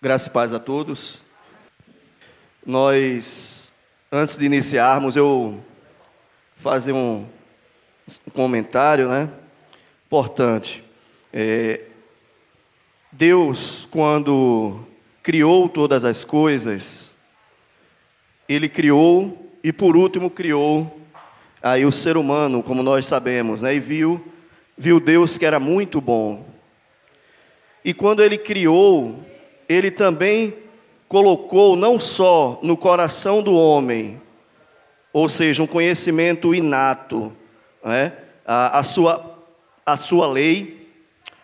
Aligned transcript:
Graças 0.00 0.28
e 0.28 0.30
paz 0.30 0.52
a 0.52 0.60
todos. 0.60 1.20
Nós, 2.64 3.72
antes 4.12 4.36
de 4.36 4.44
iniciarmos, 4.44 5.16
eu 5.16 5.58
fazer 6.54 6.92
um, 6.92 7.26
um 8.24 8.30
comentário, 8.32 9.08
né? 9.08 9.28
Importante. 10.06 10.84
É, 11.32 11.80
Deus, 13.10 13.88
quando 13.90 14.86
criou 15.20 15.68
todas 15.68 16.04
as 16.04 16.24
coisas, 16.24 17.12
Ele 18.48 18.68
criou 18.68 19.50
e 19.64 19.72
por 19.72 19.96
último 19.96 20.30
criou 20.30 20.96
aí 21.60 21.84
o 21.84 21.90
ser 21.90 22.16
humano, 22.16 22.62
como 22.62 22.84
nós 22.84 23.04
sabemos, 23.04 23.62
né? 23.62 23.74
E 23.74 23.80
viu, 23.80 24.24
viu 24.76 25.00
Deus 25.00 25.36
que 25.36 25.44
era 25.44 25.58
muito 25.58 26.00
bom. 26.00 26.46
E 27.84 27.92
quando 27.92 28.22
Ele 28.22 28.38
criou 28.38 29.26
ele 29.68 29.90
também 29.90 30.54
colocou 31.08 31.76
não 31.76 32.00
só 32.00 32.58
no 32.62 32.76
coração 32.76 33.42
do 33.42 33.54
homem, 33.54 34.20
ou 35.12 35.28
seja, 35.28 35.62
um 35.62 35.66
conhecimento 35.66 36.54
inato, 36.54 37.32
né? 37.84 38.12
a, 38.46 38.78
a, 38.78 38.82
sua, 38.82 39.38
a 39.84 39.96
sua 39.96 40.26
lei, 40.26 40.88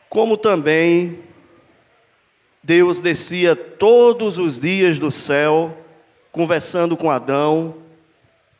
como 0.08 0.36
também 0.36 1.18
Deus 2.62 3.00
descia 3.00 3.54
todos 3.54 4.38
os 4.38 4.58
dias 4.58 4.98
do 4.98 5.10
céu, 5.10 5.76
conversando 6.32 6.96
com 6.96 7.10
Adão, 7.10 7.74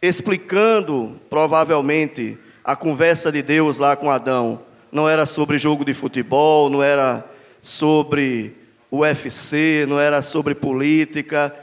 explicando 0.03 1.19
provavelmente 1.31 2.37
a 2.63 2.77
conversa 2.77 3.33
de 3.33 3.43
Deus 3.43 3.79
lá 3.79 3.97
com 3.97 4.11
Adão. 4.11 4.61
Não 4.93 5.09
era 5.09 5.27
sobre 5.27 5.59
jogo 5.59 5.85
de 5.85 5.95
futebol, 5.95 6.69
não 6.69 6.83
era 6.83 7.25
sobre 7.63 8.55
UFC, 8.99 9.87
não 9.89 9.99
era 9.99 10.23
sobre 10.23 10.55
política, 10.55 11.55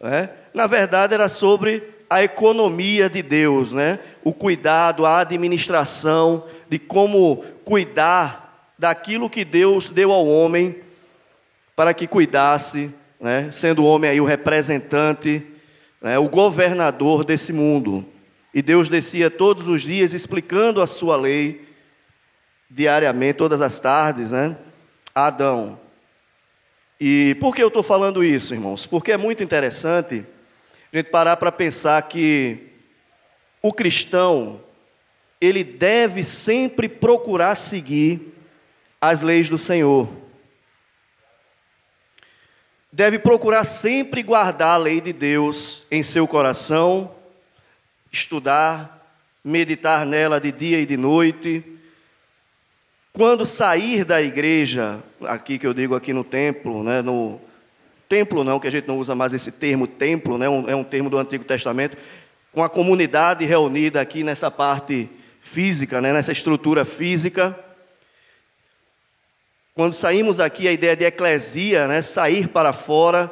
né? 0.00 0.30
na 0.54 0.66
verdade 0.66 1.14
era 1.14 1.28
sobre 1.28 1.82
a 2.08 2.22
economia 2.22 3.08
de 3.08 3.22
Deus, 3.22 3.72
né? 3.72 3.98
o 4.24 4.32
cuidado, 4.32 5.06
a 5.06 5.20
administração 5.20 6.44
de 6.68 6.78
como 6.78 7.44
cuidar 7.64 8.72
daquilo 8.78 9.30
que 9.30 9.44
Deus 9.44 9.90
deu 9.90 10.12
ao 10.12 10.26
homem 10.26 10.76
para 11.76 11.94
que 11.94 12.06
cuidasse, 12.06 12.90
né? 13.20 13.50
sendo 13.52 13.82
o 13.82 13.86
homem 13.86 14.10
aí 14.10 14.20
o 14.20 14.24
representante, 14.24 15.42
né? 16.00 16.18
o 16.18 16.28
governador 16.28 17.24
desse 17.24 17.52
mundo. 17.52 18.06
E 18.52 18.60
Deus 18.60 18.88
descia 18.88 19.30
todos 19.30 19.68
os 19.68 19.82
dias 19.82 20.12
explicando 20.12 20.82
a 20.82 20.86
sua 20.86 21.16
lei 21.16 21.68
diariamente, 22.70 23.38
todas 23.38 23.60
as 23.60 23.80
tardes, 23.80 24.30
né? 24.30 24.56
A 25.12 25.26
Adão. 25.26 25.79
E 27.00 27.34
por 27.40 27.56
que 27.56 27.62
eu 27.62 27.68
estou 27.68 27.82
falando 27.82 28.22
isso, 28.22 28.52
irmãos? 28.52 28.84
Porque 28.84 29.10
é 29.10 29.16
muito 29.16 29.42
interessante 29.42 30.22
a 30.92 30.96
gente 30.98 31.08
parar 31.08 31.38
para 31.38 31.50
pensar 31.50 32.02
que 32.02 32.58
o 33.62 33.72
cristão, 33.72 34.60
ele 35.40 35.64
deve 35.64 36.22
sempre 36.22 36.90
procurar 36.90 37.54
seguir 37.54 38.34
as 39.00 39.22
leis 39.22 39.48
do 39.48 39.56
Senhor. 39.56 40.10
Deve 42.92 43.18
procurar 43.18 43.64
sempre 43.64 44.22
guardar 44.22 44.74
a 44.74 44.76
lei 44.76 45.00
de 45.00 45.12
Deus 45.12 45.86
em 45.90 46.02
seu 46.02 46.28
coração, 46.28 47.14
estudar, 48.12 49.16
meditar 49.42 50.04
nela 50.04 50.38
de 50.38 50.52
dia 50.52 50.78
e 50.80 50.84
de 50.84 50.98
noite, 50.98 51.64
quando 53.20 53.44
sair 53.44 54.02
da 54.02 54.22
igreja, 54.22 54.98
aqui 55.28 55.58
que 55.58 55.66
eu 55.66 55.74
digo 55.74 55.94
aqui 55.94 56.10
no 56.10 56.24
templo, 56.24 56.82
né, 56.82 57.02
no 57.02 57.38
templo 58.08 58.42
não, 58.42 58.58
que 58.58 58.66
a 58.66 58.70
gente 58.70 58.88
não 58.88 58.96
usa 58.96 59.14
mais 59.14 59.34
esse 59.34 59.52
termo 59.52 59.86
templo, 59.86 60.38
né, 60.38 60.46
é 60.46 60.74
um 60.74 60.82
termo 60.82 61.10
do 61.10 61.18
Antigo 61.18 61.44
Testamento, 61.44 61.98
com 62.50 62.64
a 62.64 62.68
comunidade 62.70 63.44
reunida 63.44 64.00
aqui 64.00 64.24
nessa 64.24 64.50
parte 64.50 65.06
física, 65.38 66.00
né, 66.00 66.14
nessa 66.14 66.32
estrutura 66.32 66.86
física. 66.86 67.54
Quando 69.74 69.92
saímos 69.92 70.38
daqui, 70.38 70.66
a 70.66 70.72
ideia 70.72 70.96
de 70.96 71.04
eclesia, 71.04 71.86
né, 71.86 72.00
sair 72.00 72.48
para 72.48 72.72
fora, 72.72 73.30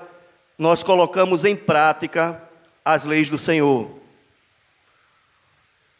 nós 0.59 0.83
colocamos 0.83 1.47
em 1.47 1.57
prática 1.57 2.39
as 2.85 3.05
leis 3.05 3.31
do 3.31 3.39
Senhor. 3.39 3.91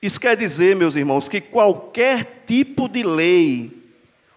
Isso 0.03 0.21
quer 0.21 0.37
dizer, 0.37 0.77
meus 0.77 0.95
irmãos, 0.95 1.27
que 1.27 1.41
qualquer 1.41 2.43
tipo 2.47 2.87
de 2.87 3.03
lei 3.03 3.78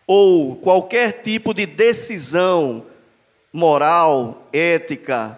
ou 0.05 0.55
qualquer 0.55 1.21
tipo 1.21 1.53
de 1.53 1.65
decisão 1.65 2.85
moral, 3.51 4.47
ética, 4.53 5.37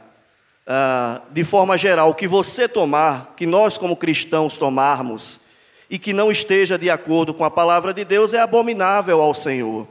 uh, 0.67 1.21
de 1.31 1.43
forma 1.43 1.77
geral, 1.77 2.13
que 2.13 2.27
você 2.27 2.67
tomar, 2.67 3.33
que 3.35 3.45
nós 3.45 3.77
como 3.77 3.95
cristãos 3.95 4.57
tomarmos, 4.57 5.41
e 5.89 5.99
que 5.99 6.13
não 6.13 6.31
esteja 6.31 6.77
de 6.77 6.89
acordo 6.89 7.33
com 7.33 7.45
a 7.45 7.51
palavra 7.51 7.93
de 7.93 8.03
Deus, 8.03 8.33
é 8.33 8.39
abominável 8.39 9.21
ao 9.21 9.33
Senhor. 9.33 9.87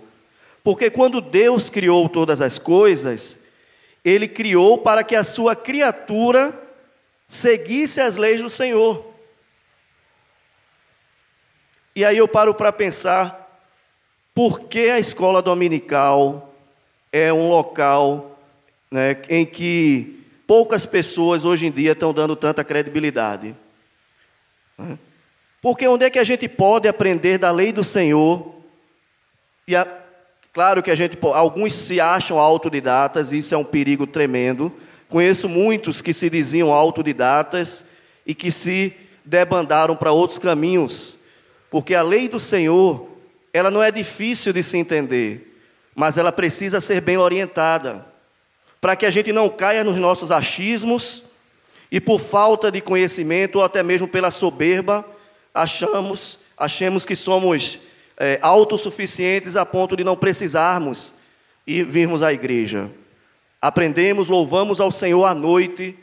Porque 0.64 0.90
quando 0.90 1.20
Deus 1.20 1.70
criou 1.70 2.08
todas 2.08 2.40
as 2.40 2.58
coisas, 2.58 3.38
Ele 4.04 4.26
criou 4.26 4.78
para 4.78 5.04
que 5.04 5.14
a 5.14 5.24
sua 5.24 5.54
criatura 5.54 6.58
seguisse 7.28 8.00
as 8.00 8.16
leis 8.16 8.42
do 8.42 8.50
Senhor. 8.50 9.12
E 11.94 12.04
aí 12.04 12.16
eu 12.16 12.26
paro 12.26 12.54
para 12.54 12.72
pensar, 12.72 13.41
por 14.34 14.60
que 14.60 14.90
a 14.90 14.98
escola 14.98 15.42
dominical 15.42 16.54
é 17.12 17.32
um 17.32 17.48
local 17.48 18.38
né, 18.90 19.16
em 19.28 19.44
que 19.44 20.24
poucas 20.46 20.86
pessoas 20.86 21.44
hoje 21.44 21.66
em 21.66 21.70
dia 21.70 21.92
estão 21.92 22.12
dando 22.12 22.34
tanta 22.34 22.64
credibilidade? 22.64 23.54
Porque 25.60 25.86
onde 25.86 26.04
é 26.04 26.10
que 26.10 26.18
a 26.18 26.24
gente 26.24 26.48
pode 26.48 26.88
aprender 26.88 27.38
da 27.38 27.50
lei 27.50 27.72
do 27.72 27.84
Senhor? 27.84 28.54
E 29.68 29.76
a, 29.76 29.86
claro 30.52 30.82
que 30.82 30.90
a 30.90 30.94
gente, 30.94 31.16
alguns 31.34 31.74
se 31.74 32.00
acham 32.00 32.38
autodidatas, 32.38 33.32
isso 33.32 33.54
é 33.54 33.58
um 33.58 33.64
perigo 33.64 34.06
tremendo. 34.06 34.72
Conheço 35.08 35.48
muitos 35.48 36.02
que 36.02 36.12
se 36.12 36.28
diziam 36.28 36.72
autodidatas 36.72 37.84
e 38.26 38.34
que 38.34 38.50
se 38.50 38.94
debandaram 39.24 39.94
para 39.94 40.10
outros 40.10 40.38
caminhos 40.38 41.22
porque 41.72 41.94
a 41.94 42.02
lei 42.02 42.28
do 42.28 42.38
Senhor, 42.38 43.08
ela 43.52 43.70
não 43.70 43.82
é 43.82 43.90
difícil 43.90 44.52
de 44.52 44.62
se 44.62 44.78
entender, 44.78 45.60
mas 45.94 46.16
ela 46.16 46.32
precisa 46.32 46.80
ser 46.80 47.00
bem 47.00 47.18
orientada, 47.18 48.06
para 48.80 48.96
que 48.96 49.04
a 49.04 49.10
gente 49.10 49.32
não 49.32 49.48
caia 49.48 49.84
nos 49.84 49.96
nossos 49.98 50.30
achismos 50.30 51.22
e 51.90 52.00
por 52.00 52.18
falta 52.18 52.72
de 52.72 52.80
conhecimento 52.80 53.56
ou 53.56 53.64
até 53.64 53.82
mesmo 53.82 54.08
pela 54.08 54.30
soberba, 54.30 55.04
achamos, 55.54 56.38
achemos 56.56 57.04
que 57.04 57.14
somos 57.14 57.80
é, 58.16 58.38
autossuficientes 58.40 59.56
a 59.56 59.66
ponto 59.66 59.96
de 59.96 60.02
não 60.02 60.16
precisarmos 60.16 61.12
e 61.66 61.84
virmos 61.84 62.22
à 62.22 62.32
igreja. 62.32 62.90
Aprendemos, 63.60 64.28
louvamos 64.28 64.80
ao 64.80 64.90
Senhor 64.90 65.24
à 65.26 65.34
noite, 65.34 65.96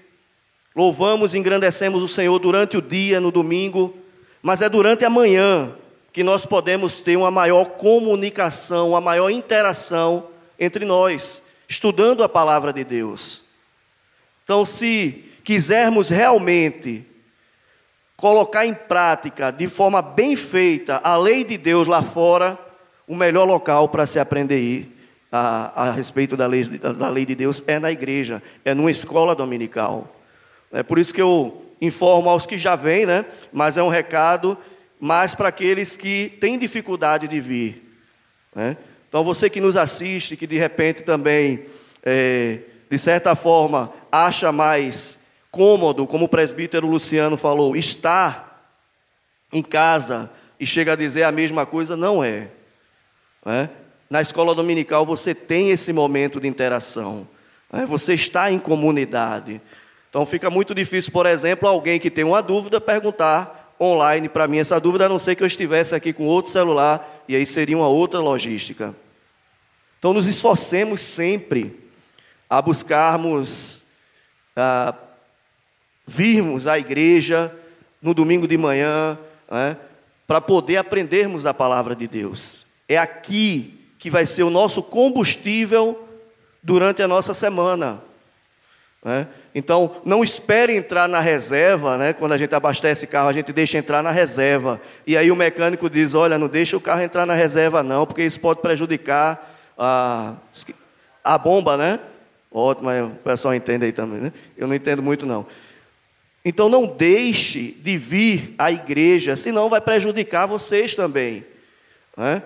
louvamos 0.76 1.34
e 1.34 1.38
engrandecemos 1.38 2.04
o 2.04 2.08
Senhor 2.08 2.38
durante 2.40 2.78
o 2.78 2.82
dia, 2.82 3.20
no 3.20 3.32
domingo, 3.32 3.98
mas 4.42 4.62
é 4.62 4.70
durante 4.70 5.04
a 5.04 5.10
manhã 5.10 5.76
que 6.12 6.24
nós 6.24 6.46
podemos 6.46 7.02
ter 7.02 7.16
uma 7.16 7.32
maior 7.32 7.66
comunicação, 7.66 8.90
uma 8.90 9.02
maior 9.02 9.30
interação 9.30 10.28
entre 10.60 10.86
nós, 10.86 11.44
estudando 11.68 12.24
a 12.24 12.30
palavra 12.30 12.74
de 12.74 12.84
Deus. 12.84 13.44
Então, 14.44 14.66
se 14.66 15.24
quisermos 15.44 16.10
realmente 16.10 17.06
colocar 18.18 18.66
em 18.66 18.74
prática 18.74 19.52
de 19.52 19.68
forma 19.68 20.02
bem 20.02 20.36
feita 20.36 21.00
a 21.04 21.16
lei 21.16 21.44
de 21.44 21.58
Deus 21.58 21.88
lá 21.88 22.02
fora, 22.02 22.58
o 23.08 23.16
melhor 23.16 23.46
local 23.46 23.88
para 23.88 24.06
se 24.06 24.20
aprender 24.20 24.96
a, 25.32 25.90
a 25.90 25.92
respeito 25.92 26.36
da 26.36 26.48
lei, 26.48 26.64
da 26.66 27.10
lei 27.10 27.26
de 27.26 27.36
Deus 27.36 27.64
é 27.68 27.80
na 27.80 27.92
igreja, 27.92 28.42
é 28.66 28.74
numa 28.74 28.92
escola 28.92 29.36
dominical. 29.36 30.14
É 30.72 30.84
por 30.84 31.00
isso 31.00 31.14
que 31.14 31.22
eu 31.22 31.66
informo 31.82 32.30
aos 32.30 32.46
que 32.46 32.58
já 32.58 32.76
vêm, 32.76 33.06
né? 33.06 33.26
Mas 33.52 33.78
é 33.78 33.84
um 33.84 33.90
recado 33.90 34.58
mais 35.00 35.34
para 35.34 35.50
aqueles 35.50 35.96
que 35.96 36.38
têm 36.42 36.60
dificuldade 36.60 37.28
de 37.28 37.40
vir. 37.40 37.98
Né? 38.54 38.76
Então 39.08 39.24
você 39.24 39.50
que 39.50 39.62
nos 39.62 39.78
assiste, 39.78 40.36
que 40.36 40.46
de 40.46 40.58
repente 40.58 41.02
também, 41.04 41.66
é, 42.04 42.60
de 42.90 42.98
certa 42.98 43.36
forma, 43.36 43.94
acha 44.12 44.52
mais 44.52 45.20
cômodo, 45.50 46.06
como 46.06 46.26
o 46.26 46.30
presbítero 46.30 46.88
Luciano 46.88 47.38
falou, 47.38 47.76
estar 47.76 48.72
em 49.52 49.64
casa 49.64 50.30
e 50.60 50.66
chega 50.66 50.94
a 50.94 50.96
dizer 50.96 51.24
a 51.24 51.32
mesma 51.32 51.66
coisa, 51.66 51.96
não 51.96 52.24
é. 52.24 52.50
Né? 53.46 53.70
Na 54.10 54.22
escola 54.22 54.54
dominical 54.54 55.06
você 55.06 55.34
tem 55.34 55.72
esse 55.72 55.94
momento 55.94 56.40
de 56.40 56.48
interação. 56.48 57.28
Né? 57.72 57.86
Você 57.86 58.14
está 58.14 58.52
em 58.52 58.60
comunidade. 58.60 59.62
Então 60.10 60.26
fica 60.26 60.50
muito 60.50 60.76
difícil, 60.76 61.12
por 61.12 61.26
exemplo, 61.26 61.68
alguém 61.68 62.00
que 62.00 62.12
tem 62.12 62.24
uma 62.24 62.42
dúvida 62.42 62.82
perguntar 62.82 63.59
online 63.80 64.28
para 64.28 64.48
mim 64.48 64.58
essa 64.58 64.80
dúvida, 64.80 65.06
a 65.06 65.10
não 65.10 65.20
ser 65.20 65.36
que 65.36 65.44
eu 65.44 65.48
estivesse 65.48 65.96
aqui 65.96 66.12
com 66.12 66.26
outro 66.26 66.52
celular 66.52 67.24
e 67.28 67.36
aí 67.36 67.46
seria 67.46 67.78
uma 67.78 67.88
outra 67.88 68.20
logística. 68.20 68.96
Então 69.98 70.14
nos 70.14 70.28
esforcemos 70.28 71.02
sempre 71.02 71.80
a 72.50 72.62
buscarmos, 72.62 73.84
a 74.56 74.94
virmos 76.06 76.66
à 76.68 76.80
igreja 76.80 77.54
no 78.02 78.14
domingo 78.14 78.48
de 78.48 78.58
manhã, 78.58 79.18
né, 79.50 79.78
para 80.26 80.42
poder 80.42 80.78
aprendermos 80.78 81.46
a 81.46 81.54
palavra 81.54 81.96
de 81.96 82.08
Deus. 82.08 82.66
É 82.88 82.98
aqui 82.98 83.80
que 84.00 84.10
vai 84.10 84.26
ser 84.26 84.44
o 84.44 84.50
nosso 84.50 84.82
combustível 84.82 86.08
durante 86.64 87.02
a 87.02 87.08
nossa 87.08 87.34
semana. 87.34 88.02
Né? 89.04 89.28
Então, 89.56 90.02
não 90.04 90.24
espere 90.24 90.76
entrar 90.76 91.08
na 91.08 91.20
reserva, 91.20 91.98
né? 91.98 92.14
quando 92.14 92.34
a 92.34 92.38
gente 92.38 92.54
abastece 92.54 93.08
carro, 93.08 93.30
a 93.30 93.34
gente 93.34 93.54
deixa 93.54 93.78
entrar 93.78 94.04
na 94.04 94.12
reserva. 94.12 94.80
E 95.08 95.16
aí 95.16 95.32
o 95.32 95.36
mecânico 95.36 95.90
diz: 95.90 96.14
Olha, 96.14 96.38
não 96.38 96.48
deixa 96.48 96.76
o 96.76 96.82
carro 96.82 97.02
entrar 97.02 97.26
na 97.26 97.34
reserva, 97.34 97.82
não, 97.82 98.06
porque 98.06 98.24
isso 98.24 98.40
pode 98.40 98.62
prejudicar 98.62 99.56
a, 99.78 100.34
a 101.24 101.38
bomba, 101.38 101.78
né? 101.78 102.00
Ótimo, 102.52 102.90
o 102.90 103.10
pessoal 103.24 103.54
entende 103.54 103.86
aí 103.86 103.92
também, 103.92 104.20
né? 104.20 104.34
Eu 104.58 104.68
não 104.68 104.76
entendo 104.76 105.02
muito, 105.02 105.26
não. 105.26 105.46
Então, 106.44 106.68
não 106.68 106.88
deixe 106.88 107.72
de 107.80 107.98
vir 107.98 108.56
à 108.58 108.72
igreja, 108.72 109.36
senão 109.36 109.70
vai 109.70 109.80
prejudicar 109.80 110.46
vocês 110.46 110.96
também. 110.96 111.46
Né? 112.18 112.42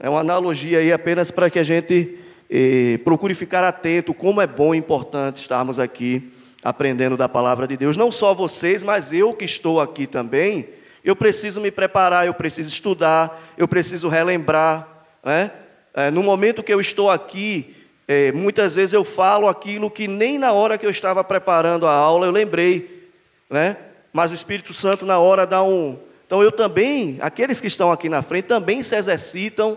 É 0.00 0.08
uma 0.08 0.20
analogia 0.20 0.78
aí 0.78 0.92
apenas 0.92 1.30
para 1.30 1.48
que 1.50 1.58
a 1.58 1.62
gente 1.62 2.18
eh, 2.50 2.98
procure 3.04 3.34
ficar 3.34 3.64
atento, 3.64 4.12
como 4.14 4.40
é 4.40 4.46
bom 4.46 4.74
e 4.74 4.78
importante 4.78 5.40
estarmos 5.40 5.78
aqui 5.78 6.32
aprendendo 6.64 7.16
da 7.16 7.28
palavra 7.28 7.66
de 7.66 7.76
Deus. 7.76 7.96
Não 7.96 8.10
só 8.10 8.32
vocês, 8.32 8.82
mas 8.82 9.12
eu 9.12 9.34
que 9.34 9.44
estou 9.44 9.80
aqui 9.80 10.06
também, 10.06 10.66
eu 11.04 11.14
preciso 11.14 11.60
me 11.60 11.70
preparar, 11.70 12.26
eu 12.26 12.32
preciso 12.32 12.70
estudar, 12.70 13.52
eu 13.58 13.68
preciso 13.68 14.08
relembrar. 14.08 14.88
Né? 15.22 15.50
É, 15.92 16.10
no 16.10 16.22
momento 16.22 16.62
que 16.62 16.72
eu 16.72 16.80
estou 16.80 17.10
aqui, 17.10 17.76
é, 18.08 18.32
muitas 18.32 18.74
vezes 18.74 18.94
eu 18.94 19.04
falo 19.04 19.46
aquilo 19.46 19.90
que 19.90 20.08
nem 20.08 20.38
na 20.38 20.52
hora 20.52 20.78
que 20.78 20.86
eu 20.86 20.90
estava 20.90 21.22
preparando 21.22 21.86
a 21.86 21.92
aula 21.92 22.26
eu 22.26 22.32
lembrei. 22.32 23.10
Né? 23.50 23.76
Mas 24.10 24.30
o 24.30 24.34
Espírito 24.34 24.72
Santo, 24.72 25.04
na 25.04 25.18
hora, 25.18 25.46
dá 25.46 25.62
um. 25.62 25.98
Então 26.26 26.42
eu 26.42 26.50
também, 26.50 27.18
aqueles 27.20 27.60
que 27.60 27.66
estão 27.66 27.92
aqui 27.92 28.08
na 28.08 28.22
frente, 28.22 28.46
também 28.46 28.82
se 28.82 28.96
exercitam 28.96 29.76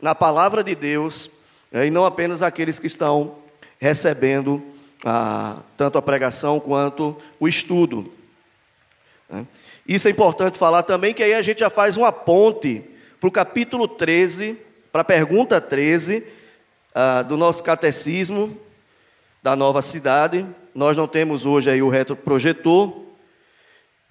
na 0.00 0.14
palavra 0.14 0.62
de 0.62 0.74
Deus? 0.74 1.30
E 1.72 1.90
não 1.90 2.04
apenas 2.04 2.42
aqueles 2.42 2.78
que 2.78 2.86
estão 2.86 3.38
recebendo 3.78 4.62
a, 5.04 5.58
tanto 5.76 5.98
a 5.98 6.02
pregação 6.02 6.58
quanto 6.58 7.16
o 7.38 7.46
estudo. 7.46 8.12
Né? 9.28 9.46
Isso 9.86 10.08
é 10.08 10.10
importante 10.10 10.58
falar 10.58 10.82
também, 10.82 11.14
que 11.14 11.22
aí 11.22 11.34
a 11.34 11.42
gente 11.42 11.60
já 11.60 11.70
faz 11.70 11.96
uma 11.96 12.10
ponte 12.10 12.82
para 13.20 13.28
o 13.28 13.32
capítulo 13.32 13.86
13, 13.86 14.58
para 14.90 15.02
a 15.02 15.04
pergunta 15.04 15.60
13 15.60 16.18
uh, 16.18 17.24
do 17.24 17.36
nosso 17.36 17.62
catecismo 17.62 18.58
da 19.42 19.54
nova 19.54 19.82
cidade. 19.82 20.46
Nós 20.74 20.96
não 20.96 21.06
temos 21.06 21.46
hoje 21.46 21.70
aí 21.70 21.82
o 21.82 21.88
retroprojetor, 21.88 23.04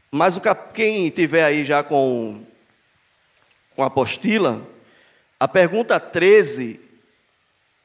mas 0.09 0.37
o 0.37 0.41
cap... 0.41 0.73
quem 0.73 1.09
tiver 1.09 1.43
aí 1.43 1.65
já 1.65 1.83
com, 1.83 2.41
com 3.75 3.83
a 3.83 3.87
apostila, 3.87 4.61
a 5.37 5.47
pergunta 5.47 5.99
13 5.99 6.79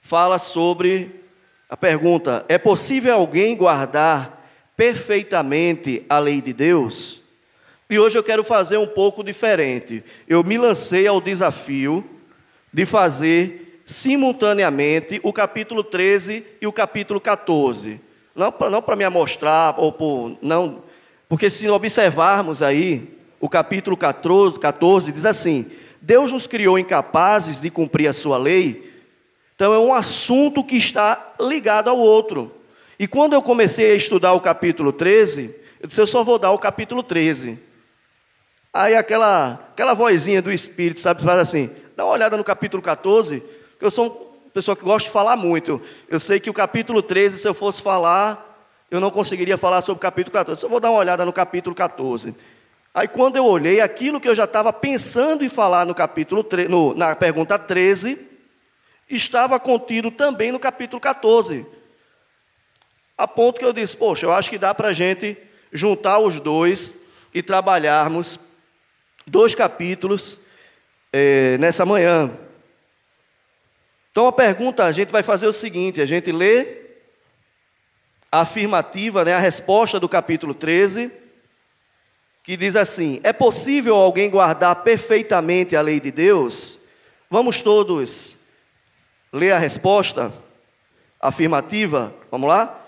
fala 0.00 0.38
sobre 0.38 1.23
a 1.69 1.76
pergunta: 1.76 2.44
é 2.49 2.58
possível 2.58 3.14
alguém 3.14 3.56
guardar 3.56 4.49
perfeitamente 4.76 6.05
a 6.08 6.19
lei 6.19 6.41
de 6.41 6.52
Deus? 6.52 7.20
E 7.88 7.99
hoje 7.99 8.17
eu 8.17 8.23
quero 8.23 8.44
fazer 8.44 8.76
um 8.76 8.87
pouco 8.87 9.23
diferente. 9.23 10.02
Eu 10.29 10.44
me 10.44 10.56
lancei 10.56 11.06
ao 11.06 11.20
desafio 11.20 12.05
de 12.73 12.87
fazer 12.87 13.82
simultaneamente 13.85 15.20
o 15.25 15.32
capítulo 15.32 15.82
13 15.82 16.44
e 16.61 16.67
o 16.67 16.73
capítulo 16.73 17.20
14. 17.20 18.00
Não 18.35 18.53
para 18.53 18.70
não 18.70 18.96
me 18.96 19.05
amostrar, 19.05 19.75
ou 19.79 19.93
por, 19.93 20.38
não, 20.41 20.85
porque 21.29 21.50
se 21.50 21.69
observarmos 21.69 22.62
aí, 22.62 23.17
o 23.41 23.49
capítulo 23.49 23.96
14, 23.96 24.58
14 24.58 25.12
diz 25.12 25.25
assim: 25.25 25.70
Deus 26.00 26.32
nos 26.32 26.46
criou 26.46 26.79
incapazes 26.79 27.61
de 27.61 27.70
cumprir 27.70 28.06
a 28.06 28.12
sua 28.12 28.38
lei 28.38 28.90
então 29.61 29.75
é 29.75 29.79
um 29.79 29.93
assunto 29.93 30.65
que 30.65 30.75
está 30.75 31.35
ligado 31.39 31.91
ao 31.91 31.99
outro. 31.99 32.51
E 32.99 33.07
quando 33.07 33.35
eu 33.35 33.43
comecei 33.43 33.93
a 33.93 33.95
estudar 33.95 34.33
o 34.33 34.41
capítulo 34.41 34.91
13, 34.91 35.55
eu 35.79 35.87
disse, 35.87 36.01
eu 36.01 36.07
só 36.07 36.25
vou 36.25 36.39
dar 36.39 36.51
o 36.53 36.59
capítulo 36.59 37.03
13. 37.03 37.59
Aí 38.73 38.97
aquela, 38.97 39.61
aquela 39.71 39.93
vozinha 39.93 40.41
do 40.41 40.51
Espírito, 40.51 40.99
sabe, 40.99 41.23
faz 41.23 41.39
assim, 41.39 41.69
dá 41.95 42.07
uma 42.07 42.15
olhada 42.15 42.39
no 42.39 42.43
capítulo 42.43 42.83
14, 42.83 43.41
porque 43.73 43.85
eu 43.85 43.91
sou 43.91 44.41
uma 44.47 44.51
pessoa 44.51 44.75
que 44.75 44.83
gosta 44.83 45.09
de 45.09 45.12
falar 45.12 45.37
muito. 45.37 45.79
Eu 46.09 46.19
sei 46.19 46.41
que 46.41 46.49
o 46.49 46.55
capítulo 46.55 47.03
13, 47.03 47.37
se 47.37 47.47
eu 47.47 47.53
fosse 47.53 47.83
falar, 47.83 48.67
eu 48.91 48.99
não 48.99 49.11
conseguiria 49.11 49.59
falar 49.59 49.83
sobre 49.83 49.99
o 49.99 50.01
capítulo 50.01 50.33
14. 50.33 50.59
Só 50.59 50.69
vou 50.69 50.81
dar 50.81 50.89
uma 50.91 51.01
olhada 51.01 51.23
no 51.23 51.35
capítulo 51.35 51.77
14. 51.77 52.35
Aí 52.95 53.06
quando 53.06 53.37
eu 53.37 53.45
olhei, 53.45 53.83
aquilo 53.83 54.23
que 54.23 54.29
eu 54.29 54.35
já 54.35 54.45
estava 54.45 54.73
pensando 54.73 55.45
em 55.45 55.51
falar 55.51 55.85
no 55.85 55.95
capítulo 55.95 56.43
13, 56.43 56.71
no, 56.71 56.95
na 56.95 57.15
pergunta 57.15 57.59
13, 57.59 58.30
estava 59.11 59.59
contido 59.59 60.11
também 60.11 60.53
no 60.53 60.61
capítulo 60.61 61.01
14. 61.01 61.67
A 63.19 63.27
ponto 63.27 63.59
que 63.59 63.65
eu 63.65 63.73
disse, 63.73 63.97
poxa, 63.97 64.25
eu 64.25 64.33
acho 64.33 64.49
que 64.49 64.57
dá 64.57 64.75
para 64.75 64.89
a 64.89 64.93
gente 64.93 65.37
juntar 65.73 66.19
os 66.21 66.39
dois 66.41 66.95
e 67.35 67.43
trabalharmos 67.43 68.39
dois 69.27 69.55
capítulos 69.55 70.39
é, 71.12 71.59
nessa 71.59 71.85
manhã. 71.85 72.31
Então 74.11 74.27
a 74.27 74.33
pergunta, 74.33 74.85
a 74.85 74.93
gente 74.93 75.11
vai 75.11 75.23
fazer 75.23 75.47
o 75.47 75.53
seguinte: 75.53 76.01
a 76.01 76.06
gente 76.06 76.33
lê 76.33 76.81
a 78.33 78.41
afirmativa, 78.41 79.25
né, 79.25 79.35
a 79.35 79.39
resposta 79.39 80.01
do 80.01 80.09
capítulo 80.09 80.55
13, 80.55 81.13
que 82.43 82.56
diz 82.56 82.75
assim: 82.75 83.21
É 83.23 83.33
possível 83.33 83.95
alguém 83.97 84.31
guardar 84.31 84.77
perfeitamente 84.83 85.77
a 85.77 85.81
lei 85.81 86.01
de 86.01 86.11
Deus? 86.11 86.81
Vamos 87.29 87.61
todos 87.61 88.40
Lê 89.32 89.53
a 89.53 89.59
resposta 89.59 90.32
afirmativa. 91.21 92.12
Vamos 92.31 92.49
lá? 92.49 92.79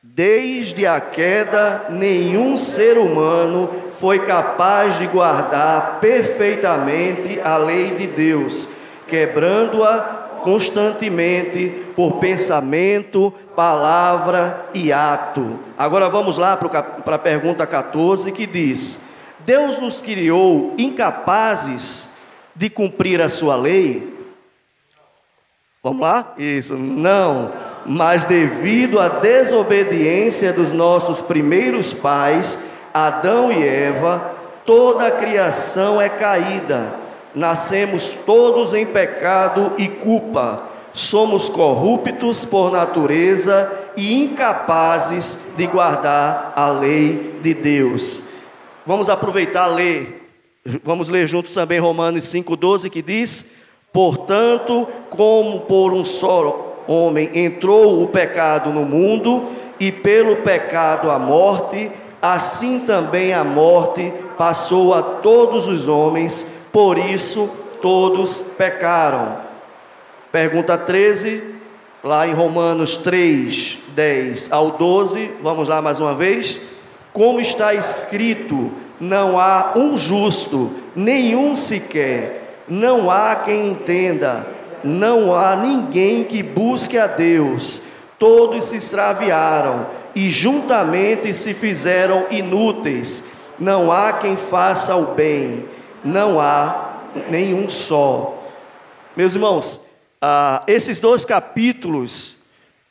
Desde 0.00 0.86
a 0.86 1.00
queda, 1.00 1.86
nenhum 1.90 2.56
ser 2.56 2.96
humano 2.96 3.68
foi 3.98 4.20
capaz 4.20 4.96
de 4.96 5.08
guardar 5.08 5.98
perfeitamente 6.00 7.40
a 7.40 7.56
lei 7.56 7.96
de 7.96 8.06
Deus, 8.06 8.68
quebrando-a 9.08 10.38
constantemente 10.40 11.84
por 11.96 12.18
pensamento, 12.20 13.34
palavra 13.56 14.66
e 14.72 14.92
ato. 14.92 15.58
Agora 15.76 16.08
vamos 16.08 16.38
lá 16.38 16.56
para 16.56 17.16
a 17.16 17.18
pergunta 17.18 17.66
14 17.66 18.30
que 18.30 18.46
diz: 18.46 19.00
Deus 19.40 19.80
nos 19.80 20.00
criou 20.00 20.74
incapazes 20.78 22.10
de 22.54 22.70
cumprir 22.70 23.20
a 23.20 23.28
sua 23.28 23.56
lei? 23.56 24.17
Vamos 25.88 26.02
lá? 26.02 26.34
Isso. 26.36 26.74
Não. 26.74 27.50
Mas 27.86 28.26
devido 28.26 29.00
à 29.00 29.08
desobediência 29.08 30.52
dos 30.52 30.70
nossos 30.70 31.18
primeiros 31.18 31.94
pais, 31.94 32.58
Adão 32.92 33.50
e 33.50 33.66
Eva, 33.66 34.32
toda 34.66 35.06
a 35.06 35.10
criação 35.10 36.00
é 36.00 36.10
caída. 36.10 36.92
Nascemos 37.34 38.10
todos 38.26 38.74
em 38.74 38.84
pecado 38.84 39.72
e 39.78 39.88
culpa. 39.88 40.64
Somos 40.92 41.48
corruptos 41.48 42.44
por 42.44 42.70
natureza 42.70 43.72
e 43.96 44.14
incapazes 44.14 45.38
de 45.56 45.66
guardar 45.66 46.52
a 46.54 46.68
lei 46.68 47.38
de 47.42 47.54
Deus. 47.54 48.24
Vamos 48.84 49.08
aproveitar 49.08 49.66
ler. 49.68 50.28
Vamos 50.84 51.08
ler 51.08 51.26
juntos 51.26 51.54
também 51.54 51.78
Romanos 51.78 52.24
5:12 52.26 52.90
que 52.90 53.00
diz: 53.00 53.46
Portanto, 53.98 54.86
como 55.10 55.62
por 55.62 55.92
um 55.92 56.04
só 56.04 56.84
homem 56.86 57.30
entrou 57.34 58.00
o 58.00 58.06
pecado 58.06 58.70
no 58.70 58.84
mundo, 58.84 59.48
e 59.80 59.90
pelo 59.90 60.36
pecado 60.36 61.10
a 61.10 61.18
morte, 61.18 61.90
assim 62.22 62.78
também 62.86 63.34
a 63.34 63.42
morte 63.42 64.14
passou 64.36 64.94
a 64.94 65.02
todos 65.02 65.66
os 65.66 65.88
homens, 65.88 66.46
por 66.70 66.96
isso 66.96 67.50
todos 67.82 68.40
pecaram. 68.56 69.38
Pergunta 70.30 70.78
13, 70.78 71.56
lá 72.04 72.24
em 72.24 72.34
Romanos 72.34 72.98
3, 72.98 73.78
10 73.96 74.52
ao 74.52 74.70
12, 74.70 75.32
vamos 75.42 75.66
lá 75.66 75.82
mais 75.82 75.98
uma 75.98 76.14
vez. 76.14 76.60
Como 77.12 77.40
está 77.40 77.74
escrito: 77.74 78.70
não 79.00 79.40
há 79.40 79.72
um 79.74 79.96
justo, 79.96 80.70
nenhum 80.94 81.52
sequer 81.56 82.46
não 82.68 83.10
há 83.10 83.36
quem 83.36 83.68
entenda, 83.68 84.46
não 84.84 85.34
há 85.34 85.56
ninguém 85.56 86.24
que 86.24 86.42
busque 86.42 86.98
a 86.98 87.06
Deus. 87.06 87.82
Todos 88.18 88.64
se 88.64 88.76
extraviaram 88.76 89.86
e 90.14 90.30
juntamente 90.30 91.32
se 91.34 91.54
fizeram 91.54 92.26
inúteis. 92.30 93.24
Não 93.58 93.90
há 93.90 94.12
quem 94.14 94.36
faça 94.36 94.94
o 94.96 95.14
bem, 95.14 95.64
não 96.04 96.40
há 96.40 97.02
nenhum 97.28 97.68
só. 97.68 98.42
Meus 99.16 99.34
irmãos, 99.34 99.80
ah, 100.20 100.62
esses 100.66 100.98
dois 100.98 101.24
capítulos 101.24 102.38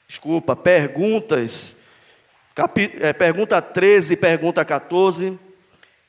desculpa, 0.07 0.55
perguntas, 0.55 1.75
capi, 2.55 2.91
é, 2.99 3.11
pergunta 3.11 3.61
13 3.61 4.13
e 4.13 4.17
pergunta 4.17 4.63
14, 4.63 5.37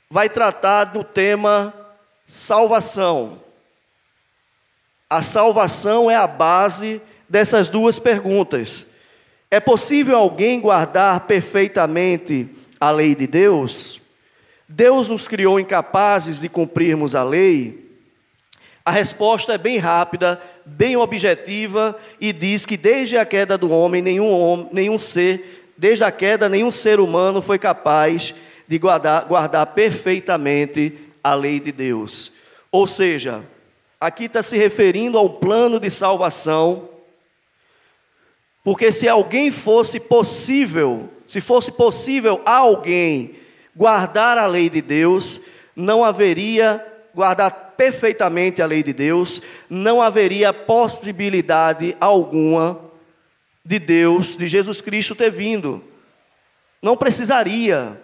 vai 0.09 0.29
tratar 0.29 0.85
do 0.85 1.03
tema 1.03 1.75
salvação. 2.25 3.41
A 5.09 5.23
salvação 5.23 6.11
é 6.11 6.17
a 6.17 6.27
base 6.27 7.00
dessas 7.29 7.71
duas 7.71 7.99
perguntas. 7.99 8.87
É 9.50 9.59
possível 9.59 10.19
alguém 10.19 10.61
guardar 10.61 11.21
perfeitamente 11.21 12.49
a 12.79 12.91
lei 12.91 13.15
de 13.15 13.27
Deus? 13.27 14.00
Deus 14.69 15.09
nos 15.09 15.27
criou 15.27 15.59
incapazes 15.59 16.38
de 16.38 16.49
cumprirmos 16.49 17.15
a 17.15 17.23
lei? 17.23 17.88
A 18.85 18.91
resposta 18.91 19.55
é 19.55 19.59
bem 19.59 19.79
rápida, 19.79 20.41
bem 20.65 20.97
objetiva 20.97 21.99
e 22.21 22.33
diz 22.33 22.67
que 22.67 22.77
desde 22.77 23.17
a 23.17 23.25
queda 23.25 23.57
do 23.57 23.71
homem, 23.71 24.03
nenhum, 24.03 24.31
homem, 24.31 24.69
nenhum 24.73 24.99
ser, 24.99 25.73
desde 25.77 26.05
a 26.05 26.11
queda, 26.11 26.49
nenhum 26.49 26.71
ser 26.71 27.00
humano 27.00 27.41
foi 27.41 27.59
capaz 27.59 28.35
de 28.67 28.79
guardar, 28.79 29.25
guardar 29.25 29.67
perfeitamente 29.69 30.99
a 31.25 31.35
lei 31.35 31.61
de 31.61 31.73
Deus. 31.73 32.33
Ou 32.71 32.87
seja, 32.87 33.43
aqui 34.00 34.25
está 34.25 34.43
se 34.43 34.57
referindo 34.57 35.19
ao 35.19 35.31
plano 35.31 35.81
de 35.81 35.90
salvação, 35.90 36.88
porque 38.62 38.93
se 38.93 39.09
alguém 39.09 39.50
fosse 39.50 39.99
possível, 39.99 41.09
se 41.26 41.40
fosse 41.40 41.73
possível 41.73 42.40
a 42.45 42.57
alguém 42.57 43.37
guardar 43.75 44.37
a 44.37 44.47
lei 44.47 44.69
de 44.69 44.83
Deus, 44.83 45.40
não 45.75 46.05
haveria 46.05 46.85
guardar 47.14 47.75
perfeitamente 47.76 48.61
a 48.61 48.67
lei 48.67 48.83
de 48.83 48.93
Deus, 48.93 49.40
não 49.71 50.02
haveria 50.02 50.52
possibilidade 50.52 51.97
alguma 52.00 52.81
de 53.64 53.78
Deus, 53.78 54.37
de 54.37 54.49
Jesus 54.49 54.81
Cristo 54.81 55.14
ter 55.14 55.31
vindo. 55.31 55.83
Não 56.83 56.97
precisaria. 56.97 58.00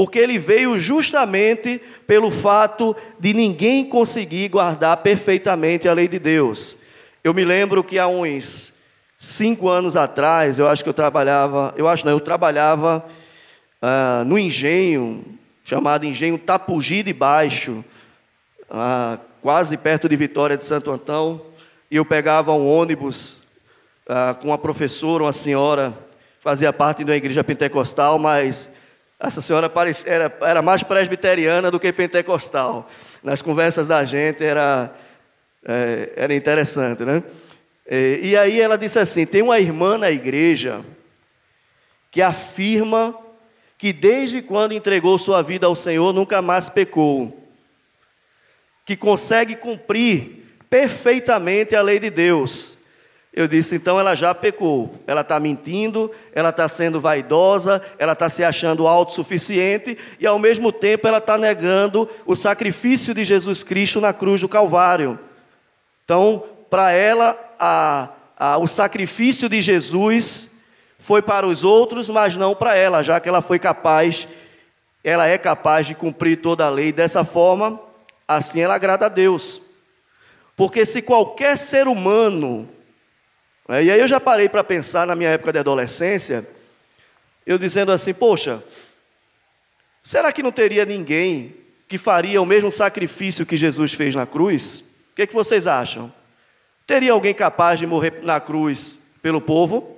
Porque 0.00 0.18
ele 0.18 0.38
veio 0.38 0.80
justamente 0.80 1.78
pelo 2.06 2.30
fato 2.30 2.96
de 3.18 3.34
ninguém 3.34 3.84
conseguir 3.84 4.48
guardar 4.48 4.96
perfeitamente 4.96 5.86
a 5.86 5.92
lei 5.92 6.08
de 6.08 6.18
Deus. 6.18 6.78
Eu 7.22 7.34
me 7.34 7.44
lembro 7.44 7.84
que 7.84 7.98
há 7.98 8.06
uns 8.06 8.72
cinco 9.18 9.68
anos 9.68 9.96
atrás, 9.96 10.58
eu 10.58 10.66
acho 10.66 10.82
que 10.82 10.88
eu 10.88 10.94
trabalhava, 10.94 11.74
eu 11.76 11.86
acho 11.86 12.06
não, 12.06 12.12
eu 12.12 12.20
trabalhava 12.20 13.04
ah, 13.82 14.24
no 14.26 14.38
engenho, 14.38 15.22
chamado 15.66 16.06
Engenho 16.06 16.38
Tapugi 16.38 17.02
de 17.02 17.12
Baixo, 17.12 17.84
ah, 18.70 19.18
quase 19.42 19.76
perto 19.76 20.08
de 20.08 20.16
Vitória 20.16 20.56
de 20.56 20.64
Santo 20.64 20.90
Antão, 20.90 21.42
e 21.90 21.96
eu 21.96 22.06
pegava 22.06 22.54
um 22.54 22.66
ônibus 22.66 23.42
ah, 24.08 24.34
com 24.40 24.48
uma 24.48 24.56
professora, 24.56 25.24
uma 25.24 25.32
senhora, 25.34 25.92
fazia 26.40 26.72
parte 26.72 27.04
de 27.04 27.10
uma 27.10 27.16
igreja 27.18 27.44
pentecostal, 27.44 28.18
mas 28.18 28.79
essa 29.20 29.42
senhora 29.42 29.70
era, 30.06 30.34
era 30.40 30.62
mais 30.62 30.82
presbiteriana 30.82 31.70
do 31.70 31.78
que 31.78 31.92
pentecostal. 31.92 32.88
Nas 33.22 33.42
conversas 33.42 33.86
da 33.86 34.02
gente 34.02 34.42
era, 34.42 34.90
é, 35.62 36.12
era 36.16 36.34
interessante, 36.34 37.04
né? 37.04 37.22
E, 37.88 38.30
e 38.30 38.36
aí 38.36 38.58
ela 38.58 38.78
disse 38.78 38.98
assim: 38.98 39.26
tem 39.26 39.42
uma 39.42 39.60
irmã 39.60 39.98
na 39.98 40.10
igreja 40.10 40.80
que 42.10 42.22
afirma 42.22 43.14
que 43.76 43.92
desde 43.92 44.40
quando 44.40 44.72
entregou 44.72 45.18
sua 45.18 45.42
vida 45.42 45.66
ao 45.66 45.76
Senhor 45.76 46.12
nunca 46.14 46.40
mais 46.40 46.70
pecou, 46.70 47.46
que 48.86 48.96
consegue 48.96 49.54
cumprir 49.54 50.56
perfeitamente 50.70 51.76
a 51.76 51.82
lei 51.82 51.98
de 51.98 52.08
Deus. 52.08 52.78
Eu 53.32 53.46
disse, 53.46 53.76
então 53.76 53.98
ela 53.98 54.16
já 54.16 54.34
pecou. 54.34 54.92
Ela 55.06 55.20
está 55.20 55.38
mentindo, 55.38 56.10
ela 56.32 56.48
está 56.48 56.68
sendo 56.68 57.00
vaidosa, 57.00 57.80
ela 57.96 58.12
está 58.12 58.28
se 58.28 58.42
achando 58.42 58.88
autossuficiente 58.88 59.96
e, 60.18 60.26
ao 60.26 60.38
mesmo 60.38 60.72
tempo, 60.72 61.06
ela 61.06 61.18
está 61.18 61.38
negando 61.38 62.08
o 62.26 62.34
sacrifício 62.34 63.14
de 63.14 63.24
Jesus 63.24 63.62
Cristo 63.62 64.00
na 64.00 64.12
cruz 64.12 64.40
do 64.40 64.48
Calvário. 64.48 65.18
Então, 66.04 66.42
para 66.68 66.90
ela, 66.90 67.38
a, 67.58 68.08
a, 68.36 68.58
o 68.58 68.66
sacrifício 68.66 69.48
de 69.48 69.62
Jesus 69.62 70.50
foi 70.98 71.22
para 71.22 71.46
os 71.46 71.62
outros, 71.62 72.08
mas 72.08 72.36
não 72.36 72.54
para 72.54 72.76
ela, 72.76 73.02
já 73.02 73.20
que 73.20 73.28
ela 73.28 73.40
foi 73.40 73.60
capaz, 73.60 74.26
ela 75.04 75.28
é 75.28 75.38
capaz 75.38 75.86
de 75.86 75.94
cumprir 75.94 76.40
toda 76.40 76.66
a 76.66 76.70
lei. 76.70 76.92
Dessa 76.92 77.24
forma, 77.24 77.80
assim 78.26 78.60
ela 78.60 78.74
agrada 78.74 79.06
a 79.06 79.08
Deus. 79.08 79.62
Porque 80.56 80.84
se 80.84 81.00
qualquer 81.00 81.56
ser 81.56 81.86
humano? 81.86 82.68
E 83.70 83.90
aí 83.90 84.00
eu 84.00 84.08
já 84.08 84.18
parei 84.18 84.48
para 84.48 84.64
pensar 84.64 85.06
na 85.06 85.14
minha 85.14 85.30
época 85.30 85.52
de 85.52 85.60
adolescência, 85.60 86.44
eu 87.46 87.56
dizendo 87.56 87.92
assim: 87.92 88.12
poxa, 88.12 88.62
será 90.02 90.32
que 90.32 90.42
não 90.42 90.50
teria 90.50 90.84
ninguém 90.84 91.54
que 91.86 91.96
faria 91.96 92.42
o 92.42 92.46
mesmo 92.46 92.70
sacrifício 92.70 93.46
que 93.46 93.56
Jesus 93.56 93.94
fez 93.94 94.14
na 94.14 94.26
cruz? 94.26 94.80
O 95.12 95.14
que, 95.14 95.22
é 95.22 95.26
que 95.26 95.34
vocês 95.34 95.68
acham? 95.68 96.12
Teria 96.84 97.12
alguém 97.12 97.32
capaz 97.32 97.78
de 97.78 97.86
morrer 97.86 98.20
na 98.22 98.40
cruz 98.40 98.98
pelo 99.22 99.40
povo? 99.40 99.96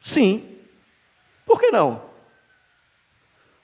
Sim. 0.00 0.58
Por 1.46 1.58
que 1.58 1.70
não? 1.70 2.02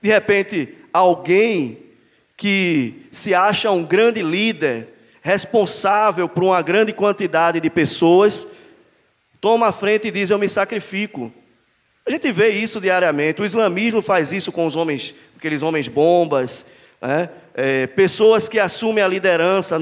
De 0.01 0.09
repente, 0.09 0.79
alguém 0.91 1.91
que 2.37 3.07
se 3.13 3.35
acha 3.35 3.71
um 3.71 3.85
grande 3.85 4.23
líder, 4.23 4.89
responsável 5.23 6.29
por 6.29 6.45
uma 6.45 6.63
grande 6.63 6.93
quantidade 6.93 7.61
de 7.61 7.71
pessoas, 7.71 8.47
toma 9.41 9.69
a 9.69 9.73
frente 9.73 10.09
e 10.09 10.11
diz: 10.11 10.31
Eu 10.31 10.39
me 10.39 10.49
sacrifico. 10.49 11.33
A 12.07 12.11
gente 12.11 12.33
vê 12.33 12.49
isso 12.49 12.81
diariamente. 12.81 13.43
O 13.43 13.47
islamismo 13.47 14.03
faz 14.03 14.33
isso 14.33 14.51
com 14.51 14.67
os 14.67 14.75
homens, 14.75 15.15
aqueles 15.37 15.63
homens 15.63 15.87
bombas, 15.87 16.67
né? 17.01 17.29
é, 17.55 17.87
pessoas 17.87 18.49
que 18.49 18.59
assumem 18.59 19.05
a 19.05 19.09
liderança. 19.09 19.79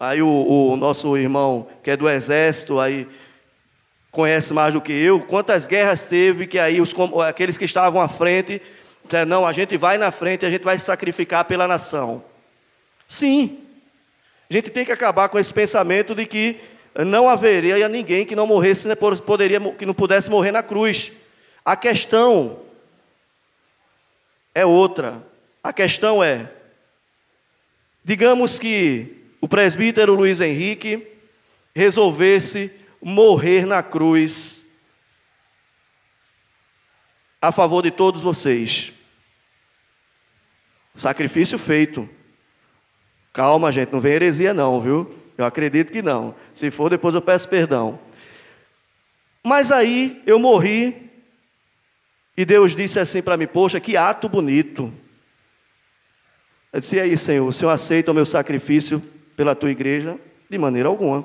Aí 0.00 0.22
o, 0.22 0.70
o, 0.70 0.76
nosso 0.76 1.16
irmão, 1.16 1.68
que 1.82 1.90
é 1.90 1.96
do 1.96 2.08
exército, 2.08 2.80
aí 2.80 3.06
conhece 4.10 4.52
mais 4.52 4.72
do 4.72 4.80
que 4.80 4.92
eu. 4.92 5.20
Quantas 5.20 5.66
guerras 5.66 6.04
teve 6.04 6.46
que 6.46 6.58
aí 6.58 6.80
os, 6.80 6.94
aqueles 7.26 7.58
que 7.58 7.64
estavam 7.64 8.00
à 8.00 8.08
frente, 8.08 8.60
não, 9.26 9.46
a 9.46 9.52
gente 9.52 9.76
vai 9.76 9.98
na 9.98 10.10
frente, 10.10 10.44
a 10.44 10.50
gente 10.50 10.64
vai 10.64 10.78
se 10.78 10.86
sacrificar 10.86 11.44
pela 11.44 11.68
nação. 11.68 12.24
Sim, 13.06 13.65
a 14.48 14.52
gente 14.52 14.70
tem 14.70 14.84
que 14.84 14.92
acabar 14.92 15.28
com 15.28 15.38
esse 15.38 15.52
pensamento 15.52 16.14
de 16.14 16.24
que 16.26 16.60
não 17.04 17.28
haveria 17.28 17.88
ninguém 17.88 18.24
que 18.24 18.36
não 18.36 18.46
morresse, 18.46 18.88
né, 18.88 18.94
poderia, 18.94 19.60
que 19.72 19.84
não 19.84 19.92
pudesse 19.92 20.30
morrer 20.30 20.52
na 20.52 20.62
cruz. 20.62 21.12
A 21.64 21.76
questão 21.76 22.60
é 24.54 24.64
outra. 24.64 25.22
A 25.62 25.72
questão 25.72 26.22
é, 26.22 26.50
digamos 28.04 28.58
que 28.58 29.24
o 29.40 29.48
presbítero 29.48 30.14
Luiz 30.14 30.40
Henrique 30.40 31.06
resolvesse 31.74 32.70
morrer 33.02 33.66
na 33.66 33.82
cruz 33.82 34.66
a 37.42 37.52
favor 37.52 37.82
de 37.82 37.90
todos 37.90 38.22
vocês. 38.22 38.92
Sacrifício 40.94 41.58
feito. 41.58 42.08
Calma, 43.36 43.70
gente, 43.70 43.92
não 43.92 44.00
vem 44.00 44.14
heresia, 44.14 44.54
não, 44.54 44.80
viu? 44.80 45.14
Eu 45.36 45.44
acredito 45.44 45.92
que 45.92 46.00
não. 46.00 46.34
Se 46.54 46.70
for, 46.70 46.88
depois 46.88 47.14
eu 47.14 47.20
peço 47.20 47.46
perdão. 47.46 47.98
Mas 49.44 49.70
aí 49.70 50.22
eu 50.24 50.38
morri, 50.38 51.10
e 52.34 52.46
Deus 52.46 52.74
disse 52.74 52.98
assim 52.98 53.20
para 53.20 53.36
mim: 53.36 53.46
Poxa, 53.46 53.78
que 53.78 53.94
ato 53.94 54.26
bonito. 54.26 54.90
Eu 56.72 56.80
disse: 56.80 56.96
E 56.96 57.00
aí, 57.00 57.18
Senhor, 57.18 57.46
o 57.46 57.52
Senhor 57.52 57.70
aceita 57.70 58.10
o 58.10 58.14
meu 58.14 58.24
sacrifício 58.24 59.02
pela 59.36 59.54
tua 59.54 59.70
igreja? 59.70 60.18
De 60.48 60.56
maneira 60.56 60.88
alguma. 60.88 61.22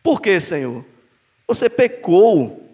Por 0.00 0.22
que, 0.22 0.40
Senhor? 0.40 0.84
Você 1.48 1.68
pecou. 1.68 2.70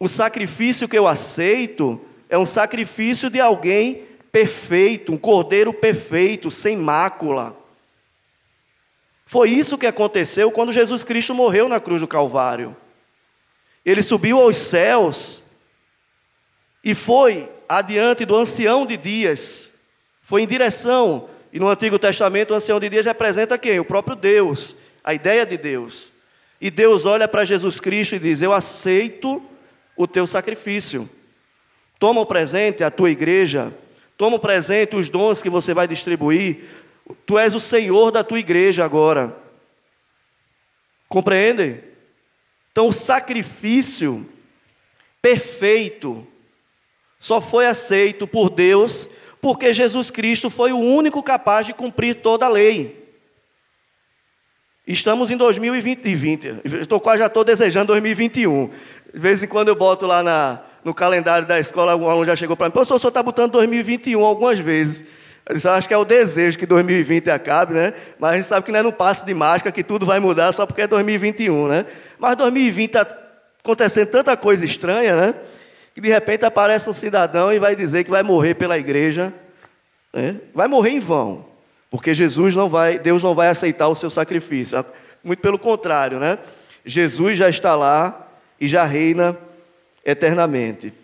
O 0.00 0.08
sacrifício 0.08 0.88
que 0.88 0.96
eu 0.96 1.06
aceito 1.06 2.00
é 2.26 2.38
um 2.38 2.46
sacrifício 2.46 3.28
de 3.28 3.38
alguém 3.38 4.15
perfeito, 4.36 5.14
um 5.14 5.16
cordeiro 5.16 5.72
perfeito, 5.72 6.50
sem 6.50 6.76
mácula. 6.76 7.56
Foi 9.24 9.48
isso 9.48 9.78
que 9.78 9.86
aconteceu 9.86 10.50
quando 10.50 10.74
Jesus 10.74 11.02
Cristo 11.02 11.34
morreu 11.34 11.70
na 11.70 11.80
cruz 11.80 12.02
do 12.02 12.06
Calvário. 12.06 12.76
Ele 13.82 14.02
subiu 14.02 14.38
aos 14.38 14.58
céus 14.58 15.42
e 16.84 16.94
foi 16.94 17.48
adiante 17.66 18.26
do 18.26 18.36
ancião 18.36 18.84
de 18.84 18.98
dias, 18.98 19.72
foi 20.20 20.42
em 20.42 20.46
direção, 20.46 21.30
e 21.50 21.58
no 21.58 21.68
Antigo 21.70 21.98
Testamento 21.98 22.50
o 22.50 22.56
ancião 22.56 22.78
de 22.78 22.90
dias 22.90 23.06
representa 23.06 23.56
quem? 23.56 23.80
O 23.80 23.86
próprio 23.86 24.14
Deus, 24.14 24.76
a 25.02 25.14
ideia 25.14 25.46
de 25.46 25.56
Deus. 25.56 26.12
E 26.60 26.70
Deus 26.70 27.06
olha 27.06 27.26
para 27.26 27.46
Jesus 27.46 27.80
Cristo 27.80 28.16
e 28.16 28.18
diz: 28.18 28.42
Eu 28.42 28.52
aceito 28.52 29.42
o 29.96 30.06
teu 30.06 30.26
sacrifício. 30.26 31.08
Toma 31.98 32.20
o 32.20 32.26
presente, 32.26 32.84
a 32.84 32.90
tua 32.90 33.10
igreja, 33.10 33.72
Toma 34.16 34.36
o 34.36 34.40
presente, 34.40 34.96
os 34.96 35.08
dons 35.08 35.42
que 35.42 35.50
você 35.50 35.74
vai 35.74 35.86
distribuir. 35.86 36.64
Tu 37.26 37.38
és 37.38 37.54
o 37.54 37.60
Senhor 37.60 38.10
da 38.10 38.24
tua 38.24 38.38
igreja 38.38 38.84
agora. 38.84 39.36
Compreendem? 41.08 41.82
Então, 42.72 42.88
o 42.88 42.92
sacrifício 42.92 44.28
perfeito 45.20 46.26
só 47.18 47.40
foi 47.40 47.66
aceito 47.66 48.26
por 48.26 48.50
Deus 48.50 49.10
porque 49.40 49.72
Jesus 49.72 50.10
Cristo 50.10 50.50
foi 50.50 50.72
o 50.72 50.78
único 50.78 51.22
capaz 51.22 51.66
de 51.66 51.72
cumprir 51.72 52.16
toda 52.16 52.46
a 52.46 52.48
lei. 52.48 53.06
Estamos 54.86 55.30
em 55.30 55.36
2020, 55.36 56.60
estou 56.80 57.00
quase 57.00 57.18
já 57.18 57.26
estou 57.26 57.44
desejando 57.44 57.88
2021. 57.88 58.70
De 59.12 59.18
vez 59.18 59.42
em 59.42 59.46
quando 59.46 59.68
eu 59.68 59.74
boto 59.74 60.06
lá 60.06 60.22
na, 60.22 60.62
no 60.86 60.94
calendário 60.94 61.48
da 61.48 61.58
escola, 61.58 61.90
algum 61.90 62.08
aluno 62.08 62.24
já 62.24 62.36
chegou 62.36 62.56
para 62.56 62.68
mim, 62.68 62.70
professor, 62.70 62.94
o 62.94 62.98
senhor 63.00 63.08
está 63.08 63.20
botando 63.20 63.50
2021 63.50 64.24
algumas 64.24 64.56
vezes. 64.60 65.04
Eu 65.44 65.56
disse, 65.56 65.66
acho 65.66 65.88
que 65.88 65.92
é 65.92 65.98
o 65.98 66.04
desejo 66.04 66.56
que 66.56 66.64
2020 66.64 67.28
acabe, 67.28 67.74
né? 67.74 67.92
Mas 68.20 68.30
a 68.30 68.36
gente 68.36 68.46
sabe 68.46 68.64
que 68.64 68.70
não 68.70 68.78
é 68.78 68.82
no 68.84 68.92
passo 68.92 69.26
de 69.26 69.34
mágica 69.34 69.72
que 69.72 69.82
tudo 69.82 70.06
vai 70.06 70.20
mudar 70.20 70.52
só 70.52 70.64
porque 70.64 70.82
é 70.82 70.86
2021, 70.86 71.66
né? 71.66 71.86
Mas 72.20 72.36
2020 72.36 72.86
está 72.86 73.06
acontecendo 73.64 74.06
tanta 74.06 74.36
coisa 74.36 74.64
estranha, 74.64 75.16
né? 75.16 75.34
Que 75.92 76.00
de 76.00 76.08
repente 76.08 76.44
aparece 76.44 76.88
um 76.88 76.92
cidadão 76.92 77.52
e 77.52 77.58
vai 77.58 77.74
dizer 77.74 78.04
que 78.04 78.10
vai 78.10 78.22
morrer 78.22 78.54
pela 78.54 78.78
igreja. 78.78 79.34
Né? 80.12 80.36
Vai 80.54 80.68
morrer 80.68 80.90
em 80.90 81.00
vão. 81.00 81.46
Porque 81.90 82.14
Jesus 82.14 82.54
não 82.54 82.68
vai, 82.68 82.96
Deus 82.96 83.24
não 83.24 83.34
vai 83.34 83.48
aceitar 83.48 83.88
o 83.88 83.96
seu 83.96 84.08
sacrifício. 84.08 84.84
Muito 85.24 85.40
pelo 85.40 85.58
contrário, 85.58 86.20
né? 86.20 86.38
Jesus 86.84 87.36
já 87.36 87.48
está 87.48 87.74
lá 87.74 88.28
e 88.60 88.68
já 88.68 88.84
reina 88.84 89.36
eternamente. 90.06 90.94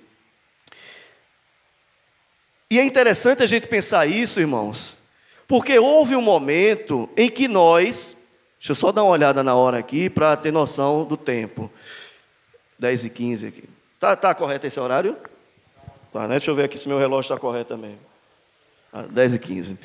E 2.70 2.78
é 2.78 2.84
interessante 2.84 3.42
a 3.42 3.46
gente 3.46 3.66
pensar 3.66 4.06
isso, 4.06 4.40
irmãos, 4.40 4.96
porque 5.46 5.78
houve 5.78 6.16
um 6.16 6.22
momento 6.22 7.10
em 7.16 7.28
que 7.28 7.48
nós, 7.48 8.16
deixa 8.58 8.70
eu 8.70 8.76
só 8.76 8.92
dar 8.92 9.02
uma 9.02 9.10
olhada 9.10 9.42
na 9.42 9.54
hora 9.54 9.76
aqui 9.76 10.08
para 10.08 10.34
ter 10.36 10.52
noção 10.52 11.04
do 11.04 11.16
tempo. 11.16 11.70
10 12.78 13.04
e 13.04 13.10
15 13.10 13.46
aqui. 13.46 13.64
Tá, 14.00 14.16
tá 14.16 14.34
correto 14.34 14.66
esse 14.66 14.80
horário? 14.80 15.16
Tá, 16.12 16.22
né? 16.22 16.36
Deixa 16.36 16.50
eu 16.50 16.54
ver 16.54 16.64
aqui 16.64 16.78
se 16.78 16.88
meu 16.88 16.98
relógio 16.98 17.28
está 17.32 17.38
correto 17.38 17.74
também. 17.74 17.98
Ah, 18.92 19.02
10 19.02 19.34
e 19.34 19.38
15. 19.38 19.78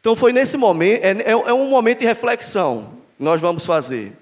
Então 0.00 0.16
foi 0.16 0.32
nesse 0.32 0.56
momento, 0.56 1.04
é, 1.04 1.10
é, 1.10 1.30
é 1.30 1.52
um 1.52 1.68
momento 1.68 1.98
de 1.98 2.06
reflexão 2.06 2.94
que 3.16 3.22
nós 3.22 3.40
vamos 3.40 3.66
fazer. 3.66 4.12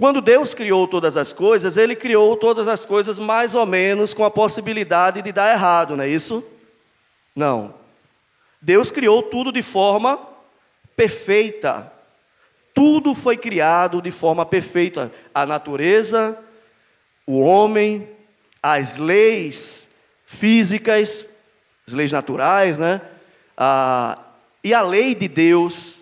Quando 0.00 0.22
Deus 0.22 0.54
criou 0.54 0.88
todas 0.88 1.14
as 1.14 1.30
coisas, 1.30 1.76
Ele 1.76 1.94
criou 1.94 2.34
todas 2.34 2.66
as 2.66 2.86
coisas 2.86 3.18
mais 3.18 3.54
ou 3.54 3.66
menos 3.66 4.14
com 4.14 4.24
a 4.24 4.30
possibilidade 4.30 5.20
de 5.20 5.30
dar 5.30 5.52
errado, 5.52 5.94
não 5.94 6.02
é 6.02 6.08
isso? 6.08 6.42
Não. 7.36 7.74
Deus 8.62 8.90
criou 8.90 9.22
tudo 9.22 9.52
de 9.52 9.60
forma 9.60 10.18
perfeita. 10.96 11.92
Tudo 12.72 13.14
foi 13.14 13.36
criado 13.36 14.00
de 14.00 14.10
forma 14.10 14.46
perfeita. 14.46 15.12
A 15.34 15.44
natureza, 15.44 16.38
o 17.26 17.38
homem, 17.38 18.08
as 18.62 18.96
leis 18.96 19.86
físicas, 20.24 21.28
as 21.86 21.92
leis 21.92 22.10
naturais, 22.10 22.78
né? 22.78 23.02
A, 23.54 24.18
e 24.64 24.72
a 24.72 24.80
lei 24.80 25.14
de 25.14 25.28
Deus, 25.28 26.00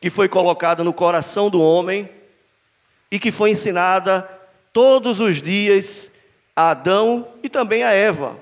que 0.00 0.08
foi 0.08 0.26
colocada 0.26 0.82
no 0.82 0.94
coração 0.94 1.50
do 1.50 1.60
homem 1.60 2.15
e 3.10 3.18
que 3.18 3.30
foi 3.30 3.50
ensinada 3.50 4.22
todos 4.72 5.20
os 5.20 5.40
dias 5.40 6.10
a 6.54 6.70
Adão 6.70 7.28
e 7.42 7.48
também 7.48 7.82
a 7.82 7.92
Eva. 7.92 8.38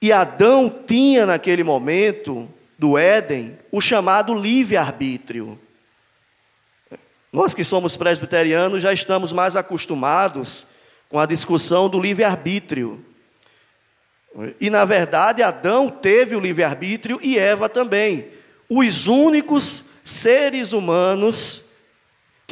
E 0.00 0.12
Adão 0.12 0.68
tinha 0.86 1.24
naquele 1.24 1.62
momento 1.62 2.48
do 2.76 2.98
Éden 2.98 3.58
o 3.70 3.80
chamado 3.80 4.34
livre-arbítrio. 4.34 5.58
Nós 7.32 7.54
que 7.54 7.64
somos 7.64 7.96
presbiterianos 7.96 8.82
já 8.82 8.92
estamos 8.92 9.32
mais 9.32 9.56
acostumados 9.56 10.66
com 11.08 11.18
a 11.18 11.24
discussão 11.24 11.88
do 11.88 12.00
livre-arbítrio. 12.00 13.02
E 14.60 14.68
na 14.68 14.84
verdade, 14.84 15.42
Adão 15.42 15.88
teve 15.88 16.34
o 16.34 16.40
livre-arbítrio 16.40 17.18
e 17.22 17.38
Eva 17.38 17.68
também. 17.68 18.28
Os 18.68 19.06
únicos 19.06 19.84
seres 20.02 20.72
humanos 20.72 21.71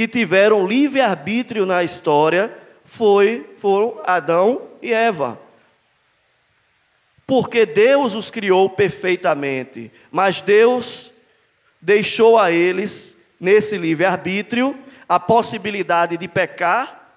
que 0.01 0.09
tiveram 0.09 0.67
livre-arbítrio 0.67 1.67
na 1.67 1.85
história 1.85 2.57
foi, 2.87 3.55
foram 3.59 4.01
Adão 4.07 4.63
e 4.81 4.95
Eva. 4.95 5.39
Porque 7.27 7.67
Deus 7.67 8.15
os 8.15 8.31
criou 8.31 8.71
perfeitamente, 8.71 9.93
mas 10.11 10.41
Deus 10.41 11.13
deixou 11.83 12.39
a 12.39 12.51
eles, 12.51 13.15
nesse 13.39 13.77
livre-arbítrio, 13.77 14.75
a 15.07 15.21
possibilidade 15.21 16.17
de 16.17 16.27
pecar 16.27 17.13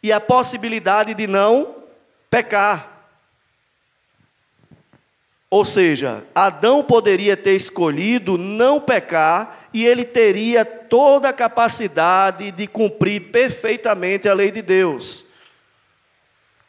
e 0.00 0.12
a 0.12 0.20
possibilidade 0.20 1.14
de 1.14 1.26
não 1.26 1.78
pecar. 2.30 3.08
Ou 5.50 5.64
seja, 5.64 6.24
Adão 6.32 6.84
poderia 6.84 7.36
ter 7.36 7.56
escolhido 7.56 8.38
não 8.38 8.80
pecar 8.80 9.59
e 9.72 9.86
ele 9.86 10.04
teria 10.04 10.64
toda 10.64 11.28
a 11.28 11.32
capacidade 11.32 12.50
de 12.50 12.66
cumprir 12.66 13.30
perfeitamente 13.30 14.28
a 14.28 14.34
lei 14.34 14.50
de 14.50 14.62
Deus. 14.62 15.24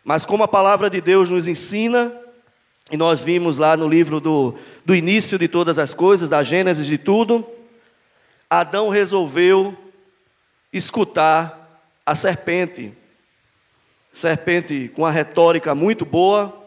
Mas 0.04 0.26
como 0.26 0.44
a 0.44 0.48
palavra 0.48 0.90
de 0.90 1.02
Deus 1.02 1.30
nos 1.30 1.48
ensina, 1.48 2.14
e 2.92 2.98
nós 2.98 3.24
vimos 3.24 3.58
lá 3.58 3.78
no 3.78 3.88
livro 3.88 4.20
do, 4.20 4.56
do 4.86 4.94
início 4.94 5.40
de 5.40 5.48
todas 5.48 5.80
as 5.80 5.94
coisas, 5.94 6.30
da 6.30 6.44
Gênesis 6.44 6.86
de 6.86 6.98
tudo, 6.98 7.48
Adão 8.50 8.90
resolveu 8.90 9.78
escutar 10.74 11.82
a 12.06 12.16
serpente. 12.16 12.94
Serpente 14.14 14.92
com 14.94 15.04
uma 15.04 15.12
retórica 15.12 15.74
muito 15.74 16.06
boa, 16.06 16.62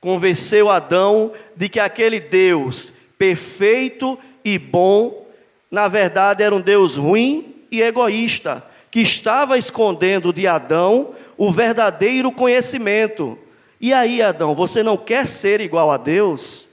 convenceu 0.00 0.70
Adão 0.70 1.32
de 1.54 1.68
que 1.68 1.78
aquele 1.78 2.18
Deus 2.18 2.92
perfeito 3.18 4.18
e 4.44 4.58
bom, 4.58 5.27
na 5.70 5.88
verdade 5.88 6.42
era 6.42 6.54
um 6.54 6.60
Deus 6.60 6.96
ruim 6.96 7.64
e 7.70 7.82
egoísta, 7.82 8.64
que 8.90 9.00
estava 9.00 9.58
escondendo 9.58 10.32
de 10.32 10.46
Adão 10.46 11.14
o 11.36 11.50
verdadeiro 11.50 12.32
conhecimento. 12.32 13.38
E 13.80 13.92
aí, 13.92 14.22
Adão, 14.22 14.54
você 14.54 14.82
não 14.82 14.96
quer 14.96 15.26
ser 15.26 15.60
igual 15.60 15.90
a 15.90 15.96
Deus? 15.96 16.68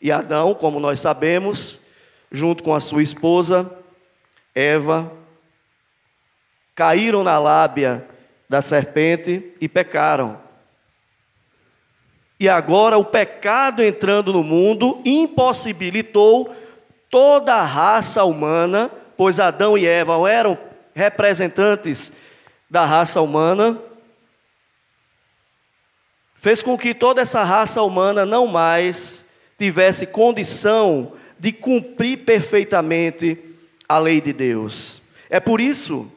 E 0.00 0.12
Adão, 0.12 0.54
como 0.54 0.78
nós 0.78 1.00
sabemos, 1.00 1.80
junto 2.30 2.62
com 2.62 2.74
a 2.74 2.80
sua 2.80 3.02
esposa, 3.02 3.70
Eva, 4.54 5.12
caíram 6.74 7.24
na 7.24 7.38
lábia 7.38 8.06
da 8.48 8.62
serpente 8.62 9.52
e 9.60 9.68
pecaram. 9.68 10.40
E 12.38 12.48
agora 12.48 12.96
o 12.96 13.04
pecado 13.04 13.82
entrando 13.82 14.32
no 14.32 14.42
mundo 14.42 15.02
impossibilitou 15.04 16.54
toda 17.10 17.56
a 17.56 17.64
raça 17.64 18.24
humana, 18.24 18.90
pois 19.16 19.40
Adão 19.40 19.76
e 19.76 19.86
Eva 19.86 20.14
eram 20.30 20.56
representantes 20.94 22.12
da 22.70 22.84
raça 22.84 23.20
humana, 23.20 23.78
fez 26.36 26.62
com 26.62 26.78
que 26.78 26.94
toda 26.94 27.20
essa 27.20 27.42
raça 27.42 27.82
humana 27.82 28.24
não 28.24 28.46
mais 28.46 29.26
tivesse 29.58 30.06
condição 30.06 31.12
de 31.38 31.52
cumprir 31.52 32.18
perfeitamente 32.18 33.38
a 33.88 33.98
lei 33.98 34.20
de 34.20 34.32
Deus. 34.32 35.02
É 35.28 35.40
por 35.40 35.60
isso 35.60 36.10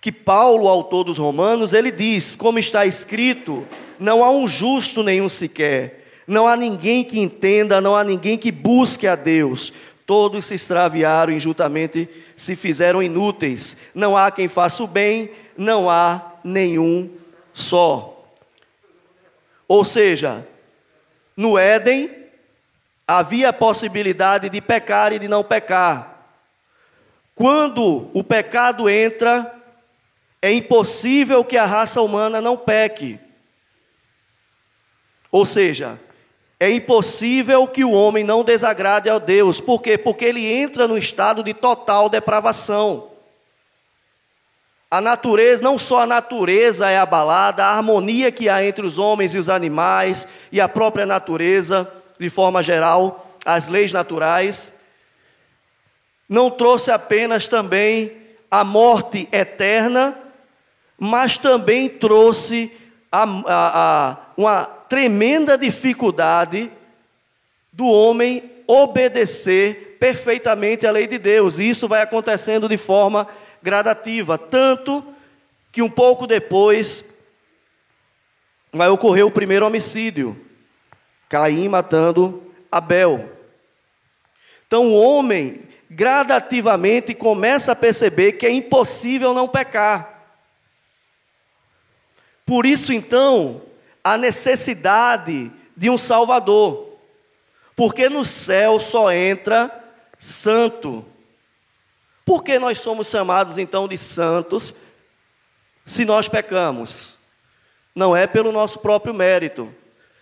que 0.00 0.12
Paulo, 0.12 0.68
autor 0.68 1.04
dos 1.04 1.18
Romanos, 1.18 1.72
ele 1.72 1.90
diz, 1.90 2.36
como 2.36 2.58
está 2.58 2.86
escrito, 2.86 3.66
não 3.98 4.22
há 4.22 4.30
um 4.30 4.46
justo 4.46 5.02
nenhum 5.02 5.28
sequer. 5.28 6.05
Não 6.26 6.48
há 6.48 6.56
ninguém 6.56 7.04
que 7.04 7.20
entenda, 7.20 7.80
não 7.80 7.94
há 7.94 8.02
ninguém 8.02 8.36
que 8.36 8.50
busque 8.50 9.06
a 9.06 9.14
Deus. 9.14 9.72
Todos 10.04 10.44
se 10.46 10.54
extraviaram 10.54 11.32
injustamente, 11.32 12.08
se 12.36 12.56
fizeram 12.56 13.02
inúteis. 13.02 13.76
Não 13.94 14.16
há 14.16 14.30
quem 14.30 14.48
faça 14.48 14.82
o 14.82 14.86
bem, 14.86 15.30
não 15.56 15.88
há 15.88 16.32
nenhum 16.42 17.10
só. 17.52 18.24
Ou 19.68 19.84
seja, 19.84 20.46
no 21.36 21.58
Éden 21.58 22.10
havia 23.06 23.50
a 23.50 23.52
possibilidade 23.52 24.48
de 24.48 24.60
pecar 24.60 25.12
e 25.12 25.18
de 25.18 25.28
não 25.28 25.44
pecar. 25.44 26.16
Quando 27.34 28.10
o 28.14 28.24
pecado 28.24 28.88
entra, 28.88 29.52
é 30.40 30.52
impossível 30.52 31.44
que 31.44 31.56
a 31.56 31.66
raça 31.66 32.00
humana 32.00 32.40
não 32.40 32.56
peque. 32.56 33.18
Ou 35.30 35.44
seja, 35.44 36.00
é 36.58 36.70
impossível 36.70 37.66
que 37.68 37.84
o 37.84 37.92
homem 37.92 38.24
não 38.24 38.42
desagrade 38.42 39.10
a 39.10 39.18
Deus. 39.18 39.60
Por 39.60 39.82
quê? 39.82 39.98
Porque 39.98 40.24
ele 40.24 40.46
entra 40.46 40.88
no 40.88 40.96
estado 40.96 41.42
de 41.42 41.52
total 41.52 42.08
depravação. 42.08 43.10
A 44.90 45.00
natureza, 45.00 45.62
não 45.62 45.78
só 45.78 46.00
a 46.00 46.06
natureza 46.06 46.88
é 46.88 46.96
abalada, 46.96 47.64
a 47.64 47.76
harmonia 47.76 48.32
que 48.32 48.48
há 48.48 48.64
entre 48.64 48.86
os 48.86 48.98
homens 48.98 49.34
e 49.34 49.38
os 49.38 49.48
animais 49.48 50.26
e 50.50 50.60
a 50.60 50.68
própria 50.68 51.04
natureza, 51.04 51.92
de 52.18 52.30
forma 52.30 52.62
geral, 52.62 53.36
as 53.44 53.68
leis 53.68 53.92
naturais, 53.92 54.72
não 56.28 56.50
trouxe 56.50 56.90
apenas 56.90 57.48
também 57.48 58.16
a 58.50 58.64
morte 58.64 59.28
eterna, 59.30 60.16
mas 60.98 61.36
também 61.36 61.88
trouxe 61.88 62.72
a, 63.12 63.22
a, 63.22 64.08
a, 64.08 64.16
uma 64.36 64.75
tremenda 64.88 65.56
dificuldade 65.56 66.70
do 67.72 67.86
homem 67.86 68.50
obedecer 68.66 69.96
perfeitamente 69.98 70.86
à 70.86 70.90
lei 70.90 71.06
de 71.06 71.18
Deus. 71.18 71.58
E 71.58 71.68
isso 71.68 71.86
vai 71.86 72.02
acontecendo 72.02 72.68
de 72.68 72.76
forma 72.76 73.28
gradativa, 73.62 74.38
tanto 74.38 75.04
que 75.72 75.82
um 75.82 75.90
pouco 75.90 76.26
depois 76.26 77.14
vai 78.72 78.88
ocorrer 78.88 79.26
o 79.26 79.30
primeiro 79.30 79.66
homicídio. 79.66 80.40
Caim 81.28 81.68
matando 81.68 82.42
Abel. 82.70 83.30
Então 84.66 84.86
o 84.86 84.94
homem 84.94 85.62
gradativamente 85.90 87.14
começa 87.14 87.72
a 87.72 87.76
perceber 87.76 88.32
que 88.32 88.46
é 88.46 88.50
impossível 88.50 89.32
não 89.32 89.48
pecar. 89.48 90.16
Por 92.44 92.64
isso, 92.64 92.92
então, 92.92 93.62
a 94.06 94.16
necessidade 94.16 95.50
de 95.76 95.90
um 95.90 95.98
Salvador. 95.98 96.92
Porque 97.74 98.08
no 98.08 98.24
céu 98.24 98.78
só 98.78 99.10
entra 99.10 99.68
santo. 100.16 101.04
Por 102.24 102.44
que 102.44 102.56
nós 102.56 102.78
somos 102.78 103.10
chamados 103.10 103.58
então 103.58 103.88
de 103.88 103.98
santos 103.98 104.72
se 105.84 106.04
nós 106.04 106.28
pecamos? 106.28 107.16
Não 107.96 108.16
é 108.16 108.28
pelo 108.28 108.52
nosso 108.52 108.78
próprio 108.78 109.12
mérito, 109.12 109.74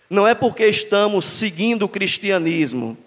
não 0.09 0.27
é 0.27 0.33
porque 0.33 0.65
estamos 0.65 1.23
seguindo 1.25 1.83
o 1.83 1.89
cristianismo, 1.89 2.97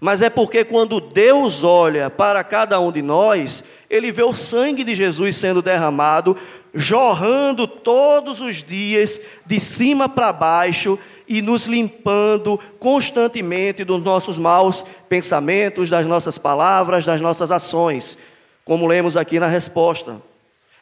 mas 0.00 0.20
é 0.20 0.28
porque 0.28 0.64
quando 0.64 0.98
Deus 0.98 1.62
olha 1.62 2.10
para 2.10 2.42
cada 2.42 2.80
um 2.80 2.90
de 2.90 3.02
nós, 3.02 3.62
Ele 3.88 4.10
vê 4.10 4.24
o 4.24 4.34
sangue 4.34 4.82
de 4.82 4.96
Jesus 4.96 5.36
sendo 5.36 5.62
derramado, 5.62 6.36
jorrando 6.74 7.66
todos 7.66 8.40
os 8.40 8.62
dias, 8.62 9.20
de 9.46 9.60
cima 9.60 10.08
para 10.08 10.32
baixo, 10.32 10.98
e 11.26 11.40
nos 11.40 11.66
limpando 11.66 12.58
constantemente 12.78 13.84
dos 13.84 14.02
nossos 14.02 14.36
maus 14.36 14.84
pensamentos, 15.08 15.88
das 15.88 16.04
nossas 16.04 16.36
palavras, 16.36 17.06
das 17.06 17.20
nossas 17.20 17.50
ações, 17.50 18.18
como 18.64 18.86
lemos 18.86 19.16
aqui 19.16 19.40
na 19.40 19.46
resposta. 19.46 20.20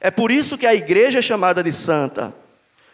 É 0.01 0.11
por 0.11 0.33
isso 0.33 0.59
que 0.59 0.67
a 0.67 0.75
igreja 0.75 1.21
é 1.21 1.23
chamada 1.23 1.63
de 1.63 1.73
santa, 1.73 2.35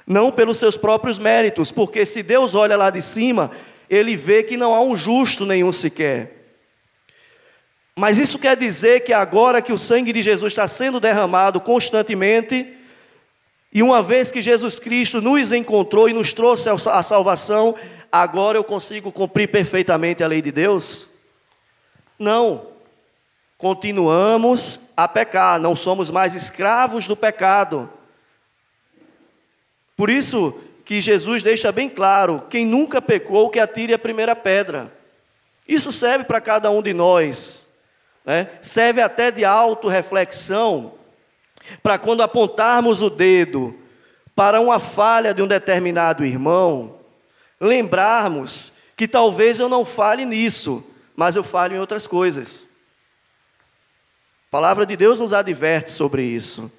não 0.06 0.30
pelos 0.30 0.58
seus 0.58 0.76
próprios 0.76 1.18
méritos, 1.18 1.70
porque 1.70 2.04
se 2.04 2.22
Deus 2.22 2.54
olha 2.54 2.76
lá 2.76 2.90
de 2.90 3.00
cima, 3.00 3.50
ele 3.88 4.16
vê 4.16 4.42
que 4.42 4.56
não 4.56 4.74
há 4.74 4.82
um 4.82 4.96
justo 4.96 5.46
nenhum 5.46 5.72
sequer. 5.72 6.34
Mas 7.96 8.18
isso 8.18 8.38
quer 8.38 8.56
dizer 8.56 9.00
que 9.00 9.12
agora 9.12 9.62
que 9.62 9.72
o 9.72 9.78
sangue 9.78 10.12
de 10.12 10.22
Jesus 10.22 10.52
está 10.52 10.68
sendo 10.68 11.00
derramado 11.00 11.61
constantemente, 11.61 12.77
e 13.72 13.83
uma 13.83 14.02
vez 14.02 14.33
que 14.33 14.40
Jesus 14.40 14.78
Cristo 14.78 15.20
nos 15.20 15.52
encontrou 15.52 16.09
e 16.09 16.14
nos 16.14 16.33
trouxe 16.33 16.68
a 16.68 17.02
salvação, 17.02 17.74
agora 18.11 18.57
eu 18.57 18.64
consigo 18.64 19.12
cumprir 19.12 19.48
perfeitamente 19.48 20.22
a 20.22 20.26
lei 20.26 20.40
de 20.40 20.50
Deus? 20.50 21.07
Não. 22.18 22.66
Continuamos 23.59 24.90
a 24.96 25.07
pecar, 25.07 25.61
não 25.61 25.76
somos 25.76 26.11
mais 26.11 26.35
escravos 26.35 27.07
do 27.07 27.16
pecado. 27.16 27.90
Por 29.96 30.09
isso 30.09 30.59
que 30.85 31.02
Jesus 31.02 31.42
deixa 31.42 31.70
bem 31.70 31.88
claro: 31.88 32.44
quem 32.48 32.64
nunca 32.64 33.02
pecou, 33.02 33.50
que 33.50 33.59
atire 33.59 33.92
a 33.92 33.98
primeira 33.98 34.35
pedra. 34.35 34.92
Isso 35.66 35.92
serve 35.92 36.24
para 36.24 36.40
cada 36.40 36.70
um 36.70 36.81
de 36.81 36.94
nós, 36.94 37.68
né? 38.24 38.48
serve 38.62 39.02
até 39.02 39.31
de 39.31 39.44
autorreflexão 39.44 40.97
para 41.83 41.98
quando 41.98 42.22
apontarmos 42.22 43.02
o 43.02 43.11
dedo 43.11 43.74
para 44.35 44.61
uma 44.61 44.78
falha 44.78 45.35
de 45.35 45.42
um 45.42 45.46
determinado 45.46 46.24
irmão, 46.24 46.98
lembrarmos 47.61 48.72
que 48.96 49.09
talvez 49.09 49.59
eu 49.59 49.68
não 49.68 49.85
fale 49.85 50.24
nisso, 50.24 50.85
mas 51.16 51.35
eu 51.35 51.42
falo 51.42 51.74
em 51.74 51.78
outras 51.78 52.07
coisas. 52.07 52.68
A 54.48 54.50
palavra 54.50 54.87
de 54.87 54.96
Deus 54.96 55.18
nos 55.18 55.33
adverte 55.33 55.90
sobre 55.90 56.22
isso. 56.22 56.70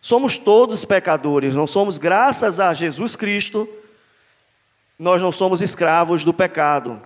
Somos 0.00 0.36
todos 0.38 0.84
pecadores, 0.84 1.54
não 1.54 1.66
somos, 1.66 1.98
graças 1.98 2.58
a 2.58 2.72
Jesus 2.74 3.14
Cristo, 3.16 3.68
nós 4.98 5.22
não 5.22 5.30
somos 5.30 5.62
escravos 5.62 6.24
do 6.24 6.34
pecado. 6.34 7.00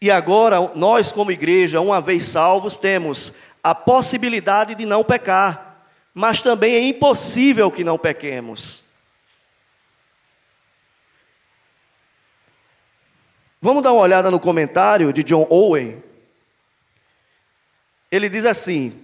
E 0.00 0.10
agora, 0.10 0.72
nós, 0.74 1.12
como 1.12 1.30
igreja, 1.30 1.80
uma 1.80 2.00
vez 2.00 2.26
salvos, 2.26 2.76
temos 2.76 3.32
a 3.62 3.74
possibilidade 3.74 4.74
de 4.74 4.84
não 4.84 5.04
pecar, 5.04 5.86
mas 6.12 6.42
também 6.42 6.74
é 6.74 6.82
impossível 6.82 7.70
que 7.70 7.84
não 7.84 7.98
pequemos. 7.98 8.82
Vamos 13.60 13.82
dar 13.82 13.92
uma 13.92 14.02
olhada 14.02 14.30
no 14.30 14.40
comentário 14.40 15.12
de 15.12 15.22
John 15.22 15.46
Owen. 15.48 16.02
Ele 18.10 18.28
diz 18.28 18.44
assim: 18.44 19.00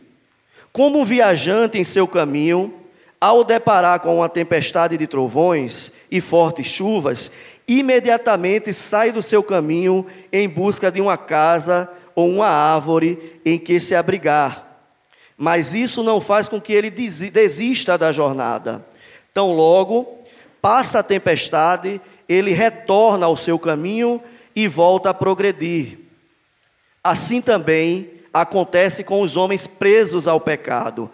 Como 0.73 0.99
um 0.99 1.05
viajante 1.05 1.79
em 1.79 1.85
seu 1.85 2.09
caminho, 2.09 2.75
ao 3.21 3.45
deparar 3.45 4.01
com 4.01 4.17
uma 4.17 4.29
tempestade 4.29 4.99
de 4.99 5.07
trovões 5.07 5.93
e 6.11 6.21
fortes 6.21 6.67
chuvas, 6.67 7.31
imediatamente 7.69 8.73
sai 8.73 9.13
do 9.13 9.23
seu 9.23 9.45
caminho 9.45 10.05
em 10.33 10.49
busca 10.49 10.91
de 10.91 11.01
uma 11.01 11.17
casa 11.17 11.89
ou 12.19 12.29
uma 12.29 12.49
árvore 12.49 13.41
em 13.45 13.57
que 13.57 13.79
se 13.79 13.95
abrigar. 13.95 14.83
Mas 15.37 15.73
isso 15.73 16.03
não 16.03 16.21
faz 16.21 16.49
com 16.49 16.61
que 16.61 16.73
ele 16.73 16.91
desista 16.91 17.97
da 17.97 18.11
jornada. 18.11 18.85
Tão 19.33 19.53
logo 19.53 20.19
passa 20.61 20.99
a 20.99 21.03
tempestade, 21.05 22.01
ele 22.29 22.51
retorna 22.51 23.27
ao 23.27 23.37
seu 23.37 23.57
caminho 23.57 24.21
e 24.57 24.67
volta 24.67 25.11
a 25.11 25.15
progredir. 25.15 25.97
Assim 27.05 27.41
também 27.41 28.11
acontece 28.35 29.05
com 29.05 29.21
os 29.21 29.37
homens 29.37 29.69
presos 29.69 30.27
ao 30.27 30.41
pecado. 30.41 31.09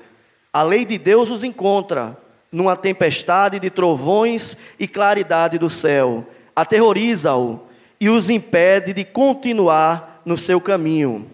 A 0.50 0.62
lei 0.62 0.86
de 0.86 0.96
Deus 0.96 1.28
os 1.28 1.44
encontra 1.44 2.16
numa 2.50 2.76
tempestade 2.76 3.60
de 3.60 3.68
trovões 3.68 4.56
e 4.80 4.88
claridade 4.88 5.58
do 5.58 5.68
céu, 5.68 6.26
aterroriza-o 6.56 7.60
e 8.00 8.08
os 8.08 8.30
impede 8.30 8.94
de 8.94 9.04
continuar 9.04 10.13
no 10.24 10.36
seu 10.36 10.60
caminho. 10.60 11.30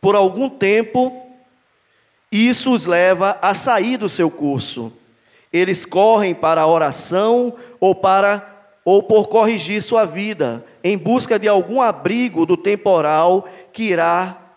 Por 0.00 0.14
algum 0.14 0.48
tempo, 0.48 1.26
isso 2.30 2.72
os 2.72 2.86
leva 2.86 3.38
a 3.42 3.54
sair 3.54 3.96
do 3.96 4.08
seu 4.08 4.30
curso. 4.30 4.92
Eles 5.52 5.84
correm 5.84 6.34
para 6.34 6.60
a 6.60 6.66
oração 6.66 7.54
ou 7.80 7.94
para 7.94 8.56
ou 8.84 9.02
por 9.02 9.28
corrigir 9.28 9.82
sua 9.82 10.06
vida, 10.06 10.64
em 10.82 10.96
busca 10.96 11.38
de 11.38 11.46
algum 11.46 11.82
abrigo 11.82 12.46
do 12.46 12.56
temporal 12.56 13.46
que 13.70 13.82
irá 13.82 14.48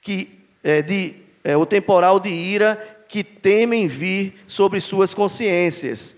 que 0.00 0.38
é, 0.62 0.80
de 0.80 1.16
é, 1.42 1.56
o 1.56 1.66
temporal 1.66 2.20
de 2.20 2.30
ira 2.30 3.04
que 3.08 3.24
temem 3.24 3.88
vir 3.88 4.40
sobre 4.46 4.80
suas 4.80 5.12
consciências. 5.12 6.16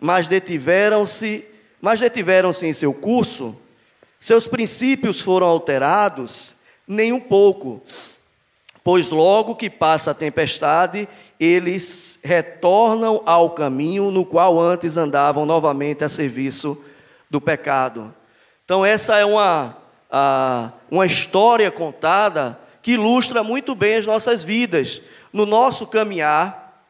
Mas 0.00 0.26
detiveram-se, 0.26 1.44
mas 1.80 2.00
detiveram-se 2.00 2.66
em 2.66 2.72
seu 2.72 2.94
curso 2.94 3.56
seus 4.20 4.48
princípios 4.48 5.20
foram 5.20 5.46
alterados? 5.46 6.56
Nem 6.86 7.12
um 7.12 7.20
pouco, 7.20 7.82
pois 8.82 9.10
logo 9.10 9.54
que 9.54 9.68
passa 9.68 10.10
a 10.10 10.14
tempestade, 10.14 11.08
eles 11.38 12.18
retornam 12.22 13.22
ao 13.24 13.50
caminho 13.50 14.10
no 14.10 14.24
qual 14.24 14.58
antes 14.58 14.96
andavam 14.96 15.46
novamente 15.46 16.02
a 16.02 16.08
serviço 16.08 16.82
do 17.30 17.40
pecado. 17.40 18.14
Então, 18.64 18.84
essa 18.84 19.16
é 19.16 19.24
uma, 19.24 19.76
a, 20.10 20.72
uma 20.90 21.06
história 21.06 21.70
contada 21.70 22.58
que 22.82 22.92
ilustra 22.92 23.42
muito 23.42 23.74
bem 23.74 23.96
as 23.96 24.06
nossas 24.06 24.42
vidas, 24.42 25.02
no 25.32 25.46
nosso 25.46 25.86
caminhar 25.86 26.84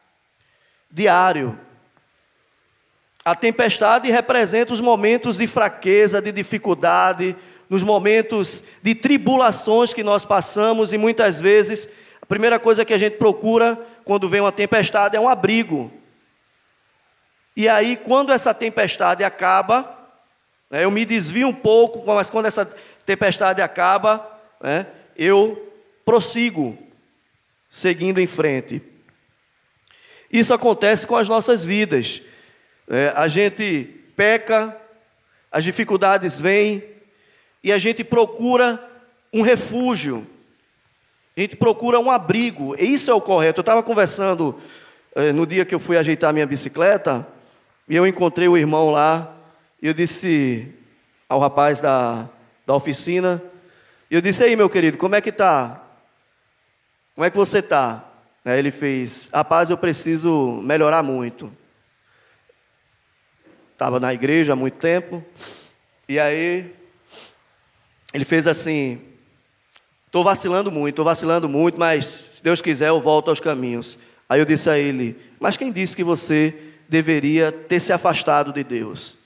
diário. 0.89 1.57
A 3.29 3.35
tempestade 3.35 4.09
representa 4.09 4.73
os 4.73 4.81
momentos 4.81 5.37
de 5.37 5.45
fraqueza, 5.45 6.19
de 6.19 6.31
dificuldade, 6.31 7.35
nos 7.69 7.83
momentos 7.83 8.63
de 8.81 8.95
tribulações 8.95 9.93
que 9.93 10.01
nós 10.01 10.25
passamos 10.25 10.93
e 10.93 10.97
muitas 10.97 11.39
vezes 11.39 11.87
a 12.19 12.25
primeira 12.25 12.57
coisa 12.57 12.83
que 12.83 12.91
a 12.91 12.97
gente 12.97 13.17
procura 13.17 13.79
quando 14.03 14.27
vem 14.27 14.41
uma 14.41 14.51
tempestade 14.51 15.15
é 15.15 15.19
um 15.19 15.29
abrigo. 15.29 15.93
E 17.55 17.69
aí, 17.69 17.97
quando 17.97 18.31
essa 18.31 18.51
tempestade 18.51 19.23
acaba, 19.23 19.95
né, 20.67 20.83
eu 20.83 20.89
me 20.89 21.05
desvio 21.05 21.49
um 21.49 21.53
pouco, 21.53 22.03
mas 22.07 22.31
quando 22.31 22.47
essa 22.47 22.65
tempestade 23.05 23.61
acaba, 23.61 24.27
né, 24.59 24.87
eu 25.15 25.71
prossigo, 26.03 26.75
seguindo 27.69 28.19
em 28.19 28.25
frente. 28.25 28.81
Isso 30.33 30.51
acontece 30.51 31.05
com 31.05 31.15
as 31.15 31.29
nossas 31.29 31.63
vidas. 31.63 32.23
É, 32.89 33.13
a 33.15 33.27
gente 33.27 33.83
peca, 34.15 34.75
as 35.51 35.63
dificuldades 35.63 36.39
vêm 36.39 36.83
e 37.63 37.71
a 37.71 37.77
gente 37.77 38.03
procura 38.03 38.83
um 39.31 39.41
refúgio. 39.41 40.25
A 41.37 41.39
gente 41.39 41.55
procura 41.55 41.99
um 41.99 42.11
abrigo. 42.11 42.75
E 42.77 42.93
isso 42.93 43.09
é 43.09 43.13
o 43.13 43.21
correto. 43.21 43.59
Eu 43.59 43.61
estava 43.61 43.83
conversando 43.83 44.59
eh, 45.15 45.31
no 45.31 45.45
dia 45.45 45.65
que 45.65 45.73
eu 45.73 45.79
fui 45.79 45.97
ajeitar 45.97 46.33
minha 46.33 46.45
bicicleta, 46.45 47.27
e 47.87 47.95
eu 47.95 48.05
encontrei 48.05 48.47
o 48.47 48.57
irmão 48.57 48.91
lá, 48.91 49.35
e 49.81 49.87
eu 49.87 49.93
disse 49.93 50.67
ao 51.27 51.39
rapaz 51.39 51.81
da, 51.81 52.29
da 52.65 52.75
oficina, 52.75 53.41
eu 54.09 54.21
disse, 54.21 54.43
aí 54.43 54.55
meu 54.55 54.69
querido, 54.69 54.97
como 54.97 55.15
é 55.15 55.21
que 55.21 55.31
tá? 55.31 55.83
Como 57.15 57.25
é 57.25 57.29
que 57.29 57.37
você 57.37 57.61
tá? 57.61 58.03
Aí 58.45 58.57
ele 58.57 58.71
fez, 58.71 59.29
rapaz, 59.33 59.69
eu 59.69 59.77
preciso 59.77 60.61
melhorar 60.63 61.03
muito. 61.03 61.51
Estava 63.79 63.97
na 63.97 64.13
igreja 64.13 64.51
há 64.51 64.55
muito 64.57 64.77
tempo, 64.77 65.23
e 66.05 66.19
aí 66.19 66.75
ele 68.13 68.25
fez 68.25 68.45
assim, 68.45 68.99
estou 70.05 70.21
vacilando 70.21 70.69
muito, 70.69 70.89
estou 70.89 71.05
vacilando 71.05 71.47
muito, 71.47 71.79
mas 71.79 72.05
se 72.33 72.43
Deus 72.43 72.61
quiser 72.61 72.89
eu 72.89 72.99
volto 72.99 73.29
aos 73.29 73.39
caminhos. 73.39 73.97
Aí 74.27 74.41
eu 74.41 74.43
disse 74.43 74.69
a 74.69 74.77
ele, 74.77 75.17
mas 75.39 75.55
quem 75.55 75.71
disse 75.71 75.95
que 75.95 76.03
você 76.03 76.53
deveria 76.89 77.53
ter 77.53 77.79
se 77.79 77.93
afastado 77.93 78.51
de 78.51 78.65
Deus? 78.65 79.17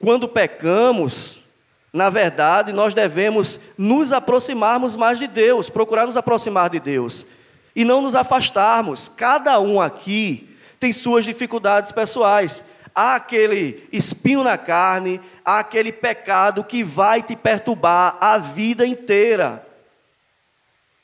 Quando 0.00 0.26
pecamos, 0.26 1.44
na 1.92 2.10
verdade, 2.10 2.72
nós 2.72 2.92
devemos 2.92 3.60
nos 3.78 4.10
aproximarmos 4.10 4.96
mais 4.96 5.16
de 5.16 5.28
Deus, 5.28 5.70
procurar 5.70 6.06
nos 6.06 6.16
aproximar 6.16 6.70
de 6.70 6.80
Deus 6.80 7.24
e 7.76 7.84
não 7.84 8.02
nos 8.02 8.16
afastarmos. 8.16 9.08
Cada 9.08 9.60
um 9.60 9.80
aqui 9.80 10.56
tem 10.80 10.92
suas 10.92 11.24
dificuldades 11.24 11.92
pessoais. 11.92 12.64
Há 13.00 13.14
aquele 13.14 13.88
espinho 13.92 14.42
na 14.42 14.58
carne, 14.58 15.20
há 15.44 15.60
aquele 15.60 15.92
pecado 15.92 16.64
que 16.64 16.82
vai 16.82 17.22
te 17.22 17.36
perturbar 17.36 18.18
a 18.20 18.38
vida 18.38 18.84
inteira. 18.84 19.64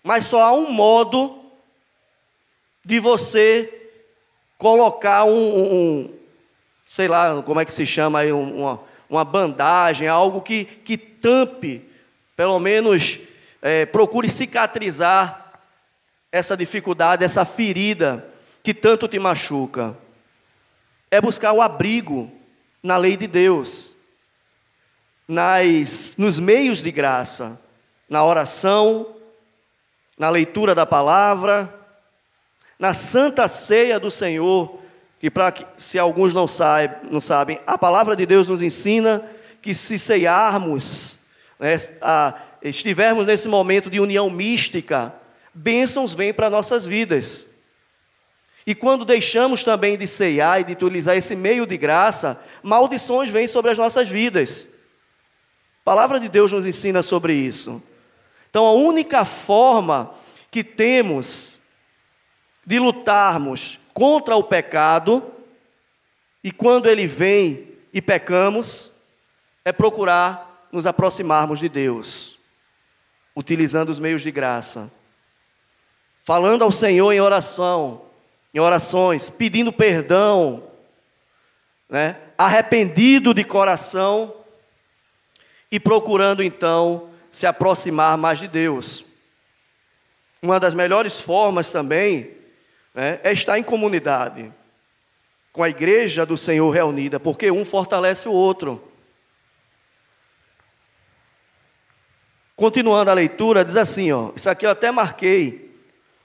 Mas 0.03 0.27
só 0.27 0.43
há 0.43 0.53
um 0.53 0.73
modo 0.73 1.39
de 2.85 2.99
você 2.99 3.93
colocar 4.59 5.23
um, 5.23 5.31
um 5.31 6.15
sei 6.85 7.07
lá, 7.07 7.41
como 7.45 7.61
é 7.61 7.65
que 7.65 7.73
se 7.73 7.87
chama 7.87 8.19
aí, 8.19 8.33
uma, 8.33 8.81
uma 9.09 9.25
bandagem, 9.25 10.09
algo 10.09 10.41
que, 10.41 10.65
que 10.65 10.99
tampe, 10.99 11.89
pelo 12.35 12.59
menos 12.59 13.21
é, 13.63 13.87
procure 13.87 14.29
cicatrizar 14.29 15.63
essa 16.33 16.57
dificuldade, 16.57 17.23
essa 17.23 17.45
ferida 17.45 18.29
que 18.65 18.75
tanto 18.75 19.07
te 19.07 19.21
machuca. 19.21 20.03
É 21.15 21.21
buscar 21.21 21.53
o 21.53 21.63
abrigo 21.63 22.29
na 22.83 22.97
lei 22.97 23.17
de 23.17 23.29
Deus, 23.29 23.95
nas, 25.29 26.17
nos 26.19 26.41
meios 26.41 26.83
de 26.83 26.91
graça, 26.91 27.61
na 28.09 28.25
oração, 28.25 29.15
na 30.19 30.29
leitura 30.29 30.75
da 30.75 30.85
palavra, 30.85 31.73
na 32.81 32.95
santa 32.95 33.47
ceia 33.47 34.01
do 34.01 34.11
Senhor, 34.11 34.81
que 35.21 35.31
para 35.31 35.55
se 35.77 36.01
alguns 36.01 36.35
não, 36.35 36.49
saib, 36.49 36.93
não 37.09 37.21
sabem, 37.21 37.61
a 37.65 37.79
palavra 37.79 38.17
de 38.17 38.27
Deus 38.27 38.49
nos 38.49 38.61
ensina 38.61 39.25
que 39.63 39.73
se 39.73 39.97
ceiarmos, 40.01 41.21
né, 41.61 41.77
a, 42.03 42.35
estivermos 42.61 43.25
nesse 43.25 43.47
momento 43.47 43.89
de 43.89 44.01
união 44.01 44.29
mística, 44.29 45.15
bênçãos 45.55 46.13
vêm 46.13 46.35
para 46.35 46.51
nossas 46.51 46.85
vidas. 46.85 47.54
E 48.67 48.75
quando 48.75 49.05
deixamos 49.05 49.63
também 49.63 49.97
de 49.99 50.07
ceiar 50.07 50.61
e 50.61 50.65
de 50.65 50.73
utilizar 50.73 51.17
esse 51.17 51.37
meio 51.37 51.67
de 51.67 51.77
graça, 51.77 52.43
maldições 52.63 53.29
vêm 53.29 53.47
sobre 53.47 53.71
as 53.71 53.79
nossas 53.79 54.09
vidas. 54.09 54.69
A 55.81 55.85
palavra 55.85 56.19
de 56.19 56.29
Deus 56.29 56.51
nos 56.51 56.65
ensina 56.65 57.03
sobre 57.03 57.35
isso. 57.35 57.83
Então, 58.49 58.65
a 58.65 58.73
única 58.73 59.25
forma 59.25 60.15
que 60.51 60.65
temos 60.65 61.55
de 62.65 62.79
lutarmos 62.79 63.79
contra 63.93 64.35
o 64.35 64.43
pecado, 64.43 65.23
e 66.43 66.51
quando 66.51 66.89
ele 66.89 67.07
vem 67.07 67.69
e 67.93 68.01
pecamos, 68.01 68.93
é 69.65 69.73
procurar 69.73 70.69
nos 70.73 70.87
aproximarmos 70.87 71.59
de 71.59 71.69
Deus, 71.69 72.39
utilizando 73.37 73.91
os 73.91 73.99
meios 73.99 74.23
de 74.23 74.31
graça, 74.31 74.91
falando 76.25 76.65
ao 76.65 76.73
Senhor 76.73 77.13
em 77.13 77.21
oração, 77.21 78.04
em 78.55 78.61
orações, 78.61 79.29
pedindo 79.29 79.73
perdão, 79.73 80.63
né? 81.89 82.17
arrependido 82.39 83.35
de 83.35 83.43
coração 83.43 84.33
e 85.71 85.81
procurando 85.81 86.41
então 86.41 87.11
se 87.33 87.47
aproximar 87.47 88.17
mais 88.17 88.39
de 88.39 88.47
Deus. 88.47 89.05
Uma 90.41 90.61
das 90.61 90.73
melhores 90.73 91.21
formas 91.21 91.73
também 91.73 92.31
né, 92.95 93.19
é 93.25 93.33
estar 93.33 93.59
em 93.59 93.63
comunidade, 93.63 94.53
com 95.53 95.65
a 95.65 95.69
igreja 95.69 96.25
do 96.25 96.39
Senhor 96.39 96.71
reunida, 96.71 97.19
porque 97.19 97.51
um 97.51 97.65
fortalece 97.65 98.29
o 98.29 98.33
outro. 98.33 98.89
Continuando 102.55 103.11
a 103.11 103.15
leitura, 103.15 103.65
diz 103.65 103.75
assim: 103.75 104.13
ó, 104.13 104.31
isso 104.37 104.49
aqui 104.49 104.65
eu 104.65 104.71
até 104.71 104.93
marquei. 104.93 105.75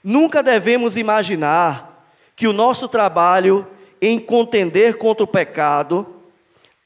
Nunca 0.02 0.42
devemos 0.42 0.96
imaginar 0.96 1.89
que 2.40 2.48
o 2.48 2.54
nosso 2.54 2.88
trabalho 2.88 3.66
em 4.00 4.18
contender 4.18 4.96
contra 4.96 5.22
o 5.22 5.26
pecado, 5.26 6.06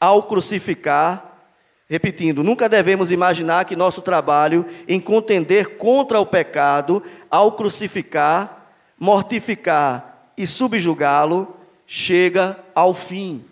ao 0.00 0.24
crucificar, 0.24 1.46
repetindo, 1.88 2.42
nunca 2.42 2.68
devemos 2.68 3.12
imaginar 3.12 3.64
que 3.64 3.76
nosso 3.76 4.02
trabalho 4.02 4.66
em 4.88 4.98
contender 4.98 5.76
contra 5.76 6.18
o 6.18 6.26
pecado, 6.26 7.00
ao 7.30 7.52
crucificar, 7.52 8.66
mortificar 8.98 10.32
e 10.36 10.44
subjugá-lo, 10.44 11.56
chega 11.86 12.58
ao 12.74 12.92
fim. 12.92 13.44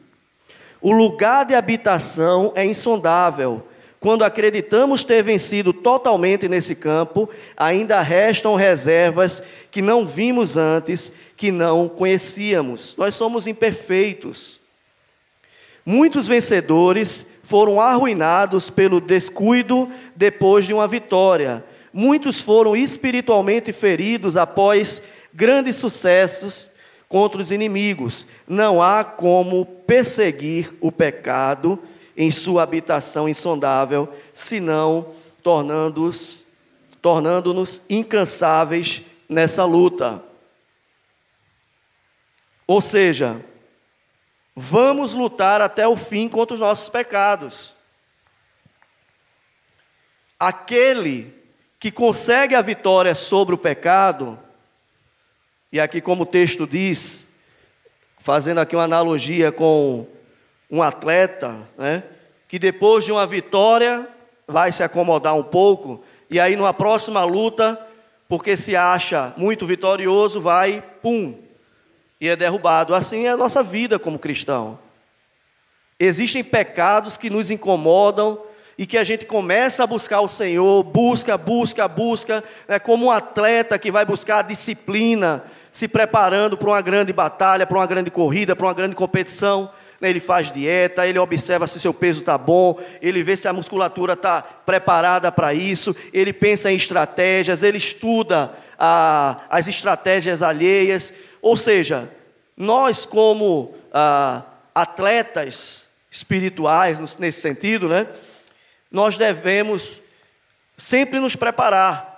O 0.80 0.90
lugar 0.90 1.46
de 1.46 1.54
habitação 1.54 2.50
é 2.56 2.64
insondável. 2.66 3.64
Quando 4.02 4.24
acreditamos 4.24 5.04
ter 5.04 5.22
vencido 5.22 5.72
totalmente 5.72 6.48
nesse 6.48 6.74
campo, 6.74 7.30
ainda 7.56 8.02
restam 8.02 8.56
reservas 8.56 9.40
que 9.70 9.80
não 9.80 10.04
vimos 10.04 10.56
antes, 10.56 11.12
que 11.36 11.52
não 11.52 11.88
conhecíamos. 11.88 12.96
Nós 12.98 13.14
somos 13.14 13.46
imperfeitos. 13.46 14.60
Muitos 15.86 16.26
vencedores 16.26 17.24
foram 17.44 17.80
arruinados 17.80 18.68
pelo 18.68 19.00
descuido 19.00 19.88
depois 20.16 20.66
de 20.66 20.74
uma 20.74 20.88
vitória. 20.88 21.64
Muitos 21.92 22.40
foram 22.40 22.74
espiritualmente 22.74 23.72
feridos 23.72 24.36
após 24.36 25.00
grandes 25.32 25.76
sucessos 25.76 26.68
contra 27.08 27.40
os 27.40 27.52
inimigos. 27.52 28.26
Não 28.48 28.82
há 28.82 29.04
como 29.04 29.64
perseguir 29.64 30.74
o 30.80 30.90
pecado 30.90 31.78
em 32.16 32.30
sua 32.30 32.62
habitação 32.62 33.28
insondável, 33.28 34.08
senão 34.32 35.14
tornando-nos 35.42 36.42
tornando-nos 37.02 37.82
incansáveis 37.90 39.02
nessa 39.28 39.64
luta. 39.64 40.22
Ou 42.64 42.80
seja, 42.80 43.44
vamos 44.54 45.12
lutar 45.12 45.60
até 45.60 45.86
o 45.86 45.96
fim 45.96 46.28
contra 46.28 46.54
os 46.54 46.60
nossos 46.60 46.88
pecados. 46.88 47.76
Aquele 50.38 51.34
que 51.80 51.90
consegue 51.90 52.54
a 52.54 52.62
vitória 52.62 53.16
sobre 53.16 53.56
o 53.56 53.58
pecado, 53.58 54.38
e 55.72 55.80
aqui, 55.80 56.00
como 56.00 56.22
o 56.22 56.26
texto 56.26 56.68
diz, 56.68 57.26
fazendo 58.18 58.58
aqui 58.58 58.76
uma 58.76 58.84
analogia 58.84 59.50
com 59.50 60.06
um 60.72 60.82
atleta, 60.82 61.60
né, 61.76 62.02
que 62.48 62.58
depois 62.58 63.04
de 63.04 63.12
uma 63.12 63.26
vitória 63.26 64.08
vai 64.48 64.72
se 64.72 64.82
acomodar 64.82 65.36
um 65.36 65.42
pouco, 65.42 66.02
e 66.30 66.40
aí 66.40 66.56
numa 66.56 66.72
próxima 66.72 67.22
luta, 67.24 67.78
porque 68.26 68.56
se 68.56 68.74
acha 68.74 69.34
muito 69.36 69.66
vitorioso, 69.66 70.40
vai, 70.40 70.82
pum, 71.02 71.38
e 72.18 72.28
é 72.28 72.34
derrubado. 72.34 72.94
Assim 72.94 73.26
é 73.26 73.28
a 73.28 73.36
nossa 73.36 73.62
vida 73.62 73.98
como 73.98 74.18
cristão. 74.18 74.78
Existem 76.00 76.42
pecados 76.42 77.18
que 77.18 77.28
nos 77.28 77.50
incomodam, 77.50 78.40
e 78.78 78.86
que 78.86 78.96
a 78.96 79.04
gente 79.04 79.26
começa 79.26 79.84
a 79.84 79.86
buscar 79.86 80.20
o 80.22 80.28
Senhor, 80.28 80.82
busca, 80.82 81.36
busca, 81.36 81.86
busca, 81.86 82.42
é 82.66 82.78
como 82.78 83.06
um 83.06 83.10
atleta 83.10 83.78
que 83.78 83.92
vai 83.92 84.04
buscar 84.04 84.38
a 84.38 84.42
disciplina, 84.42 85.44
se 85.70 85.86
preparando 85.86 86.56
para 86.56 86.68
uma 86.70 86.80
grande 86.80 87.12
batalha, 87.12 87.66
para 87.66 87.76
uma 87.76 87.86
grande 87.86 88.10
corrida, 88.10 88.56
para 88.56 88.66
uma 88.66 88.74
grande 88.74 88.96
competição. 88.96 89.70
Ele 90.02 90.20
faz 90.20 90.50
dieta, 90.50 91.06
ele 91.06 91.18
observa 91.18 91.66
se 91.66 91.78
seu 91.78 91.94
peso 91.94 92.20
está 92.20 92.36
bom, 92.36 92.80
ele 93.00 93.22
vê 93.22 93.36
se 93.36 93.46
a 93.46 93.52
musculatura 93.52 94.14
está 94.14 94.42
preparada 94.42 95.30
para 95.30 95.54
isso, 95.54 95.94
ele 96.12 96.32
pensa 96.32 96.70
em 96.70 96.76
estratégias, 96.76 97.62
ele 97.62 97.78
estuda 97.78 98.52
as 98.78 99.68
estratégias 99.68 100.42
alheias. 100.42 101.12
Ou 101.40 101.56
seja, 101.56 102.10
nós, 102.56 103.06
como 103.06 103.74
ah, 103.92 104.42
atletas 104.74 105.84
espirituais, 106.10 106.98
nesse 107.18 107.40
sentido, 107.40 107.88
né? 107.88 108.06
nós 108.90 109.16
devemos 109.16 110.02
sempre 110.76 111.18
nos 111.18 111.34
preparar 111.34 112.12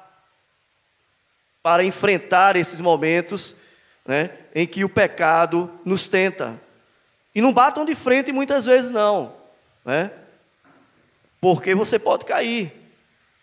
para 1.62 1.84
enfrentar 1.84 2.56
esses 2.56 2.80
momentos 2.80 3.56
né, 4.04 4.30
em 4.54 4.66
que 4.66 4.84
o 4.84 4.88
pecado 4.88 5.70
nos 5.84 6.08
tenta. 6.08 6.60
E 7.34 7.40
não 7.40 7.52
batam 7.52 7.84
de 7.84 7.94
frente 7.94 8.30
muitas 8.30 8.66
vezes, 8.66 8.90
não, 8.90 9.34
né? 9.84 10.10
porque 11.44 11.74
você 11.74 11.98
pode 11.98 12.24
cair. 12.24 12.72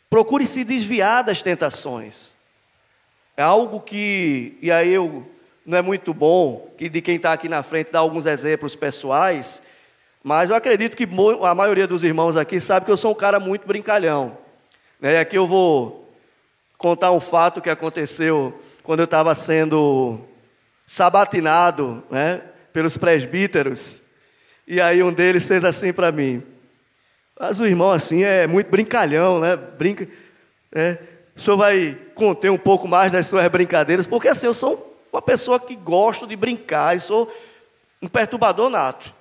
Procure 0.09 0.47
se 0.47 0.63
desviar 0.63 1.23
das 1.23 1.43
tentações. 1.43 2.35
É 3.37 3.43
algo 3.43 3.79
que, 3.79 4.57
e 4.59 4.71
aí 4.71 4.91
eu 4.91 5.29
não 5.63 5.77
é 5.77 5.83
muito 5.83 6.11
bom 6.11 6.73
que 6.79 6.89
de 6.89 6.99
quem 6.99 7.17
está 7.17 7.31
aqui 7.31 7.47
na 7.47 7.61
frente 7.61 7.91
dar 7.91 7.99
alguns 7.99 8.25
exemplos 8.25 8.75
pessoais, 8.75 9.61
mas 10.23 10.49
eu 10.49 10.55
acredito 10.55 10.97
que 10.97 11.07
a 11.43 11.53
maioria 11.53 11.85
dos 11.85 12.03
irmãos 12.03 12.35
aqui 12.37 12.59
sabe 12.59 12.87
que 12.87 12.91
eu 12.91 12.97
sou 12.97 13.11
um 13.11 13.15
cara 13.15 13.39
muito 13.39 13.67
brincalhão. 13.67 14.35
Né? 14.99 15.13
E 15.13 15.17
aqui 15.17 15.37
eu 15.37 15.45
vou 15.45 16.11
contar 16.79 17.11
um 17.11 17.19
fato 17.19 17.61
que 17.61 17.69
aconteceu 17.69 18.59
quando 18.81 19.01
eu 19.01 19.05
estava 19.05 19.35
sendo 19.35 20.19
sabatinado 20.87 22.03
né, 22.09 22.41
pelos 22.71 22.97
presbíteros. 22.97 24.01
E 24.67 24.79
aí 24.79 25.03
um 25.03 25.11
deles 25.11 25.47
fez 25.47 25.63
assim 25.63 25.91
para 25.91 26.11
mim. 26.11 26.43
Mas 27.39 27.59
o 27.59 27.65
irmão 27.65 27.91
assim 27.91 28.23
é 28.23 28.45
muito 28.47 28.69
brincalhão, 28.69 29.39
né? 29.39 29.55
Brinca. 29.55 30.07
É, 30.71 30.97
o 31.35 31.41
senhor 31.41 31.57
vai 31.57 31.97
conter 32.13 32.51
um 32.51 32.57
pouco 32.57 32.87
mais 32.87 33.11
das 33.11 33.27
suas 33.27 33.47
brincadeiras, 33.47 34.05
porque 34.05 34.27
assim, 34.27 34.45
eu 34.45 34.53
sou 34.53 34.97
uma 35.11 35.21
pessoa 35.21 35.59
que 35.59 35.75
gosto 35.75 36.25
de 36.27 36.35
brincar, 36.35 36.95
e 36.95 36.99
sou 36.99 37.31
um 38.01 38.07
perturbador 38.07 38.69
nato. 38.69 39.13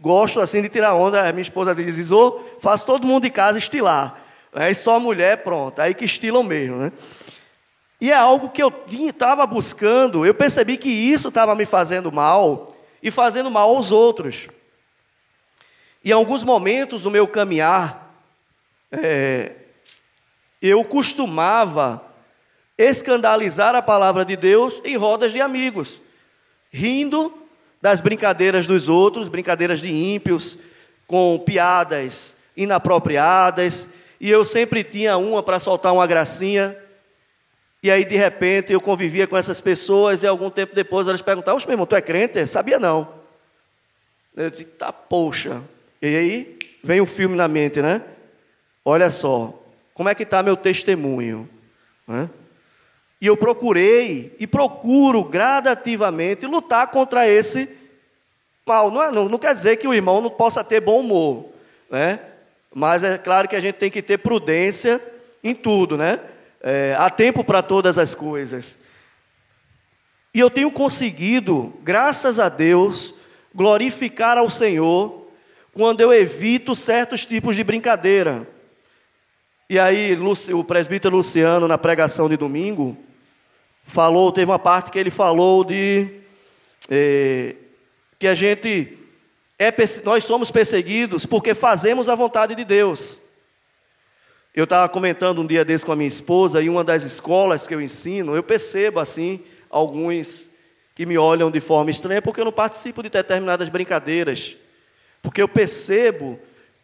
Gosto 0.00 0.40
assim 0.40 0.62
de 0.62 0.68
tirar 0.68 0.94
onda. 0.94 1.22
Minha 1.32 1.42
esposa 1.42 1.74
diz: 1.74 2.10
oh, 2.10 2.40
faço 2.60 2.86
todo 2.86 3.06
mundo 3.06 3.24
de 3.24 3.30
casa 3.30 3.58
estilar. 3.58 4.20
Aí 4.52 4.74
só 4.74 4.96
a 4.96 5.00
mulher, 5.00 5.38
pronto, 5.38 5.80
aí 5.80 5.92
que 5.92 6.04
estilam 6.04 6.42
mesmo, 6.42 6.76
né? 6.76 6.92
E 8.00 8.12
é 8.12 8.14
algo 8.14 8.48
que 8.50 8.62
eu 8.62 8.72
estava 8.88 9.44
buscando, 9.44 10.24
eu 10.24 10.32
percebi 10.32 10.76
que 10.76 10.88
isso 10.88 11.28
estava 11.28 11.54
me 11.54 11.66
fazendo 11.66 12.12
mal 12.12 12.67
e 13.02 13.10
fazendo 13.10 13.50
mal 13.50 13.74
aos 13.74 13.90
outros. 13.92 14.48
E 16.04 16.10
em 16.10 16.12
alguns 16.12 16.44
momentos 16.44 17.02
do 17.02 17.10
meu 17.10 17.26
caminhar, 17.26 18.14
é, 18.90 19.52
eu 20.60 20.84
costumava 20.84 22.04
escandalizar 22.76 23.74
a 23.74 23.82
palavra 23.82 24.24
de 24.24 24.36
Deus 24.36 24.80
em 24.84 24.96
rodas 24.96 25.32
de 25.32 25.40
amigos, 25.40 26.00
rindo 26.70 27.32
das 27.80 28.00
brincadeiras 28.00 28.66
dos 28.66 28.88
outros, 28.88 29.28
brincadeiras 29.28 29.80
de 29.80 29.88
ímpios, 29.88 30.58
com 31.06 31.38
piadas 31.38 32.36
inapropriadas, 32.56 33.88
e 34.20 34.30
eu 34.30 34.44
sempre 34.44 34.82
tinha 34.82 35.16
uma 35.16 35.42
para 35.42 35.60
soltar 35.60 35.92
uma 35.92 36.06
gracinha. 36.06 36.76
E 37.82 37.90
aí, 37.90 38.04
de 38.04 38.16
repente, 38.16 38.72
eu 38.72 38.80
convivia 38.80 39.26
com 39.26 39.36
essas 39.36 39.60
pessoas, 39.60 40.22
e 40.22 40.26
algum 40.26 40.50
tempo 40.50 40.74
depois 40.74 41.06
elas 41.06 41.22
perguntavam: 41.22 41.60
meu 41.60 41.74
irmão, 41.74 41.86
tu 41.86 41.94
é 41.94 42.00
crente? 42.00 42.44
Sabia 42.46 42.78
não. 42.78 43.08
Eu 44.36 44.50
disse: 44.50 44.64
Tá, 44.64 44.92
poxa. 44.92 45.62
E 46.02 46.06
aí, 46.06 46.58
vem 46.82 47.00
um 47.00 47.06
filme 47.06 47.36
na 47.36 47.46
mente, 47.48 47.80
né? 47.80 48.02
Olha 48.84 49.10
só, 49.10 49.54
como 49.94 50.08
é 50.08 50.14
que 50.14 50.22
está 50.22 50.42
meu 50.42 50.56
testemunho? 50.56 51.48
Né? 52.06 52.30
E 53.20 53.26
eu 53.26 53.36
procurei 53.36 54.34
e 54.38 54.46
procuro 54.46 55.24
gradativamente 55.24 56.46
lutar 56.46 56.86
contra 56.88 57.26
esse 57.28 57.68
mal. 58.64 58.90
Não, 58.90 59.02
é, 59.02 59.10
não, 59.10 59.28
não 59.28 59.38
quer 59.38 59.54
dizer 59.54 59.76
que 59.76 59.88
o 59.88 59.94
irmão 59.94 60.20
não 60.20 60.30
possa 60.30 60.62
ter 60.62 60.80
bom 60.80 61.00
humor, 61.00 61.50
né? 61.90 62.20
Mas 62.72 63.02
é 63.02 63.18
claro 63.18 63.48
que 63.48 63.56
a 63.56 63.60
gente 63.60 63.76
tem 63.76 63.90
que 63.90 64.00
ter 64.00 64.18
prudência 64.18 65.02
em 65.42 65.54
tudo, 65.54 65.96
né? 65.96 66.20
É, 66.60 66.94
há 66.98 67.08
tempo 67.08 67.44
para 67.44 67.62
todas 67.62 67.98
as 67.98 68.14
coisas. 68.14 68.76
E 70.34 70.40
eu 70.40 70.50
tenho 70.50 70.70
conseguido, 70.70 71.72
graças 71.82 72.38
a 72.38 72.48
Deus, 72.48 73.14
glorificar 73.54 74.36
ao 74.36 74.50
Senhor 74.50 75.28
quando 75.72 76.00
eu 76.00 76.12
evito 76.12 76.74
certos 76.74 77.24
tipos 77.24 77.56
de 77.56 77.64
brincadeira. 77.64 78.46
E 79.70 79.78
aí, 79.78 80.18
o 80.52 80.64
presbítero 80.64 81.16
Luciano, 81.16 81.68
na 81.68 81.76
pregação 81.76 82.28
de 82.28 82.36
domingo, 82.36 82.96
falou, 83.84 84.32
teve 84.32 84.50
uma 84.50 84.58
parte 84.58 84.90
que 84.90 84.98
ele 84.98 85.10
falou 85.10 85.64
de 85.64 86.08
é, 86.90 87.54
que 88.18 88.26
a 88.26 88.34
gente 88.34 88.98
é, 89.58 89.74
nós 90.04 90.24
somos 90.24 90.50
perseguidos 90.50 91.26
porque 91.26 91.54
fazemos 91.54 92.08
a 92.08 92.14
vontade 92.14 92.54
de 92.54 92.64
Deus. 92.64 93.20
Eu 94.54 94.64
estava 94.64 94.88
comentando 94.88 95.40
um 95.40 95.46
dia 95.46 95.64
desse 95.64 95.84
com 95.84 95.92
a 95.92 95.96
minha 95.96 96.08
esposa, 96.08 96.62
em 96.62 96.68
uma 96.68 96.82
das 96.82 97.02
escolas 97.02 97.66
que 97.66 97.74
eu 97.74 97.80
ensino, 97.80 98.34
eu 98.34 98.42
percebo 98.42 98.98
assim, 99.00 99.40
alguns 99.70 100.50
que 100.94 101.06
me 101.06 101.16
olham 101.16 101.50
de 101.50 101.60
forma 101.60 101.90
estranha, 101.90 102.20
porque 102.20 102.40
eu 102.40 102.44
não 102.44 102.52
participo 102.52 103.02
de 103.02 103.08
determinadas 103.08 103.68
brincadeiras. 103.68 104.56
Porque 105.22 105.40
eu 105.40 105.48
percebo 105.48 106.40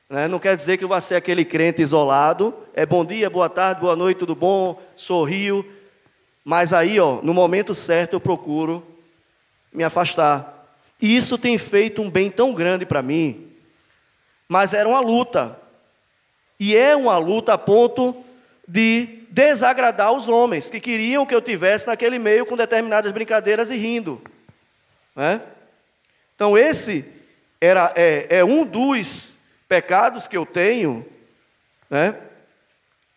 né? 0.08 0.28
Não 0.28 0.38
quer 0.38 0.56
dizer 0.56 0.76
que 0.76 0.84
eu 0.84 0.88
vou 0.88 1.00
ser 1.00 1.14
aquele 1.14 1.44
crente 1.44 1.82
isolado. 1.82 2.54
É 2.74 2.84
bom 2.84 3.04
dia, 3.04 3.30
boa 3.30 3.48
tarde, 3.48 3.80
boa 3.80 3.96
noite, 3.96 4.18
tudo 4.18 4.34
bom, 4.34 4.80
sorrio. 4.96 5.64
Mas 6.44 6.72
aí, 6.72 7.00
ó, 7.00 7.20
no 7.22 7.32
momento 7.32 7.74
certo, 7.74 8.14
eu 8.14 8.20
procuro 8.20 8.86
me 9.72 9.82
afastar. 9.82 10.68
E 11.00 11.16
isso 11.16 11.38
tem 11.38 11.56
feito 11.58 12.02
um 12.02 12.10
bem 12.10 12.30
tão 12.30 12.52
grande 12.52 12.84
para 12.84 13.02
mim. 13.02 13.50
Mas 14.48 14.72
era 14.72 14.88
uma 14.88 15.00
luta. 15.00 15.58
E 16.58 16.76
é 16.76 16.94
uma 16.94 17.18
luta 17.18 17.54
a 17.54 17.58
ponto 17.58 18.14
de 18.66 19.24
desagradar 19.30 20.12
os 20.12 20.28
homens 20.28 20.70
que 20.70 20.80
queriam 20.80 21.26
que 21.26 21.34
eu 21.34 21.42
tivesse 21.42 21.86
naquele 21.86 22.18
meio 22.18 22.46
com 22.46 22.56
determinadas 22.56 23.10
brincadeiras 23.12 23.70
e 23.70 23.76
rindo. 23.76 24.22
Né? 25.14 25.40
Então, 26.34 26.56
esse 26.56 27.04
era, 27.60 27.92
é, 27.96 28.38
é 28.38 28.44
um 28.44 28.64
dos 28.64 29.36
pecados 29.68 30.28
que 30.28 30.36
eu 30.36 30.44
tenho, 30.44 31.06
né? 31.88 32.16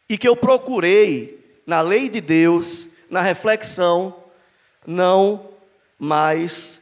E 0.10 0.18
que 0.18 0.28
eu 0.28 0.36
procurei 0.36 1.62
na 1.66 1.82
lei 1.82 2.10
de 2.10 2.22
Deus, 2.22 2.90
na 3.10 3.22
reflexão, 3.22 4.24
não 4.86 5.50
mais 6.00 6.82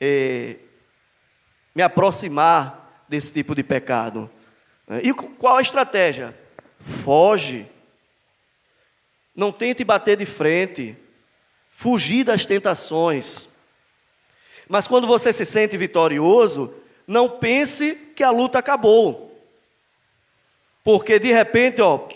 é, 0.00 0.56
me 1.74 1.82
aproximar 1.82 3.04
desse 3.08 3.32
tipo 3.32 3.54
de 3.54 3.62
pecado. 3.62 4.30
E 5.02 5.12
qual 5.12 5.56
a 5.56 5.62
estratégia? 5.62 6.36
Foge. 6.78 7.66
Não 9.34 9.52
tente 9.52 9.84
bater 9.84 10.16
de 10.16 10.26
frente. 10.26 10.96
Fugir 11.70 12.24
das 12.24 12.44
tentações. 12.44 13.48
Mas 14.68 14.86
quando 14.86 15.06
você 15.06 15.32
se 15.32 15.44
sente 15.44 15.76
vitorioso, 15.76 16.72
não 17.06 17.28
pense 17.28 17.94
que 18.14 18.22
a 18.22 18.30
luta 18.30 18.58
acabou. 18.58 19.32
Porque 20.84 21.18
de 21.18 21.32
repente, 21.32 21.80
ó, 21.80 22.08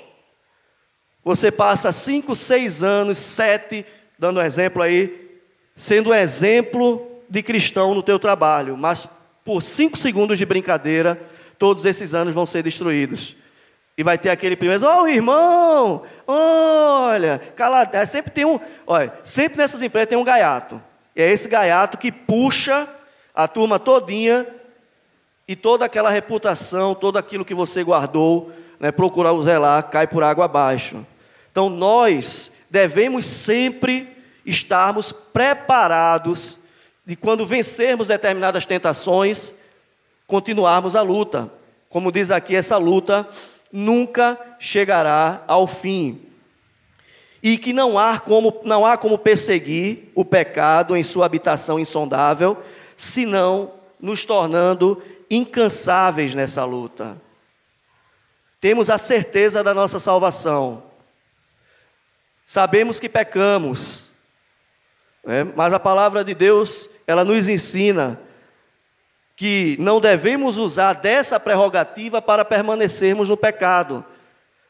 você 1.25 1.51
passa 1.51 1.93
cinco, 1.93 2.35
seis 2.35 2.83
anos, 2.83 3.19
sete, 3.19 3.85
dando 4.19 4.41
um 4.41 4.43
exemplo 4.43 4.83
aí, 4.83 5.41
sendo 5.75 6.11
um 6.11 6.15
exemplo 6.15 7.07
de 7.29 7.43
cristão 7.43 7.95
no 7.95 8.03
teu 8.03 8.19
trabalho, 8.19 8.77
mas 8.77 9.09
por 9.45 9.63
cinco 9.63 9.97
segundos 9.97 10.39
de 10.39 10.47
brincadeira, 10.47 11.21
todos 11.59 11.85
esses 11.85 12.15
anos 12.15 12.35
vão 12.35 12.47
ser 12.47 12.63
destruídos. 12.63 13.37
E 13.99 14.03
vai 14.03 14.19
ter 14.19 14.29
aquele 14.29 14.57
primeiro, 14.57 14.87
oh 14.87 15.07
irmão, 15.09 16.03
olha, 16.27 17.41
calado. 17.57 17.97
É, 17.97 18.05
sempre 18.05 18.31
tem 18.31 18.45
um, 18.45 18.61
olha, 18.87 19.13
sempre 19.25 19.57
nessas 19.57 19.81
empresas 19.81 20.09
tem 20.09 20.19
um 20.19 20.25
gaiato. 20.25 20.83
E 21.15 21.23
é 21.23 21.31
esse 21.31 21.49
gaiato 21.49 21.97
que 21.97 22.13
puxa 22.13 22.87
a 23.35 23.49
turma 23.49 23.79
todinha 23.79 24.47
e 25.49 25.57
toda 25.57 25.85
aquela 25.85 26.11
reputação, 26.11 26.95
todo 26.95 27.17
aquilo 27.17 27.45
que 27.45 27.55
você 27.55 27.83
guardou, 27.83 28.53
né, 28.79 28.93
procurar 28.93 29.35
zelar, 29.43 29.85
cai 29.85 30.07
por 30.07 30.23
água 30.23 30.45
abaixo. 30.45 31.07
Então 31.51 31.71
nós 31.71 32.53
devemos 32.69 33.25
sempre 33.25 34.15
estarmos 34.45 35.11
preparados 35.11 36.59
de 37.05 37.17
quando 37.17 37.47
vencermos 37.47 38.09
determinadas 38.09 38.67
tentações, 38.67 39.55
continuarmos 40.27 40.97
a 40.97 41.03
luta. 41.03 41.51
Como 41.89 42.11
diz 42.11 42.31
aqui, 42.31 42.55
essa 42.55 42.77
luta 42.77 43.29
nunca 43.73 44.39
chegará 44.59 45.45
ao 45.47 45.67
fim. 45.67 46.21
E 47.43 47.57
que 47.57 47.73
não 47.73 47.99
há 47.99 48.19
como, 48.19 48.61
não 48.65 48.85
há 48.85 48.97
como 48.97 49.19
perseguir 49.19 50.11
o 50.15 50.25
pecado 50.25 50.97
em 50.97 51.05
sua 51.05 51.27
habitação 51.27 51.79
insondável, 51.79 52.63
senão 52.97 53.73
nos 54.01 54.25
tornando 54.25 55.03
incansáveis 55.31 56.35
nessa 56.35 56.65
luta. 56.65 57.21
Temos 58.61 58.91
a 58.91 58.99
certeza 58.99 59.63
da 59.63 59.75
nossa 59.75 60.01
salvação. 60.01 60.83
Sabemos 62.45 62.99
que 62.99 63.09
pecamos, 63.09 64.11
né? 65.25 65.45
mas 65.45 65.73
a 65.73 65.81
palavra 65.81 66.25
de 66.25 66.35
Deus, 66.35 66.89
ela 67.07 67.25
nos 67.25 67.49
ensina 67.49 68.21
que 69.37 69.77
não 69.79 70.01
devemos 70.01 70.57
usar 70.57 70.95
dessa 70.95 71.39
prerrogativa 71.39 72.23
para 72.23 72.45
permanecermos 72.45 73.29
no 73.29 73.37
pecado. 73.37 74.03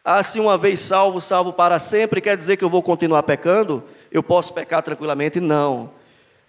Ah, 0.04 0.22
se 0.22 0.40
uma 0.40 0.58
vez 0.58 0.80
salvo, 0.80 1.20
salvo 1.20 1.52
para 1.52 1.78
sempre, 1.78 2.20
quer 2.20 2.36
dizer 2.36 2.56
que 2.56 2.64
eu 2.64 2.70
vou 2.70 2.82
continuar 2.82 3.22
pecando? 3.22 3.82
Eu 4.10 4.22
posso 4.22 4.52
pecar 4.52 4.82
tranquilamente? 4.82 5.40
Não. 5.40 5.90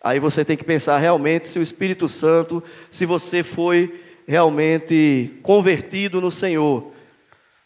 Aí 0.01 0.19
você 0.19 0.43
tem 0.43 0.57
que 0.57 0.63
pensar 0.63 0.97
realmente 0.97 1.47
se 1.47 1.59
o 1.59 1.63
Espírito 1.63 2.09
Santo, 2.09 2.63
se 2.89 3.05
você 3.05 3.43
foi 3.43 4.03
realmente 4.27 5.39
convertido 5.41 6.19
no 6.19 6.31
Senhor. 6.31 6.91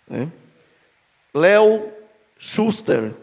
Né? 0.07 0.27
Léo 1.33 1.89
Schuster, 2.37 3.13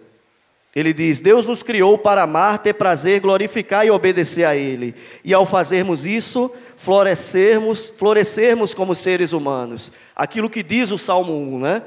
ele 0.75 0.93
diz: 0.93 1.21
Deus 1.21 1.47
nos 1.47 1.63
criou 1.63 1.99
para 1.99 2.23
amar, 2.23 2.59
ter 2.59 2.75
prazer, 2.75 3.21
glorificar 3.21 3.87
e 3.87 3.91
obedecer 3.91 4.45
a 4.45 4.55
Ele. 4.55 4.95
E 5.25 5.35
ao 5.35 5.47
fazermos 5.47 6.07
isso, 6.07 6.53
florescermos, 6.79 7.93
florescermos 7.99 8.73
como 8.73 8.95
seres 8.95 9.33
humanos. 9.33 9.91
Aquilo 10.15 10.49
que 10.49 10.63
diz 10.63 10.93
o 10.93 10.97
Salmo 10.97 11.33
1, 11.33 11.59
né? 11.59 11.83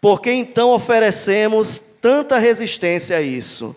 Por 0.00 0.20
que 0.20 0.32
então 0.32 0.70
oferecemos 0.70 1.78
tanta 2.02 2.36
resistência 2.36 3.16
a 3.16 3.22
isso? 3.22 3.76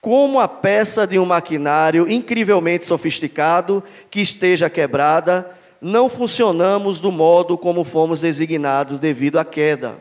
Como 0.00 0.38
a 0.38 0.46
peça 0.46 1.08
de 1.08 1.18
um 1.18 1.26
maquinário 1.26 2.08
incrivelmente 2.08 2.86
sofisticado 2.86 3.82
que 4.08 4.20
esteja 4.20 4.70
quebrada, 4.70 5.50
não 5.80 6.08
funcionamos 6.08 7.00
do 7.00 7.10
modo 7.10 7.58
como 7.58 7.82
fomos 7.82 8.20
designados 8.20 9.00
devido 9.00 9.40
à 9.40 9.44
queda. 9.44 10.00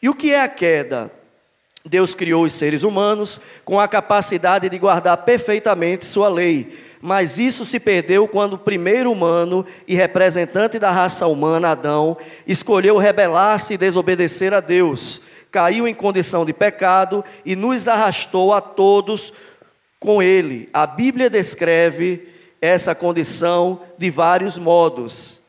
E 0.00 0.08
o 0.08 0.14
que 0.14 0.32
é 0.32 0.40
a 0.40 0.48
queda? 0.48 1.10
Deus 1.84 2.14
criou 2.14 2.44
os 2.44 2.52
seres 2.52 2.84
humanos 2.84 3.40
com 3.64 3.80
a 3.80 3.88
capacidade 3.88 4.68
de 4.68 4.78
guardar 4.78 5.16
perfeitamente 5.18 6.04
sua 6.04 6.28
lei, 6.28 6.85
mas 7.06 7.38
isso 7.38 7.64
se 7.64 7.78
perdeu 7.78 8.26
quando 8.26 8.54
o 8.54 8.58
primeiro 8.58 9.12
humano 9.12 9.64
e 9.86 9.94
representante 9.94 10.76
da 10.76 10.90
raça 10.90 11.24
humana, 11.28 11.70
Adão, 11.70 12.16
escolheu 12.44 12.96
rebelar-se 12.96 13.74
e 13.74 13.78
desobedecer 13.78 14.52
a 14.52 14.58
Deus. 14.58 15.22
Caiu 15.52 15.86
em 15.86 15.94
condição 15.94 16.44
de 16.44 16.52
pecado 16.52 17.24
e 17.44 17.54
nos 17.54 17.86
arrastou 17.86 18.52
a 18.52 18.60
todos 18.60 19.32
com 20.00 20.20
ele. 20.20 20.68
A 20.72 20.84
Bíblia 20.84 21.30
descreve 21.30 22.26
essa 22.60 22.92
condição 22.92 23.82
de 23.96 24.10
vários 24.10 24.58
modos: 24.58 25.40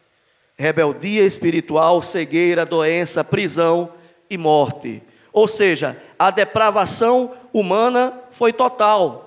rebeldia 0.55 1.25
espiritual, 1.25 2.03
cegueira, 2.03 2.67
doença, 2.67 3.23
prisão 3.23 3.93
e 4.29 4.37
morte. 4.37 5.01
Ou 5.33 5.47
seja, 5.47 5.97
a 6.19 6.29
depravação 6.29 7.33
humana 7.51 8.13
foi 8.29 8.53
total. 8.53 9.26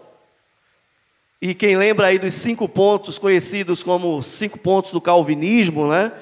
E 1.41 1.55
quem 1.55 1.75
lembra 1.75 2.09
aí 2.09 2.19
dos 2.19 2.35
cinco 2.35 2.69
pontos 2.69 3.19
conhecidos 3.19 3.83
como 3.83 4.23
cinco 4.23 4.59
pontos 4.59 4.93
do 4.93 5.01
calvinismo, 5.01 5.89
né? 5.89 6.13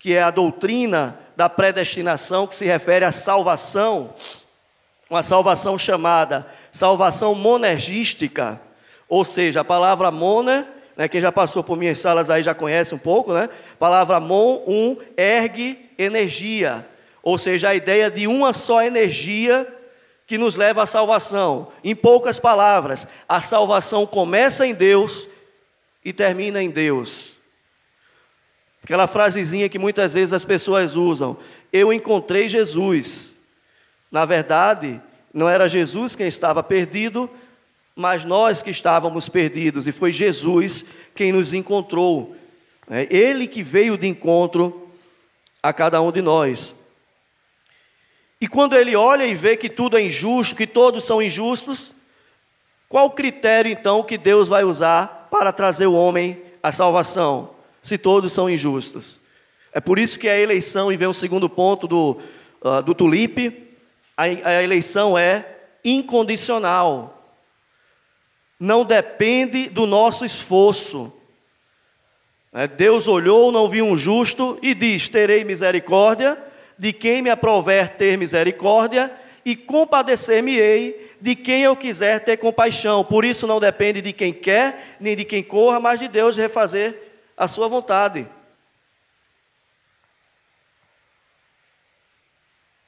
Que 0.00 0.14
é 0.14 0.22
a 0.22 0.32
doutrina 0.32 1.16
da 1.36 1.48
predestinação 1.48 2.46
que 2.46 2.56
se 2.56 2.64
refere 2.64 3.04
à 3.04 3.12
salvação, 3.12 4.14
uma 5.08 5.22
salvação 5.22 5.78
chamada 5.78 6.46
salvação 6.72 7.36
monergística, 7.36 8.60
ou 9.08 9.24
seja, 9.24 9.60
a 9.60 9.64
palavra 9.64 10.10
moner, 10.10 10.66
né, 10.96 11.06
quem 11.06 11.20
já 11.20 11.30
passou 11.30 11.62
por 11.62 11.76
minhas 11.76 11.98
salas 11.98 12.28
aí 12.28 12.42
já 12.42 12.54
conhece 12.54 12.94
um 12.94 12.98
pouco, 12.98 13.32
né? 13.32 13.48
Palavra 13.78 14.18
mon, 14.18 14.60
um, 14.66 14.96
ergue, 15.16 15.88
energia, 15.96 16.84
ou 17.22 17.38
seja, 17.38 17.68
a 17.68 17.74
ideia 17.76 18.10
de 18.10 18.26
uma 18.26 18.52
só 18.52 18.82
energia 18.82 19.66
que 20.26 20.38
nos 20.38 20.56
leva 20.56 20.82
à 20.82 20.86
salvação. 20.86 21.72
Em 21.82 21.94
poucas 21.94 22.38
palavras, 22.38 23.06
a 23.28 23.40
salvação 23.40 24.06
começa 24.06 24.66
em 24.66 24.74
Deus 24.74 25.28
e 26.04 26.12
termina 26.12 26.62
em 26.62 26.70
Deus. 26.70 27.36
Aquela 28.82 29.06
frasezinha 29.06 29.68
que 29.68 29.78
muitas 29.78 30.14
vezes 30.14 30.32
as 30.32 30.44
pessoas 30.44 30.94
usam: 30.94 31.36
Eu 31.72 31.92
encontrei 31.92 32.48
Jesus. 32.48 33.38
Na 34.10 34.24
verdade, 34.24 35.00
não 35.32 35.48
era 35.48 35.68
Jesus 35.68 36.14
quem 36.14 36.28
estava 36.28 36.62
perdido, 36.62 37.28
mas 37.96 38.24
nós 38.24 38.62
que 38.62 38.70
estávamos 38.70 39.28
perdidos, 39.28 39.86
e 39.86 39.92
foi 39.92 40.12
Jesus 40.12 40.84
quem 41.14 41.32
nos 41.32 41.52
encontrou. 41.52 42.36
É 42.90 43.08
Ele 43.10 43.46
que 43.46 43.62
veio 43.62 43.96
de 43.96 44.06
encontro 44.06 44.90
a 45.62 45.72
cada 45.72 46.00
um 46.02 46.12
de 46.12 46.20
nós. 46.20 46.74
E 48.40 48.48
quando 48.48 48.76
ele 48.76 48.96
olha 48.96 49.24
e 49.24 49.34
vê 49.34 49.56
que 49.56 49.68
tudo 49.68 49.96
é 49.96 50.02
injusto, 50.02 50.56
que 50.56 50.66
todos 50.66 51.04
são 51.04 51.22
injustos, 51.22 51.92
qual 52.88 53.06
o 53.06 53.10
critério 53.10 53.70
então 53.70 54.02
que 54.02 54.18
Deus 54.18 54.48
vai 54.48 54.64
usar 54.64 55.28
para 55.30 55.52
trazer 55.52 55.86
o 55.86 55.94
homem 55.94 56.42
à 56.62 56.70
salvação, 56.70 57.50
se 57.82 57.96
todos 57.96 58.32
são 58.32 58.48
injustos? 58.48 59.20
É 59.72 59.80
por 59.80 59.98
isso 59.98 60.18
que 60.18 60.28
a 60.28 60.38
eleição, 60.38 60.92
e 60.92 60.96
vem 60.96 61.08
o 61.08 61.14
segundo 61.14 61.48
ponto 61.48 61.88
do, 61.88 62.18
uh, 62.62 62.82
do 62.82 62.94
tulipe, 62.94 63.70
a, 64.16 64.22
a 64.22 64.62
eleição 64.62 65.18
é 65.18 65.44
incondicional. 65.84 67.34
Não 68.58 68.84
depende 68.84 69.68
do 69.68 69.86
nosso 69.86 70.24
esforço. 70.24 71.12
É, 72.52 72.68
Deus 72.68 73.08
olhou, 73.08 73.50
não 73.50 73.68
viu 73.68 73.84
um 73.84 73.96
justo 73.96 74.56
e 74.62 74.74
diz: 74.74 75.08
Terei 75.08 75.42
misericórdia 75.42 76.38
de 76.78 76.92
quem 76.92 77.22
me 77.22 77.30
aprover 77.30 77.90
ter 77.90 78.16
misericórdia, 78.16 79.12
e 79.44 79.54
compadecer-me-ei 79.54 81.16
de 81.20 81.36
quem 81.36 81.62
eu 81.62 81.76
quiser 81.76 82.24
ter 82.24 82.38
compaixão. 82.38 83.04
Por 83.04 83.24
isso 83.24 83.46
não 83.46 83.60
depende 83.60 84.00
de 84.00 84.12
quem 84.12 84.32
quer, 84.32 84.96
nem 84.98 85.14
de 85.14 85.24
quem 85.24 85.42
corra, 85.42 85.78
mas 85.78 86.00
de 86.00 86.08
Deus 86.08 86.36
refazer 86.36 86.98
a 87.36 87.46
sua 87.46 87.68
vontade. 87.68 88.26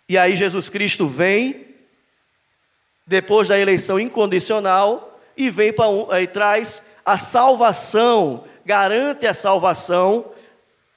E 0.09 0.17
aí 0.17 0.37
Jesus 0.37 0.71
Cristo 0.71 1.07
vem, 1.07 1.67
depois 3.07 3.49
da 3.49 3.59
eleição 3.59 4.01
incondicional, 4.01 5.21
e 5.37 5.51
vem 5.51 5.73
para 5.73 5.89
um, 5.89 6.11
e 6.15 6.27
traz 6.27 6.83
a 7.05 7.19
salvação, 7.19 8.47
garante 8.65 9.27
a 9.27 9.35
salvação 9.35 10.33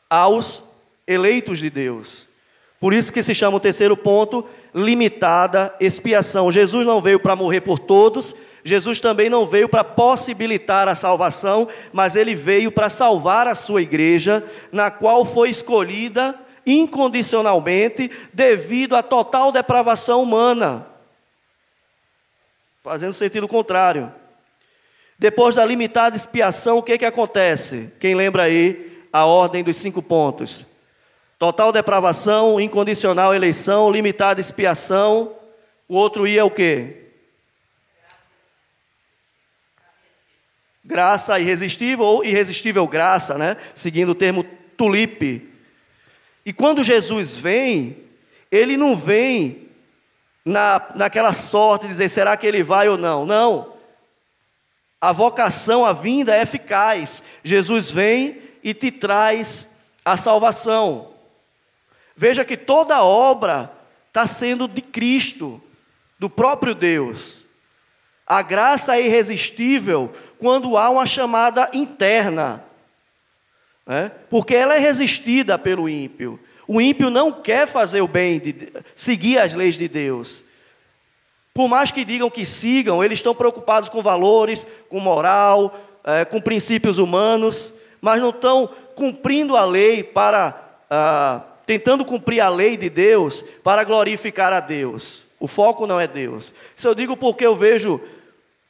aos 0.10 0.64
eleitos 1.06 1.60
de 1.60 1.70
Deus. 1.70 2.29
Por 2.80 2.94
isso 2.94 3.12
que 3.12 3.22
se 3.22 3.36
chama 3.36 3.58
o 3.58 3.60
terceiro 3.60 3.98
ponto, 3.98 4.46
limitada 4.74 5.76
expiação. 5.80 6.52
Jesus 6.52 6.86
não 6.86 7.02
veio 7.02 7.20
para 7.20 7.36
morrer 7.36 7.62
por 7.62 7.78
todos, 7.78 8.36
Jesus 8.64 9.00
também 9.00 9.30
não 9.30 9.46
veio 9.46 9.68
para 9.68 9.84
possibilitar 9.84 10.88
a 10.88 10.96
salvação, 10.96 11.68
mas 11.92 12.16
ele 12.16 12.36
veio 12.36 12.72
para 12.72 12.90
salvar 12.90 13.48
a 13.48 13.56
sua 13.56 13.82
igreja, 13.82 14.44
na 14.72 14.90
qual 14.90 15.26
foi 15.26 15.50
escolhida 15.50 16.36
incondicionalmente 16.66 18.12
devido 18.34 18.96
à 18.96 19.04
total 19.04 19.52
depravação 19.52 20.22
humana. 20.22 20.86
Fazendo 22.84 23.14
sentido 23.14 23.48
contrário. 23.48 24.14
Depois 25.18 25.54
da 25.54 25.66
limitada 25.66 26.16
expiação, 26.16 26.78
o 26.78 26.84
que, 26.84 26.98
que 26.98 27.06
acontece? 27.06 27.92
Quem 28.00 28.16
lembra 28.16 28.44
aí 28.44 29.04
a 29.12 29.26
ordem 29.26 29.64
dos 29.64 29.76
cinco 29.76 30.02
pontos? 30.02 30.66
Total 31.40 31.72
depravação, 31.72 32.60
incondicional 32.60 33.34
eleição, 33.34 33.90
limitada 33.90 34.42
expiação. 34.42 35.34
O 35.88 35.96
outro 35.96 36.28
ia 36.28 36.44
o 36.44 36.52
quê? 36.52 36.98
Graça 40.84 41.40
irresistível 41.40 42.04
ou 42.04 42.26
irresistível 42.26 42.86
graça, 42.86 43.38
né? 43.38 43.56
Seguindo 43.74 44.10
o 44.10 44.16
termo 44.16 44.44
tulipe. 44.76 45.50
E 46.46 46.52
quando 46.52 46.84
Jesus 46.84 47.34
vem, 47.34 48.04
ele 48.52 48.76
não 48.76 48.98
vem 48.98 49.70
na, 50.44 50.90
naquela 50.94 51.32
sorte 51.32 51.84
de 51.84 51.90
dizer 51.90 52.10
será 52.10 52.36
que 52.36 52.46
ele 52.46 52.64
vai 52.64 52.90
ou 52.90 52.98
não. 52.98 53.26
Não. 53.26 53.76
A 55.00 55.14
vocação, 55.14 55.86
a 55.86 55.94
vinda 55.94 56.36
é 56.36 56.42
eficaz. 56.42 57.24
Jesus 57.46 57.90
vem 57.90 58.42
e 58.62 58.74
te 58.74 58.92
traz 58.92 59.70
a 60.04 60.18
salvação. 60.18 61.19
Veja 62.20 62.44
que 62.44 62.58
toda 62.58 63.02
obra 63.02 63.72
está 64.10 64.28
sendo 64.28 64.68
de 64.68 64.82
Cristo, 64.82 65.64
do 66.20 66.30
próprio 66.30 66.76
Deus. 66.76 67.46
A 68.28 68.42
graça 68.42 68.98
é 68.98 69.06
irresistível 69.06 70.12
quando 70.38 70.76
há 70.76 70.90
uma 70.90 71.06
chamada 71.06 71.70
interna, 71.72 72.62
né? 73.88 74.12
porque 74.30 74.54
ela 74.54 74.76
é 74.76 74.80
resistida 74.80 75.58
pelo 75.58 75.88
ímpio. 75.88 76.38
O 76.68 76.82
ímpio 76.82 77.10
não 77.10 77.32
quer 77.32 77.66
fazer 77.66 78.02
o 78.02 78.08
bem, 78.08 78.38
de, 78.38 78.74
seguir 78.98 79.40
as 79.40 79.56
leis 79.56 79.76
de 79.76 79.88
Deus. 79.88 80.44
Por 81.54 81.70
mais 81.70 81.90
que 81.90 82.04
digam 82.04 82.30
que 82.30 82.46
sigam, 82.46 83.02
eles 83.02 83.20
estão 83.20 83.34
preocupados 83.34 83.88
com 83.88 84.02
valores, 84.02 84.68
com 84.90 85.00
moral, 85.00 85.74
é, 86.04 86.26
com 86.26 86.42
princípios 86.42 86.98
humanos, 86.98 87.74
mas 88.02 88.22
não 88.22 88.32
estão 88.32 88.68
cumprindo 88.94 89.56
a 89.56 89.64
lei 89.64 90.04
para 90.04 90.82
ah, 90.90 91.44
tentando 91.70 92.04
cumprir 92.04 92.42
a 92.42 92.50
lei 92.50 92.76
de 92.76 92.90
Deus 92.90 93.44
para 93.64 93.84
glorificar 93.84 94.52
a 94.52 94.60
Deus. 94.60 95.28
O 95.40 95.48
foco 95.48 95.86
não 95.86 96.00
é 96.00 96.08
Deus. 96.08 96.52
Isso 96.76 96.88
eu 96.88 96.96
digo 96.96 97.16
porque 97.16 97.46
eu 97.46 97.56
vejo 97.56 98.02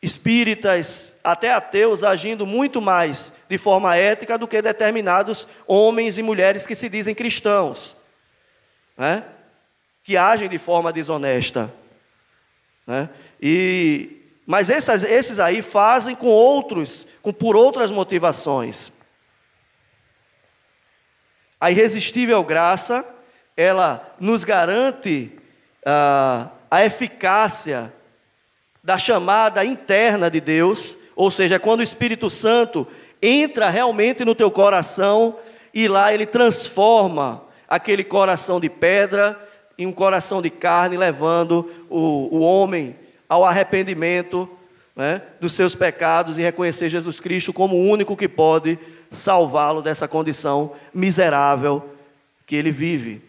espíritas, 0.01 1.13
até 1.23 1.53
ateus, 1.53 2.03
agindo 2.03 2.45
muito 2.45 2.81
mais 2.81 3.31
de 3.47 3.57
forma 3.57 3.95
ética 3.95 4.37
do 4.37 4.47
que 4.47 4.61
determinados 4.61 5.47
homens 5.65 6.17
e 6.17 6.21
mulheres 6.21 6.67
que 6.67 6.75
se 6.75 6.89
dizem 6.89 7.15
cristãos. 7.15 7.95
Né? 8.97 9.23
que 10.03 10.17
agem 10.17 10.49
de 10.49 10.57
forma 10.57 10.91
desonesta. 10.91 11.71
Né? 12.85 13.07
E, 13.41 14.17
mas 14.43 14.69
esses, 14.69 15.39
aí 15.39 15.61
fazem 15.61 16.15
com 16.15 16.27
outros, 16.27 17.07
com, 17.21 17.31
por 17.31 17.55
outras 17.55 17.91
motivações. 17.91 18.91
A 21.59 21.69
irresistível 21.69 22.43
graça, 22.43 23.05
ela 23.57 24.15
nos 24.19 24.43
garante 24.43 25.31
ah, 25.85 26.47
a 26.71 26.85
eficácia 26.85 27.93
da 28.83 28.97
chamada 28.97 29.65
interna 29.65 30.31
de 30.31 30.39
Deus, 30.39 30.97
ou 31.15 31.29
seja, 31.29 31.59
quando 31.59 31.81
o 31.81 31.83
Espírito 31.83 32.29
Santo 32.29 32.87
entra 33.21 33.69
realmente 33.69 34.23
no 34.23 34.33
teu 34.33 34.49
coração 34.49 35.37
e 35.73 35.87
lá 35.87 36.13
ele 36.13 36.25
transforma 36.25 37.43
aquele 37.67 38.03
coração 38.03 38.59
de 38.59 38.69
pedra 38.69 39.37
em 39.77 39.85
um 39.85 39.91
coração 39.91 40.41
de 40.41 40.49
carne, 40.49 40.97
levando 40.97 41.69
o, 41.89 42.37
o 42.37 42.39
homem 42.39 42.95
ao 43.27 43.45
arrependimento 43.45 44.49
né, 44.95 45.21
dos 45.39 45.53
seus 45.53 45.75
pecados 45.75 46.37
e 46.37 46.41
reconhecer 46.41 46.89
Jesus 46.89 47.19
Cristo 47.19 47.53
como 47.53 47.75
o 47.75 47.89
único 47.89 48.17
que 48.17 48.27
pode 48.27 48.79
salvá-lo 49.11 49.81
dessa 49.81 50.07
condição 50.07 50.75
miserável 50.93 51.95
que 52.45 52.55
ele 52.55 52.71
vive. 52.71 53.21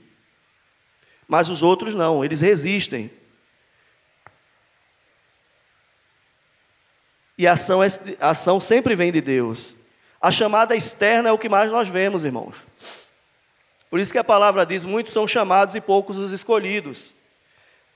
Mas 1.26 1.48
os 1.48 1.62
outros 1.62 1.94
não, 1.94 2.24
eles 2.24 2.40
resistem. 2.40 3.10
E 7.38 7.46
a 7.46 7.52
ação, 7.52 7.82
é, 7.82 7.88
a 8.20 8.30
ação 8.30 8.60
sempre 8.60 8.94
vem 8.94 9.10
de 9.10 9.20
Deus. 9.20 9.76
A 10.20 10.30
chamada 10.30 10.76
externa 10.76 11.30
é 11.30 11.32
o 11.32 11.38
que 11.38 11.48
mais 11.48 11.70
nós 11.70 11.88
vemos, 11.88 12.24
irmãos. 12.24 12.56
Por 13.88 13.98
isso 13.98 14.12
que 14.12 14.18
a 14.18 14.24
palavra 14.24 14.66
diz: 14.66 14.84
muitos 14.84 15.12
são 15.12 15.26
chamados 15.26 15.74
e 15.74 15.80
poucos 15.80 16.18
os 16.18 16.32
escolhidos. 16.32 17.14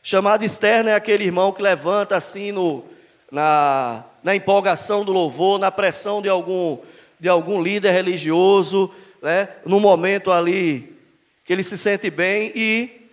Chamada 0.02 0.44
externa 0.44 0.90
é 0.90 0.94
aquele 0.94 1.24
irmão 1.24 1.52
que 1.52 1.62
levanta 1.62 2.16
assim 2.16 2.52
no, 2.52 2.84
na, 3.30 4.04
na 4.22 4.34
empolgação 4.34 5.04
do 5.04 5.12
louvor, 5.12 5.58
na 5.58 5.70
pressão 5.70 6.22
de 6.22 6.28
algum, 6.28 6.78
de 7.24 7.28
algum 7.30 7.62
líder 7.62 7.90
religioso, 7.90 8.94
né, 9.22 9.48
no 9.64 9.80
momento 9.80 10.30
ali 10.30 10.94
que 11.42 11.54
ele 11.54 11.62
se 11.62 11.78
sente 11.78 12.10
bem 12.10 12.52
e 12.54 13.08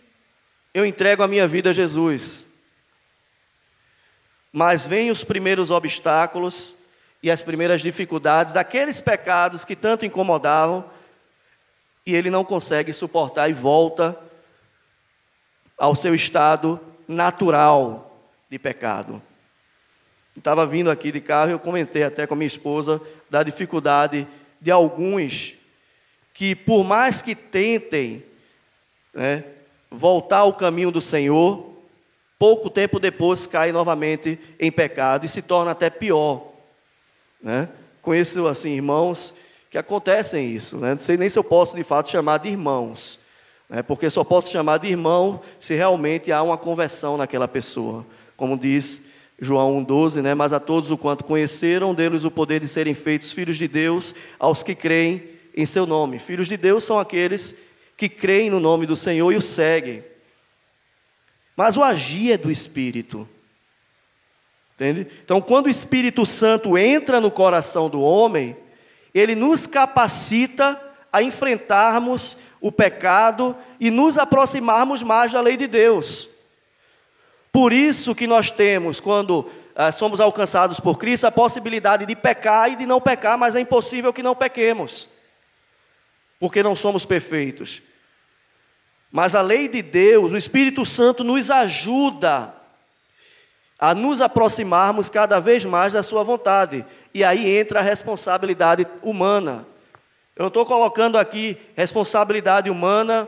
eu 0.74 0.86
entrego 0.86 1.24
a 1.24 1.30
minha 1.30 1.48
vida 1.48 1.70
a 1.70 1.74
Jesus. 1.74 2.46
Mas 4.52 4.86
vêm 4.86 5.10
os 5.10 5.24
primeiros 5.24 5.72
obstáculos 5.72 6.76
e 7.24 7.32
as 7.32 7.42
primeiras 7.42 7.80
dificuldades 7.80 8.54
daqueles 8.54 9.00
pecados 9.00 9.64
que 9.64 9.78
tanto 9.78 10.06
incomodavam 10.06 10.84
e 12.06 12.14
ele 12.14 12.30
não 12.30 12.44
consegue 12.44 12.92
suportar 12.92 13.50
e 13.50 13.54
volta 13.54 14.20
ao 15.78 15.96
seu 15.96 16.14
estado 16.14 16.82
natural 17.08 18.28
de 18.50 18.60
pecado. 18.60 19.24
Estava 20.38 20.66
vindo 20.66 20.90
aqui 20.90 21.12
de 21.12 21.20
carro 21.20 21.52
eu 21.52 21.60
comentei 21.60 22.04
até 22.04 22.26
com 22.26 22.34
a 22.34 22.38
minha 22.38 22.48
esposa 22.48 23.02
da 23.30 23.44
dificuldade 23.44 24.28
de 24.60 24.72
alguns 24.72 25.56
que, 26.34 26.56
por 26.56 26.84
mais 26.84 27.22
que 27.22 27.36
tentem 27.36 28.24
né, 29.14 29.44
voltar 29.90 30.40
ao 30.40 30.54
caminho 30.54 30.92
do 30.92 31.02
Senhor, 31.02 31.72
pouco 32.40 32.70
tempo 32.70 33.00
depois 33.00 33.46
caem 33.46 33.74
novamente 33.74 34.40
em 34.60 34.72
pecado 34.72 35.26
e 35.26 35.30
se 35.30 35.42
torna 35.42 35.72
até 35.72 35.90
pior. 35.90 36.48
Né? 37.42 37.68
Conheço 38.02 38.48
assim 38.48 38.72
irmãos 38.72 39.34
que 39.70 39.78
acontecem 39.78 40.50
isso. 40.50 40.78
Né? 40.78 40.92
Não 40.92 41.00
sei 41.00 41.18
nem 41.18 41.30
se 41.30 41.38
eu 41.38 41.44
posso 41.44 41.76
de 41.76 41.84
fato 41.84 42.10
chamar 42.10 42.40
de 42.40 42.50
irmãos, 42.50 43.20
né? 43.70 43.84
porque 43.84 44.10
só 44.10 44.24
posso 44.24 44.50
chamar 44.50 44.80
de 44.80 44.88
irmão 44.88 45.42
se 45.60 45.76
realmente 45.76 46.32
há 46.32 46.42
uma 46.42 46.58
conversão 46.58 47.18
naquela 47.18 47.48
pessoa. 47.48 48.06
Como 48.38 48.58
diz 48.58 49.02
João 49.44 49.84
1,12, 49.84 50.22
né? 50.22 50.36
mas 50.36 50.54
a 50.54 50.60
todos 50.60 50.92
o 50.92 50.98
quanto 50.98 51.24
conheceram 51.24 51.96
deles 51.96 52.24
o 52.24 52.30
poder 52.30 52.60
de 52.60 52.68
serem 52.68 52.94
feitos 52.94 53.32
filhos 53.32 53.58
de 53.58 53.68
Deus, 53.68 54.14
aos 54.38 54.62
que 54.62 54.76
creem 54.76 55.24
em 55.58 55.66
seu 55.66 55.88
nome. 55.88 56.20
Filhos 56.20 56.48
de 56.48 56.56
Deus 56.56 56.84
são 56.84 57.00
aqueles 57.00 57.56
que 57.98 58.08
creem 58.08 58.52
no 58.52 58.60
nome 58.60 58.86
do 58.86 58.96
Senhor 58.96 59.32
e 59.32 59.36
o 59.36 59.42
seguem. 59.42 60.04
Mas 61.58 61.76
o 61.76 61.84
agir 61.84 62.34
é 62.34 62.38
do 62.38 62.52
Espírito. 62.52 63.28
Entende? 64.76 65.08
Então, 65.26 65.42
quando 65.42 65.66
o 65.66 65.72
Espírito 65.72 66.24
Santo 66.24 66.78
entra 66.78 67.20
no 67.20 67.32
coração 67.32 67.90
do 67.90 68.00
homem, 68.00 68.56
ele 69.14 69.34
nos 69.34 69.66
capacita 69.66 70.80
a 71.12 71.24
enfrentarmos 71.24 72.38
o 72.60 72.72
pecado 72.72 73.56
e 73.80 73.90
nos 73.90 74.20
aproximarmos 74.20 75.02
mais 75.02 75.32
da 75.32 75.42
lei 75.42 75.58
de 75.58 75.66
Deus. 75.66 76.31
Por 77.52 77.74
isso 77.74 78.16
que 78.16 78.26
nós 78.26 78.50
temos, 78.50 79.00
quando 79.00 79.50
ah, 79.76 79.92
somos 79.92 80.20
alcançados 80.20 80.80
por 80.80 80.98
Cristo, 80.98 81.26
a 81.26 81.32
possibilidade 81.32 82.06
de 82.06 82.16
pecar 82.16 82.72
e 82.72 82.76
de 82.76 82.86
não 82.86 83.02
pecar, 83.02 83.38
mas 83.38 83.56
é 83.56 83.60
impossível 83.60 84.14
que 84.14 84.24
não 84.24 84.36
pequemos, 84.36 85.10
porque 86.40 86.64
não 86.64 86.76
somos 86.76 87.06
perfeitos. 87.06 87.82
Mas 89.12 89.36
a 89.36 89.42
lei 89.42 89.68
de 89.68 89.82
Deus, 89.82 90.32
o 90.32 90.38
Espírito 90.38 90.86
Santo 90.86 91.24
nos 91.24 91.52
ajuda 91.52 92.54
a 93.78 93.94
nos 93.94 94.22
aproximarmos 94.22 95.10
cada 95.10 95.40
vez 95.40 95.66
mais 95.66 95.94
da 95.94 96.04
Sua 96.04 96.24
vontade. 96.24 96.86
E 97.14 97.24
aí 97.24 97.58
entra 97.58 97.80
a 97.80 97.84
responsabilidade 97.84 98.88
humana. 99.02 99.66
Eu 100.36 100.48
estou 100.48 100.66
colocando 100.66 101.18
aqui 101.18 101.58
responsabilidade 101.76 102.70
humana 102.70 103.28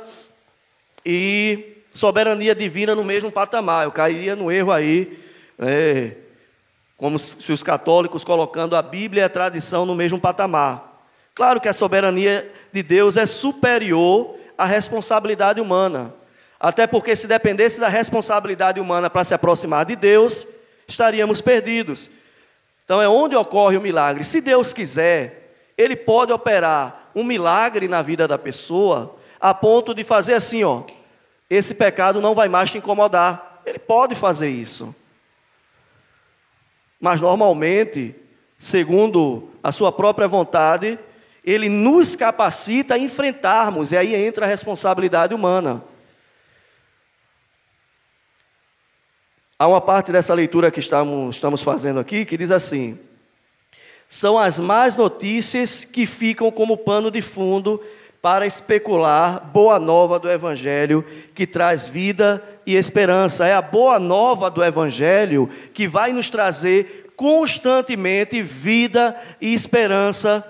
e 1.05 1.72
soberania 1.93 2.55
divina 2.55 2.95
no 2.95 3.03
mesmo 3.03 3.31
patamar. 3.31 3.85
Eu 3.85 3.91
cairia 3.91 4.35
no 4.35 4.51
erro 4.51 4.71
aí, 4.71 5.19
é, 5.59 6.13
como 6.97 7.19
se 7.19 7.51
os 7.51 7.61
católicos 7.61 8.23
colocando 8.23 8.75
a 8.75 8.81
Bíblia 8.81 9.21
e 9.21 9.25
a 9.25 9.29
tradição 9.29 9.85
no 9.85 9.95
mesmo 9.95 10.19
patamar. 10.19 11.05
Claro 11.35 11.61
que 11.61 11.67
a 11.67 11.73
soberania 11.73 12.51
de 12.71 12.83
Deus 12.83 13.17
é 13.17 13.25
superior 13.25 14.35
à 14.57 14.65
responsabilidade 14.65 15.59
humana. 15.61 16.13
Até 16.59 16.87
porque, 16.87 17.15
se 17.15 17.27
dependesse 17.27 17.79
da 17.79 17.89
responsabilidade 17.89 18.79
humana 18.79 19.09
para 19.09 19.23
se 19.23 19.33
aproximar 19.33 19.85
de 19.85 19.95
Deus, 19.95 20.47
estaríamos 20.87 21.41
perdidos. 21.41 22.09
Então, 22.85 23.01
é 23.01 23.07
onde 23.07 23.35
ocorre 23.35 23.75
o 23.75 23.81
milagre. 23.81 24.23
Se 24.23 24.39
Deus 24.39 24.71
quiser, 24.71 25.55
Ele 25.77 25.95
pode 25.95 26.31
operar 26.31 27.11
um 27.15 27.23
milagre 27.23 27.87
na 27.87 28.01
vida 28.01 28.27
da 28.27 28.37
pessoa, 28.37 29.15
a 29.39 29.53
ponto 29.53 29.93
de 29.93 30.03
fazer 30.03 30.35
assim: 30.35 30.63
ó, 30.63 30.83
esse 31.56 31.74
pecado 31.76 32.22
não 32.22 32.34
vai 32.34 32.49
mais 32.49 32.72
te 32.72 32.78
incomodar. 32.78 33.62
Ele 33.66 33.80
pode 33.80 34.16
fazer 34.16 34.49
isso. 34.49 34.95
Mas, 36.99 37.22
normalmente, 37.22 38.16
segundo 38.58 39.49
a 39.62 39.72
Sua 39.72 39.91
própria 39.91 40.28
vontade, 40.28 40.97
Ele 41.43 41.70
nos 41.70 42.16
capacita 42.16 42.95
a 42.95 42.97
enfrentarmos, 42.97 43.91
e 43.91 43.97
aí 43.97 44.16
entra 44.16 44.45
a 44.45 44.49
responsabilidade 44.49 45.34
humana. 45.34 45.84
Há 49.60 49.68
uma 49.68 49.82
parte 49.82 50.12
dessa 50.12 50.34
leitura 50.34 50.72
que 50.72 50.80
estamos, 50.80 51.36
estamos 51.36 51.62
fazendo 51.62 51.99
aqui 51.99 52.26
que 52.26 52.36
diz 52.36 52.51
assim: 52.51 52.99
são 54.10 54.38
as 54.38 54.60
más 54.60 54.95
notícias 54.95 55.84
que 55.84 56.06
ficam 56.06 56.51
como 56.51 56.78
pano 56.78 57.10
de 57.10 57.22
fundo 57.22 57.82
para 58.24 58.45
especular 58.45 59.49
boa 59.51 59.78
nova 59.78 60.17
do 60.17 60.32
Evangelho 60.32 61.03
que 61.36 61.45
traz 61.45 61.89
vida 61.89 62.41
e 62.65 62.74
esperança. 62.74 63.45
É 63.45 63.53
a 63.53 63.61
boa 63.61 63.99
nova 63.99 64.49
do 64.49 64.63
Evangelho 64.63 65.49
que 65.74 65.89
vai 65.89 66.13
nos 66.13 66.30
trazer 66.30 67.11
constantemente 67.17 68.41
vida 68.41 69.13
e 69.41 69.53
esperança 69.53 70.41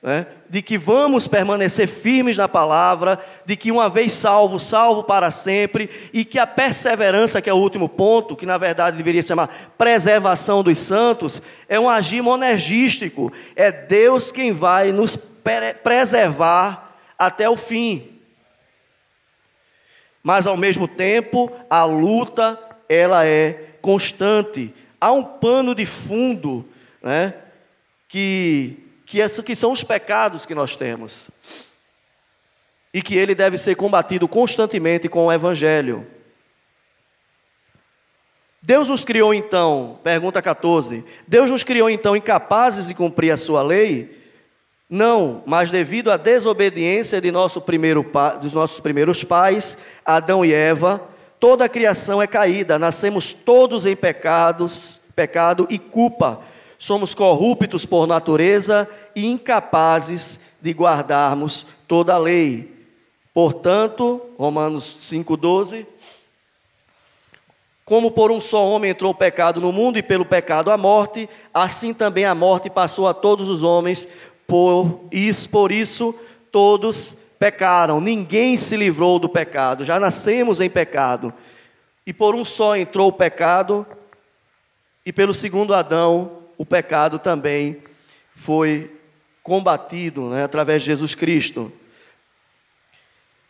né, 0.00 0.24
de 0.48 0.62
que 0.62 0.78
vamos 0.78 1.26
permanecer 1.26 1.88
firmes 1.88 2.36
na 2.36 2.46
palavra, 2.46 3.18
de 3.44 3.56
que 3.56 3.72
uma 3.72 3.90
vez 3.90 4.12
salvo, 4.12 4.60
salvo 4.60 5.02
para 5.02 5.32
sempre, 5.32 5.90
e 6.12 6.24
que 6.24 6.38
a 6.38 6.46
perseverança, 6.46 7.42
que 7.42 7.50
é 7.50 7.52
o 7.52 7.56
último 7.56 7.88
ponto, 7.88 8.36
que 8.36 8.46
na 8.46 8.56
verdade 8.56 8.96
deveria 8.96 9.20
se 9.20 9.28
chamar 9.28 9.72
preservação 9.76 10.62
dos 10.62 10.78
santos, 10.78 11.42
é 11.68 11.80
um 11.80 11.90
agir 11.90 12.22
monergístico, 12.22 13.32
é 13.56 13.72
Deus 13.72 14.30
quem 14.30 14.52
vai 14.52 14.92
nos 14.92 15.18
preservar 15.82 16.85
até 17.18 17.48
o 17.48 17.56
fim. 17.56 18.20
Mas 20.22 20.46
ao 20.46 20.56
mesmo 20.56 20.88
tempo, 20.88 21.50
a 21.70 21.84
luta, 21.84 22.58
ela 22.88 23.24
é 23.24 23.76
constante. 23.80 24.74
Há 25.00 25.12
um 25.12 25.22
pano 25.22 25.74
de 25.74 25.86
fundo, 25.86 26.68
né, 27.02 27.34
que 28.08 28.86
que, 29.06 29.42
que 29.42 29.54
são 29.54 29.70
os 29.70 29.84
pecados 29.84 30.44
que 30.44 30.54
nós 30.54 30.76
temos. 30.76 31.30
E 32.92 33.00
que 33.00 33.16
ele 33.16 33.34
deve 33.34 33.56
ser 33.56 33.76
combatido 33.76 34.26
constantemente 34.26 35.08
com 35.08 35.26
o 35.26 35.32
Evangelho. 35.32 36.06
Deus 38.60 38.88
nos 38.88 39.04
criou 39.04 39.32
então, 39.32 40.00
pergunta 40.02 40.42
14, 40.42 41.04
Deus 41.26 41.48
nos 41.48 41.62
criou 41.62 41.88
então 41.88 42.16
incapazes 42.16 42.88
de 42.88 42.94
cumprir 42.94 43.30
a 43.30 43.36
sua 43.36 43.62
lei? 43.62 44.15
Não, 44.88 45.42
mas 45.44 45.70
devido 45.70 46.12
à 46.12 46.16
desobediência 46.16 47.20
de 47.20 47.32
nosso 47.32 47.60
primeiro, 47.60 48.06
dos 48.40 48.52
nossos 48.52 48.78
primeiros 48.78 49.24
pais, 49.24 49.76
Adão 50.04 50.44
e 50.44 50.52
Eva, 50.52 51.02
toda 51.40 51.64
a 51.64 51.68
criação 51.68 52.22
é 52.22 52.26
caída, 52.26 52.78
nascemos 52.78 53.32
todos 53.32 53.84
em 53.84 53.96
pecados, 53.96 55.00
pecado 55.14 55.66
e 55.68 55.78
culpa. 55.78 56.40
Somos 56.78 57.14
corruptos 57.14 57.84
por 57.84 58.06
natureza 58.06 58.88
e 59.14 59.26
incapazes 59.26 60.38
de 60.60 60.70
guardarmos 60.70 61.66
toda 61.88 62.14
a 62.14 62.18
lei. 62.18 62.72
Portanto, 63.34 64.20
Romanos 64.38 64.96
5,12. 65.00 65.86
Como 67.84 68.10
por 68.10 68.32
um 68.32 68.40
só 68.40 68.68
homem 68.68 68.90
entrou 68.90 69.12
o 69.12 69.14
pecado 69.14 69.60
no 69.60 69.72
mundo 69.72 69.98
e 69.98 70.02
pelo 70.02 70.24
pecado 70.24 70.70
a 70.70 70.76
morte, 70.76 71.28
assim 71.54 71.94
também 71.94 72.24
a 72.24 72.34
morte 72.34 72.68
passou 72.68 73.06
a 73.06 73.14
todos 73.14 73.48
os 73.48 73.62
homens, 73.62 74.08
por 74.46 75.08
isso, 75.10 75.48
por 75.48 75.72
isso 75.72 76.14
todos 76.50 77.16
pecaram. 77.38 78.00
Ninguém 78.00 78.56
se 78.56 78.76
livrou 78.76 79.18
do 79.18 79.28
pecado, 79.28 79.84
já 79.84 79.98
nascemos 80.00 80.60
em 80.60 80.70
pecado. 80.70 81.32
E 82.06 82.12
por 82.12 82.34
um 82.34 82.44
só 82.44 82.76
entrou 82.76 83.08
o 83.08 83.12
pecado, 83.12 83.86
e 85.04 85.12
pelo 85.12 85.34
segundo 85.34 85.74
Adão, 85.74 86.42
o 86.56 86.64
pecado 86.64 87.18
também 87.18 87.82
foi 88.34 88.90
combatido 89.42 90.30
né, 90.30 90.44
através 90.44 90.82
de 90.82 90.86
Jesus 90.86 91.14
Cristo. 91.14 91.72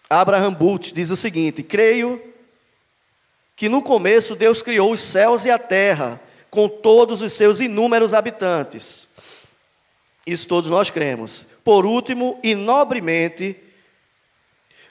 Abraham 0.09 0.53
Bult 0.53 0.93
diz 0.93 1.11
o 1.11 1.17
seguinte: 1.17 1.63
Creio 1.63 2.23
que 3.55 3.69
no 3.69 3.83
começo 3.83 4.37
Deus 4.37 4.63
criou 4.63 4.93
os 4.93 5.01
céus 5.01 5.45
e 5.45 5.51
a 5.51 5.59
terra, 5.59 6.21
com 6.51 6.69
todos 6.69 7.23
os 7.23 7.33
seus 7.33 7.61
inúmeros 7.61 8.13
habitantes. 8.15 9.06
Isso 10.27 10.49
todos 10.49 10.69
nós 10.69 10.91
cremos. 10.91 11.47
Por 11.63 11.87
último, 11.87 12.39
e 12.43 12.55
nobremente, 12.55 13.55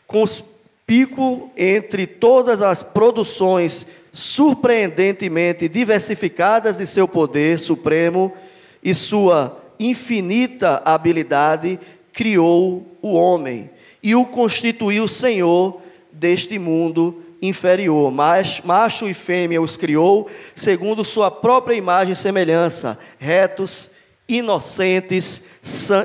conspicuo 0.07 1.51
entre 1.57 2.07
todas 2.07 2.61
as 2.61 2.81
produções 2.81 3.86
surpreendentemente 4.13 5.67
diversificadas 5.67 6.77
de 6.77 6.88
seu 6.88 7.05
poder 7.05 7.59
supremo 7.59 8.33
e 8.81 8.95
sua 8.95 9.61
infinita 9.77 10.81
habilidade, 10.86 11.77
criou 12.13 12.97
o 13.01 13.13
homem 13.13 13.69
e 14.01 14.15
o 14.15 14.23
constituiu 14.23 15.05
senhor 15.05 15.81
deste 16.09 16.57
mundo 16.57 17.21
inferior. 17.41 18.09
Mas, 18.09 18.61
macho 18.63 19.09
e 19.09 19.13
fêmea 19.13 19.61
os 19.61 19.75
criou, 19.75 20.29
segundo 20.53 21.03
sua 21.03 21.29
própria 21.29 21.75
imagem 21.75 22.13
e 22.13 22.15
semelhança, 22.15 22.97
retos, 23.19 23.89
inocentes 24.28 25.43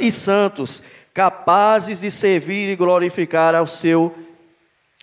e 0.00 0.12
santos, 0.12 0.82
capazes 1.12 2.00
de 2.00 2.10
servir 2.10 2.70
e 2.70 2.76
glorificar 2.76 3.54
ao 3.54 3.66
seu 3.66 4.14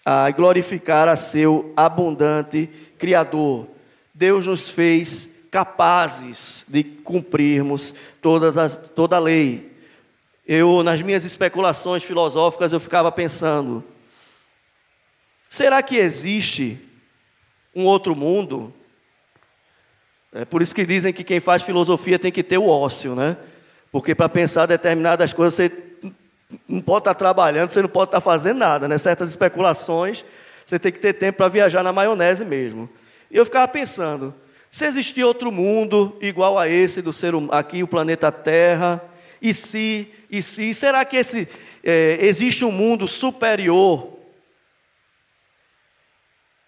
a 0.05 0.31
glorificar 0.31 1.09
a 1.09 1.17
seu 1.17 1.73
abundante 1.75 2.69
Criador. 2.97 3.67
Deus 4.13 4.47
nos 4.47 4.69
fez 4.69 5.29
capazes 5.51 6.65
de 6.67 6.83
cumprirmos 6.83 7.93
todas 8.21 8.57
as, 8.57 8.77
toda 8.77 9.17
a 9.17 9.19
lei. 9.19 9.71
Eu, 10.47 10.81
nas 10.81 11.01
minhas 11.01 11.25
especulações 11.25 12.03
filosóficas, 12.03 12.71
eu 12.71 12.79
ficava 12.79 13.11
pensando: 13.11 13.83
será 15.49 15.83
que 15.83 15.97
existe 15.97 16.77
um 17.75 17.83
outro 17.83 18.15
mundo? 18.15 18.73
É 20.39 20.45
por 20.45 20.61
isso 20.61 20.75
que 20.75 20.85
dizem 20.85 21.11
que 21.11 21.23
quem 21.23 21.39
faz 21.39 21.63
filosofia 21.63 22.19
tem 22.19 22.31
que 22.31 22.43
ter 22.43 22.59
o 22.59 22.67
ócio, 22.67 23.15
né? 23.15 23.35
Porque 23.91 24.13
para 24.13 24.29
pensar 24.29 24.67
determinadas 24.67 25.33
coisas 25.33 25.55
você 25.55 25.71
não 26.67 26.79
pode 26.79 26.99
estar 26.99 27.15
trabalhando, 27.15 27.71
você 27.71 27.81
não 27.81 27.89
pode 27.89 28.09
estar 28.09 28.21
fazendo 28.21 28.59
nada, 28.59 28.87
né? 28.87 28.99
Certas 28.99 29.31
especulações, 29.31 30.23
você 30.63 30.77
tem 30.77 30.91
que 30.91 30.99
ter 30.99 31.13
tempo 31.13 31.37
para 31.37 31.47
viajar 31.47 31.81
na 31.81 31.91
maionese 31.91 32.45
mesmo. 32.45 32.87
E 33.31 33.37
eu 33.37 33.45
ficava 33.45 33.67
pensando, 33.67 34.31
se 34.69 34.85
existir 34.85 35.23
outro 35.23 35.51
mundo 35.51 36.15
igual 36.21 36.59
a 36.59 36.69
esse 36.69 37.01
do 37.01 37.11
ser 37.11 37.33
hum, 37.33 37.47
aqui, 37.51 37.81
o 37.81 37.87
planeta 37.87 38.31
Terra, 38.31 39.03
e 39.41 39.55
se, 39.55 40.07
e 40.29 40.43
se, 40.43 40.71
será 40.75 41.03
que 41.03 41.17
esse, 41.17 41.47
é, 41.83 42.19
existe 42.21 42.63
um 42.63 42.71
mundo 42.71 43.07
superior? 43.07 44.19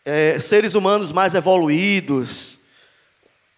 É, 0.04 0.40
seres 0.40 0.74
humanos 0.74 1.12
mais 1.12 1.36
evoluídos, 1.36 2.59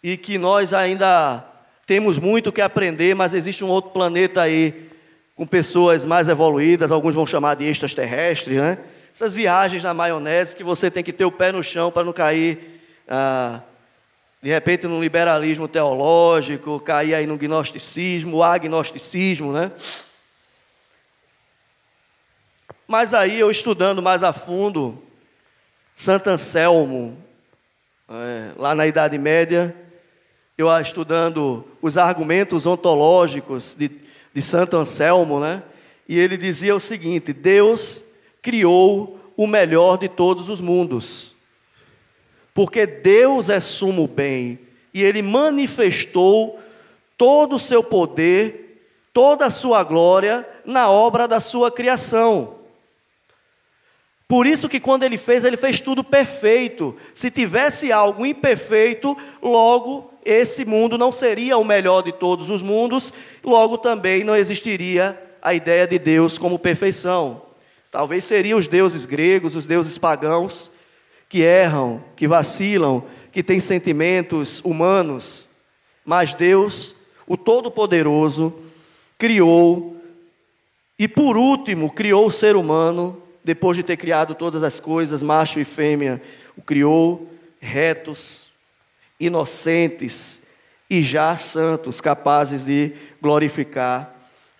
e 0.03 0.17
que 0.17 0.37
nós 0.37 0.73
ainda 0.73 1.45
temos 1.85 2.17
muito 2.17 2.51
que 2.51 2.61
aprender, 2.61 3.15
mas 3.15 3.33
existe 3.33 3.63
um 3.63 3.69
outro 3.69 3.91
planeta 3.91 4.41
aí, 4.41 4.89
com 5.35 5.45
pessoas 5.45 6.05
mais 6.05 6.27
evoluídas, 6.27 6.91
alguns 6.91 7.15
vão 7.15 7.25
chamar 7.25 7.55
de 7.55 7.65
extraterrestres, 7.65 8.57
né? 8.57 8.77
Essas 9.13 9.33
viagens 9.33 9.83
na 9.83 9.93
maionese 9.93 10.55
que 10.55 10.63
você 10.63 10.89
tem 10.89 11.03
que 11.03 11.11
ter 11.11 11.25
o 11.25 11.31
pé 11.31 11.51
no 11.51 11.63
chão 11.63 11.91
para 11.91 12.03
não 12.03 12.13
cair. 12.13 12.81
Ah, 13.07 13.59
de 14.41 14.49
repente 14.49 14.87
no 14.87 15.01
liberalismo 15.01 15.67
teológico, 15.67 16.79
cair 16.79 17.13
aí 17.13 17.27
no 17.27 17.37
gnosticismo, 17.37 18.41
agnosticismo, 18.41 19.53
né? 19.53 19.71
Mas 22.87 23.13
aí 23.13 23.39
eu 23.39 23.51
estudando 23.51 24.01
mais 24.01 24.23
a 24.23 24.33
fundo, 24.33 25.01
Santo 25.95 26.29
Anselmo, 26.29 27.17
é, 28.09 28.51
lá 28.57 28.73
na 28.73 28.87
Idade 28.87 29.17
Média, 29.17 29.75
eu 30.61 30.81
estudando 30.81 31.65
os 31.81 31.97
argumentos 31.97 32.65
ontológicos 32.65 33.75
de, 33.77 33.91
de 34.33 34.41
Santo 34.41 34.77
Anselmo, 34.77 35.39
né? 35.39 35.63
E 36.07 36.17
ele 36.17 36.37
dizia 36.37 36.75
o 36.75 36.79
seguinte: 36.79 37.33
Deus 37.33 38.03
criou 38.41 39.19
o 39.35 39.47
melhor 39.47 39.97
de 39.97 40.07
todos 40.07 40.49
os 40.49 40.61
mundos 40.61 41.31
porque 42.53 42.85
Deus 42.85 43.49
é 43.49 43.59
sumo 43.59 44.07
bem 44.07 44.59
e 44.93 45.03
Ele 45.03 45.21
manifestou 45.21 46.59
todo 47.17 47.55
o 47.55 47.59
seu 47.59 47.83
poder, 47.83 48.89
toda 49.13 49.45
a 49.45 49.51
sua 49.51 49.83
glória 49.83 50.47
na 50.65 50.89
obra 50.89 51.27
da 51.27 51.39
sua 51.39 51.71
criação. 51.71 52.55
Por 54.27 54.47
isso 54.47 54.69
que 54.69 54.79
quando 54.79 55.03
ele 55.03 55.17
fez, 55.17 55.43
ele 55.43 55.57
fez 55.57 55.81
tudo 55.81 56.05
perfeito. 56.05 56.95
Se 57.13 57.29
tivesse 57.29 57.91
algo 57.91 58.25
imperfeito, 58.25 59.15
logo 59.41 60.10
esse 60.23 60.63
mundo 60.65 60.97
não 60.97 61.11
seria 61.11 61.57
o 61.57 61.63
melhor 61.63 62.01
de 62.01 62.11
todos 62.11 62.49
os 62.49 62.61
mundos, 62.61 63.13
logo 63.43 63.77
também 63.77 64.23
não 64.23 64.35
existiria 64.35 65.19
a 65.41 65.53
ideia 65.53 65.87
de 65.87 65.97
Deus 65.97 66.37
como 66.37 66.59
perfeição. 66.59 67.41
Talvez 67.89 68.25
seriam 68.25 68.59
os 68.59 68.67
deuses 68.67 69.05
gregos, 69.05 69.55
os 69.55 69.65
deuses 69.65 69.97
pagãos, 69.97 70.71
que 71.27 71.41
erram, 71.41 72.03
que 72.15 72.27
vacilam, 72.27 73.03
que 73.31 73.41
têm 73.41 73.59
sentimentos 73.59 74.59
humanos, 74.63 75.49
mas 76.05 76.33
Deus, 76.33 76.95
o 77.25 77.35
Todo-Poderoso, 77.37 78.53
criou 79.17 79.97
e 81.01 81.07
por 81.07 81.35
último 81.35 81.91
criou 81.91 82.27
o 82.27 82.31
ser 82.31 82.55
humano, 82.55 83.19
depois 83.43 83.75
de 83.75 83.81
ter 83.81 83.97
criado 83.97 84.35
todas 84.35 84.61
as 84.61 84.79
coisas, 84.79 85.23
macho 85.23 85.59
e 85.59 85.65
fêmea, 85.65 86.21
o 86.55 86.61
criou 86.61 87.27
retos, 87.59 88.50
inocentes 89.25 90.41
e 90.89 91.01
já 91.01 91.37
santos, 91.37 92.01
capazes 92.01 92.65
de 92.65 92.93
glorificar 93.21 94.13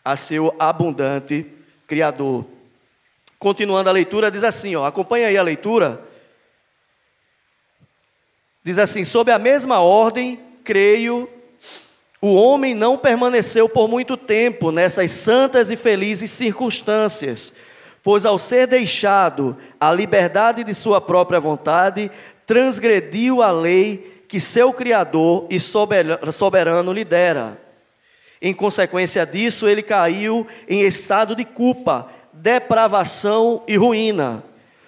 a 0.03 0.15
seu 0.15 0.55
abundante 0.57 1.45
Criador. 1.85 2.45
Continuando 3.37 3.89
a 3.89 3.91
leitura, 3.91 4.31
diz 4.31 4.43
assim: 4.43 4.75
ó, 4.75 4.85
acompanha 4.85 5.27
aí 5.27 5.37
a 5.37 5.43
leitura. 5.43 6.01
Diz 8.63 8.77
assim: 8.77 9.03
sob 9.03 9.29
a 9.29 9.37
mesma 9.37 9.79
ordem, 9.79 10.39
creio, 10.63 11.27
o 12.21 12.33
homem 12.33 12.73
não 12.75 12.97
permaneceu 12.97 13.67
por 13.67 13.89
muito 13.89 14.15
tempo 14.15 14.71
nessas 14.71 15.11
santas 15.11 15.69
e 15.69 15.75
felizes 15.75 16.31
circunstâncias, 16.31 17.51
pois 18.01 18.25
ao 18.25 18.39
ser 18.39 18.67
deixado 18.67 19.57
a 19.79 19.91
liberdade 19.91 20.63
de 20.63 20.73
sua 20.73 21.01
própria 21.01 21.39
vontade, 21.39 22.09
transgrediu 22.45 23.41
a 23.41 23.51
lei 23.51 24.20
que 24.31 24.39
seu 24.39 24.71
Criador 24.71 25.45
e 25.49 25.59
soberano 25.59 26.93
lhe 26.93 27.03
dera. 27.03 27.57
Em 28.41 28.53
consequência 28.53 29.25
disso, 29.25 29.67
ele 29.67 29.81
caiu 29.81 30.47
em 30.69 30.83
estado 30.83 31.35
de 31.35 31.43
culpa, 31.43 32.07
depravação 32.31 33.61
e 33.67 33.75
ruína. 33.75 34.41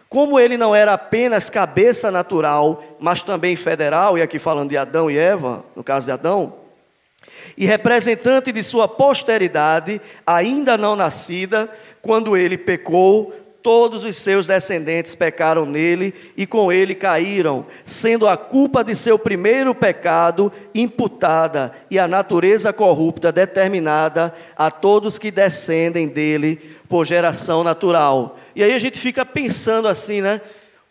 Como 0.07 0.39
ele 0.39 0.55
não 0.55 0.73
era 0.73 0.93
apenas 0.93 1.49
cabeça 1.49 2.09
natural, 2.09 2.81
mas 3.01 3.21
também 3.21 3.53
federal, 3.57 4.17
e 4.17 4.21
aqui 4.21 4.39
falando 4.39 4.69
de 4.69 4.77
Adão 4.77 5.11
e 5.11 5.17
Eva, 5.17 5.65
no 5.75 5.83
caso 5.83 6.05
de 6.05 6.13
Adão, 6.13 6.53
e 7.57 7.65
representante 7.65 8.49
de 8.49 8.63
sua 8.63 8.87
posteridade, 8.87 9.99
ainda 10.25 10.77
não 10.77 10.95
nascida, 10.95 11.69
quando 12.01 12.37
ele 12.37 12.57
pecou, 12.57 13.33
todos 13.63 14.03
os 14.03 14.17
seus 14.17 14.45
descendentes 14.45 15.15
pecaram 15.15 15.65
nele 15.65 16.13
e 16.35 16.45
com 16.45 16.71
ele 16.71 16.93
caíram, 16.93 17.65
sendo 17.85 18.27
a 18.27 18.35
culpa 18.35 18.83
de 18.83 18.93
seu 18.93 19.17
primeiro 19.17 19.73
pecado 19.73 20.51
imputada 20.75 21.73
e 21.89 21.97
a 21.97 22.07
natureza 22.07 22.73
corrupta 22.73 23.31
determinada 23.31 24.35
a 24.57 24.69
todos 24.69 25.17
que 25.17 25.31
descendem 25.31 26.07
dele 26.09 26.59
por 26.89 27.05
geração 27.05 27.63
natural. 27.63 28.37
E 28.53 28.61
aí 28.61 28.73
a 28.73 28.79
gente 28.79 28.99
fica 28.99 29.25
pensando 29.25 29.87
assim, 29.87 30.21
né? 30.21 30.41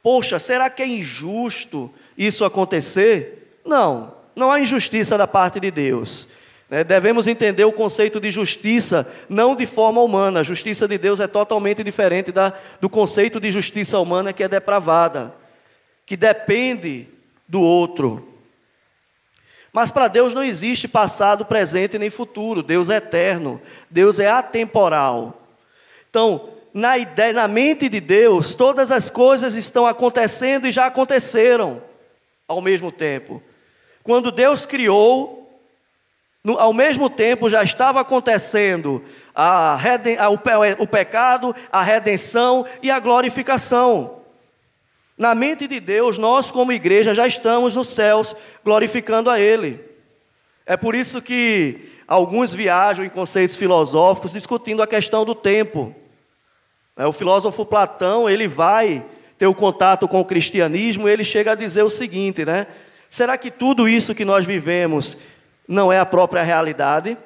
Poxa, 0.02 0.38
será 0.38 0.68
que 0.70 0.82
é 0.82 0.86
injusto 0.86 1.90
isso 2.16 2.44
acontecer? 2.44 3.60
Não, 3.64 4.14
não 4.34 4.50
há 4.50 4.58
injustiça 4.58 5.16
da 5.16 5.28
parte 5.28 5.60
de 5.60 5.70
Deus. 5.70 6.28
Né? 6.72 6.82
Devemos 6.82 7.26
entender 7.26 7.66
o 7.66 7.72
conceito 7.72 8.18
de 8.18 8.30
justiça 8.30 9.06
não 9.28 9.54
de 9.54 9.66
forma 9.66 10.00
humana. 10.00 10.40
A 10.40 10.42
justiça 10.42 10.88
de 10.88 10.96
Deus 10.96 11.20
é 11.20 11.26
totalmente 11.26 11.84
diferente 11.84 12.32
da, 12.32 12.54
do 12.80 12.88
conceito 12.88 13.38
de 13.38 13.50
justiça 13.50 13.98
humana 13.98 14.32
que 14.32 14.42
é 14.42 14.48
depravada, 14.48 15.34
que 16.06 16.16
depende 16.16 17.08
do 17.46 17.60
outro. 17.60 18.26
Mas 19.70 19.90
para 19.90 20.08
Deus 20.08 20.32
não 20.32 20.42
existe 20.42 20.88
passado, 20.88 21.44
presente 21.44 21.98
nem 21.98 22.08
futuro. 22.08 22.62
Deus 22.62 22.88
é 22.88 22.96
eterno. 22.96 23.60
Deus 23.90 24.18
é 24.18 24.30
atemporal. 24.30 25.42
Então, 26.08 26.48
na 26.72 26.96
ideia, 26.96 27.34
na 27.34 27.48
mente 27.48 27.86
de 27.86 28.00
Deus, 28.00 28.54
todas 28.54 28.90
as 28.90 29.10
coisas 29.10 29.56
estão 29.56 29.86
acontecendo 29.86 30.66
e 30.66 30.72
já 30.72 30.86
aconteceram 30.86 31.82
ao 32.48 32.62
mesmo 32.62 32.90
tempo. 32.90 33.42
Quando 34.02 34.32
Deus 34.32 34.64
criou, 34.64 35.41
no, 36.45 36.59
ao 36.59 36.72
mesmo 36.72 37.09
tempo 37.09 37.49
já 37.49 37.62
estava 37.62 38.01
acontecendo 38.01 39.03
a, 39.34 39.74
a, 39.74 40.30
o, 40.30 40.38
o 40.78 40.86
pecado, 40.86 41.55
a 41.70 41.82
redenção 41.82 42.66
e 42.82 42.90
a 42.90 42.99
glorificação. 42.99 44.22
Na 45.16 45.34
mente 45.34 45.68
de 45.68 45.78
Deus, 45.78 46.18
nós, 46.18 46.51
como 46.51 46.72
igreja, 46.72 47.14
já 47.14 47.26
estamos 47.26 47.76
nos 47.76 47.88
céus 47.88 48.34
glorificando 48.64 49.30
a 49.30 49.38
Ele. 49.38 49.80
É 50.66 50.76
por 50.76 50.95
isso 50.95 51.22
que 51.22 51.93
alguns 52.09 52.53
viajam 52.53 53.05
em 53.05 53.09
conceitos 53.09 53.57
filosóficos 53.57 54.32
discutindo 54.32 54.82
a 54.82 54.86
questão 54.86 55.24
do 55.24 55.34
tempo. 55.34 55.95
É, 56.97 57.07
o 57.07 57.12
filósofo 57.12 57.64
Platão, 57.64 58.28
ele 58.28 58.49
vai 58.49 59.05
ter 59.38 59.47
o 59.47 59.55
contato 59.55 60.09
com 60.09 60.20
o 60.20 60.24
cristianismo, 60.24 61.09
ele 61.09 61.24
chega 61.24 61.53
a 61.53 61.57
dizer 61.57 61.82
o 61.82 61.90
seguinte, 61.90 62.45
né? 62.45 62.66
Será 63.09 63.36
que 63.36 63.51
tudo 63.51 63.88
isso 63.88 64.14
que 64.14 64.24
nós 64.24 64.45
vivemos 64.45 65.18
não 65.72 65.92
é 65.92 65.98
a 65.98 66.06
própria 66.06 66.42
realidade? 66.42 67.16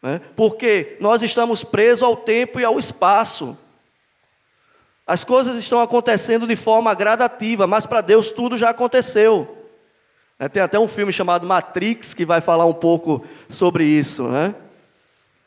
Né? 0.00 0.20
Porque 0.36 0.96
nós 1.00 1.22
estamos 1.22 1.64
presos 1.64 2.02
ao 2.02 2.16
tempo 2.16 2.60
e 2.60 2.64
ao 2.64 2.78
espaço. 2.78 3.58
As 5.06 5.24
coisas 5.24 5.56
estão 5.56 5.80
acontecendo 5.80 6.46
de 6.46 6.56
forma 6.56 6.94
gradativa, 6.94 7.66
mas 7.66 7.86
para 7.86 8.00
Deus 8.00 8.30
tudo 8.30 8.56
já 8.56 8.70
aconteceu. 8.70 9.58
É, 10.38 10.48
tem 10.48 10.62
até 10.62 10.78
um 10.78 10.88
filme 10.88 11.12
chamado 11.12 11.46
Matrix 11.46 12.14
que 12.14 12.24
vai 12.24 12.40
falar 12.40 12.64
um 12.64 12.72
pouco 12.72 13.26
sobre 13.48 13.84
isso. 13.84 14.28
Né? 14.28 14.54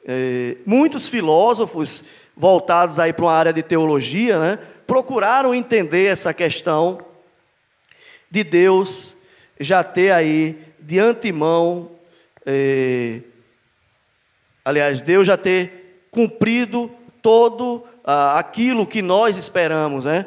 É, 0.06 0.58
muitos 0.66 1.08
filósofos 1.08 2.04
voltados 2.36 3.00
aí 3.00 3.12
para 3.12 3.26
uma 3.26 3.34
área 3.34 3.54
de 3.54 3.64
teologia, 3.64 4.40
né, 4.40 4.60
procuraram 4.86 5.56
entender 5.56 6.06
essa 6.06 6.32
questão 6.34 7.00
de 8.30 8.44
Deus 8.44 9.16
já 9.60 9.84
ter 9.84 10.12
aí 10.12 10.67
de 10.80 11.00
antemão, 11.00 11.92
é, 12.46 13.22
aliás, 14.64 15.02
Deus 15.02 15.28
já 15.28 15.38
ter 15.38 16.08
cumprido 16.12 16.90
todo 17.22 17.84
ah, 18.04 18.40
aquilo 18.40 18.88
que 18.88 19.02
nós 19.02 19.38
esperamos, 19.38 20.06
né? 20.06 20.26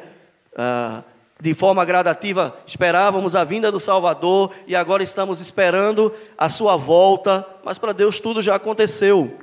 Ah, 0.57 1.03
de 1.41 1.55
forma 1.55 1.85
gradativa, 1.85 2.55
esperávamos 2.67 3.35
a 3.35 3.45
vinda 3.45 3.73
do 3.73 3.81
Salvador 3.81 4.53
e 4.67 4.77
agora 4.77 5.03
estamos 5.03 5.41
esperando 5.41 6.13
a 6.37 6.51
sua 6.51 6.77
volta, 6.77 7.47
mas 7.65 7.79
para 7.79 7.95
Deus 7.95 8.21
tudo 8.21 8.43
já 8.43 8.57
aconteceu. 8.57 9.39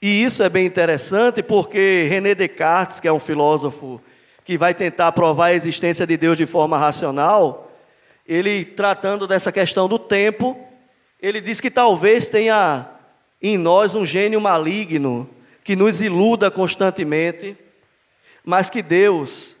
E 0.00 0.24
isso 0.24 0.42
é 0.42 0.48
bem 0.48 0.66
interessante 0.66 1.42
porque 1.42 2.06
René 2.08 2.34
Descartes, 2.34 3.00
que 3.00 3.08
é 3.08 3.12
um 3.12 3.20
filósofo 3.20 4.00
que 4.44 4.58
vai 4.58 4.74
tentar 4.74 5.12
provar 5.12 5.46
a 5.46 5.54
existência 5.54 6.06
de 6.06 6.16
Deus 6.16 6.36
de 6.36 6.46
forma 6.46 6.76
racional, 6.76 7.70
ele 8.26 8.64
tratando 8.64 9.26
dessa 9.26 9.52
questão 9.52 9.88
do 9.88 9.98
tempo, 9.98 10.56
ele 11.20 11.40
diz 11.40 11.60
que 11.60 11.70
talvez 11.70 12.28
tenha 12.28 12.88
em 13.40 13.58
nós 13.58 13.94
um 13.94 14.06
gênio 14.06 14.40
maligno 14.40 15.28
que 15.64 15.76
nos 15.76 16.00
iluda 16.00 16.50
constantemente, 16.50 17.56
mas 18.44 18.68
que 18.68 18.82
Deus, 18.82 19.56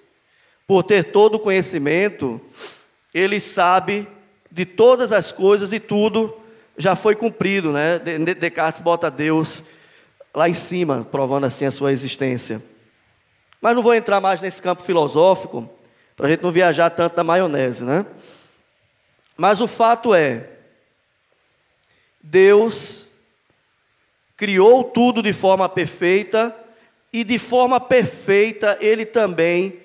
por 0.66 0.82
ter 0.82 1.04
todo 1.04 1.36
o 1.36 1.40
conhecimento, 1.40 2.40
Ele 3.14 3.40
sabe 3.40 4.08
de 4.50 4.64
todas 4.64 5.12
as 5.12 5.30
coisas 5.30 5.72
e 5.72 5.78
tudo 5.78 6.34
já 6.76 6.96
foi 6.96 7.14
cumprido, 7.14 7.72
né? 7.72 7.98
Descartes 7.98 8.80
bota 8.80 9.10
Deus 9.10 9.62
lá 10.34 10.48
em 10.48 10.54
cima, 10.54 11.06
provando 11.10 11.44
assim 11.44 11.64
a 11.64 11.70
sua 11.70 11.92
existência. 11.92 12.62
Mas 13.62 13.76
não 13.76 13.82
vou 13.82 13.94
entrar 13.94 14.20
mais 14.20 14.42
nesse 14.42 14.60
campo 14.60 14.82
filosófico, 14.82 15.70
para 16.16 16.26
a 16.26 16.30
gente 16.30 16.42
não 16.42 16.50
viajar 16.50 16.90
tanto 16.90 17.16
na 17.16 17.22
maionese, 17.22 17.84
né? 17.84 18.04
Mas 19.36 19.60
o 19.60 19.68
fato 19.68 20.12
é, 20.12 20.50
Deus 22.20 23.12
criou 24.36 24.82
tudo 24.82 25.22
de 25.22 25.32
forma 25.32 25.68
perfeita 25.68 26.54
e 27.12 27.22
de 27.22 27.38
forma 27.38 27.78
perfeita 27.78 28.76
ele 28.80 29.06
também 29.06 29.78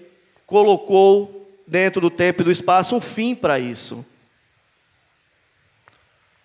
colocou 0.48 1.48
dentro 1.68 2.02
do 2.02 2.10
tempo 2.10 2.42
e 2.42 2.46
do 2.46 2.52
espaço 2.52 2.96
um 2.96 3.02
fim 3.02 3.36
para 3.36 3.60
isso. 3.60 4.04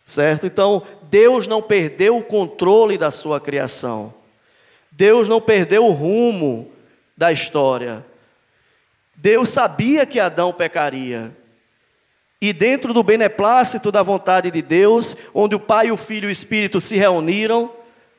Certo? 0.04 0.46
Então, 0.46 0.82
Deus 1.04 1.46
não 1.46 1.62
perdeu 1.62 2.18
o 2.18 2.24
controle 2.24 2.98
da 2.98 3.10
sua 3.10 3.40
criação. 3.40 4.12
Deus 4.90 5.28
não 5.28 5.40
perdeu 5.40 5.86
o 5.86 5.92
rumo 5.92 6.70
da 7.16 7.32
história. 7.32 8.04
Deus 9.14 9.50
sabia 9.50 10.04
que 10.04 10.18
Adão 10.18 10.52
pecaria. 10.52 11.36
E 12.40 12.52
dentro 12.52 12.92
do 12.92 13.04
beneplácito 13.04 13.92
da 13.92 14.02
vontade 14.02 14.50
de 14.50 14.60
Deus, 14.60 15.16
onde 15.32 15.54
o 15.54 15.60
Pai, 15.60 15.92
o 15.92 15.96
Filho 15.96 16.26
e 16.26 16.28
o 16.28 16.32
Espírito 16.32 16.80
se 16.80 16.96
reuniram, 16.96 17.70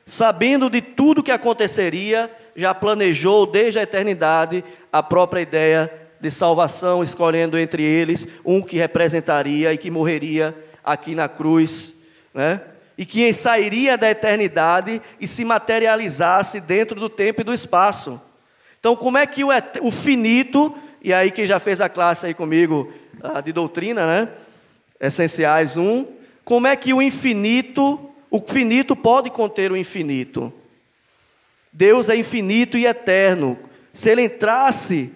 sabendo 0.06 0.70
de 0.70 0.80
tudo 0.80 1.22
que 1.22 1.30
aconteceria, 1.30 2.30
já 2.56 2.74
planejou 2.74 3.44
desde 3.44 3.78
a 3.78 3.82
eternidade 3.82 4.64
a 4.90 5.02
própria 5.02 5.42
ideia 5.42 5.92
de 6.20 6.30
salvação, 6.30 7.02
escolhendo 7.02 7.58
entre 7.58 7.82
eles 7.82 8.26
um 8.44 8.62
que 8.62 8.78
representaria 8.78 9.74
e 9.74 9.76
que 9.76 9.90
morreria 9.90 10.56
aqui 10.82 11.14
na 11.14 11.28
cruz, 11.28 11.96
né? 12.32 12.62
E 12.96 13.04
que 13.04 13.34
sairia 13.34 13.98
da 13.98 14.08
eternidade 14.08 15.02
e 15.20 15.26
se 15.26 15.44
materializasse 15.44 16.60
dentro 16.60 16.98
do 16.98 17.10
tempo 17.10 17.40
e 17.40 17.44
do 17.44 17.52
espaço. 17.52 18.22
Então, 18.84 18.94
como 18.94 19.16
é 19.16 19.26
que 19.26 19.42
o, 19.42 19.48
o 19.80 19.90
finito, 19.90 20.76
e 21.00 21.10
aí 21.10 21.30
quem 21.30 21.46
já 21.46 21.58
fez 21.58 21.80
a 21.80 21.88
classe 21.88 22.26
aí 22.26 22.34
comigo 22.34 22.92
de 23.42 23.50
doutrina, 23.50 24.06
né? 24.06 24.28
Essenciais 25.00 25.78
1, 25.78 26.06
como 26.44 26.66
é 26.66 26.76
que 26.76 26.92
o 26.92 27.00
infinito 27.00 28.10
o 28.30 28.38
finito 28.46 28.94
pode 28.94 29.30
conter 29.30 29.72
o 29.72 29.76
infinito. 29.76 30.52
Deus 31.72 32.10
é 32.10 32.16
infinito 32.16 32.76
e 32.76 32.84
eterno. 32.84 33.58
Se 33.90 34.10
ele 34.10 34.20
entrasse 34.20 35.14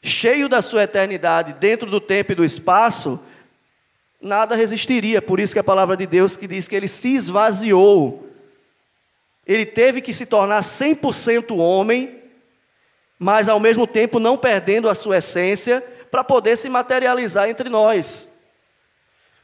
cheio 0.00 0.48
da 0.48 0.62
sua 0.62 0.84
eternidade 0.84 1.54
dentro 1.54 1.90
do 1.90 2.00
tempo 2.00 2.30
e 2.30 2.36
do 2.36 2.44
espaço, 2.44 3.20
nada 4.22 4.54
resistiria. 4.54 5.20
Por 5.20 5.40
isso 5.40 5.54
que 5.54 5.58
a 5.58 5.64
palavra 5.64 5.96
de 5.96 6.06
Deus 6.06 6.36
que 6.36 6.46
diz 6.46 6.68
que 6.68 6.76
ele 6.76 6.86
se 6.86 7.16
esvaziou. 7.16 8.30
Ele 9.44 9.66
teve 9.66 10.00
que 10.00 10.12
se 10.12 10.24
tornar 10.24 10.62
100% 10.62 11.56
homem, 11.56 12.17
mas 13.18 13.48
ao 13.48 13.58
mesmo 13.58 13.86
tempo 13.86 14.18
não 14.18 14.36
perdendo 14.36 14.88
a 14.88 14.94
sua 14.94 15.18
essência 15.18 15.80
para 16.10 16.22
poder 16.22 16.56
se 16.56 16.68
materializar 16.68 17.48
entre 17.48 17.68
nós. 17.68 18.32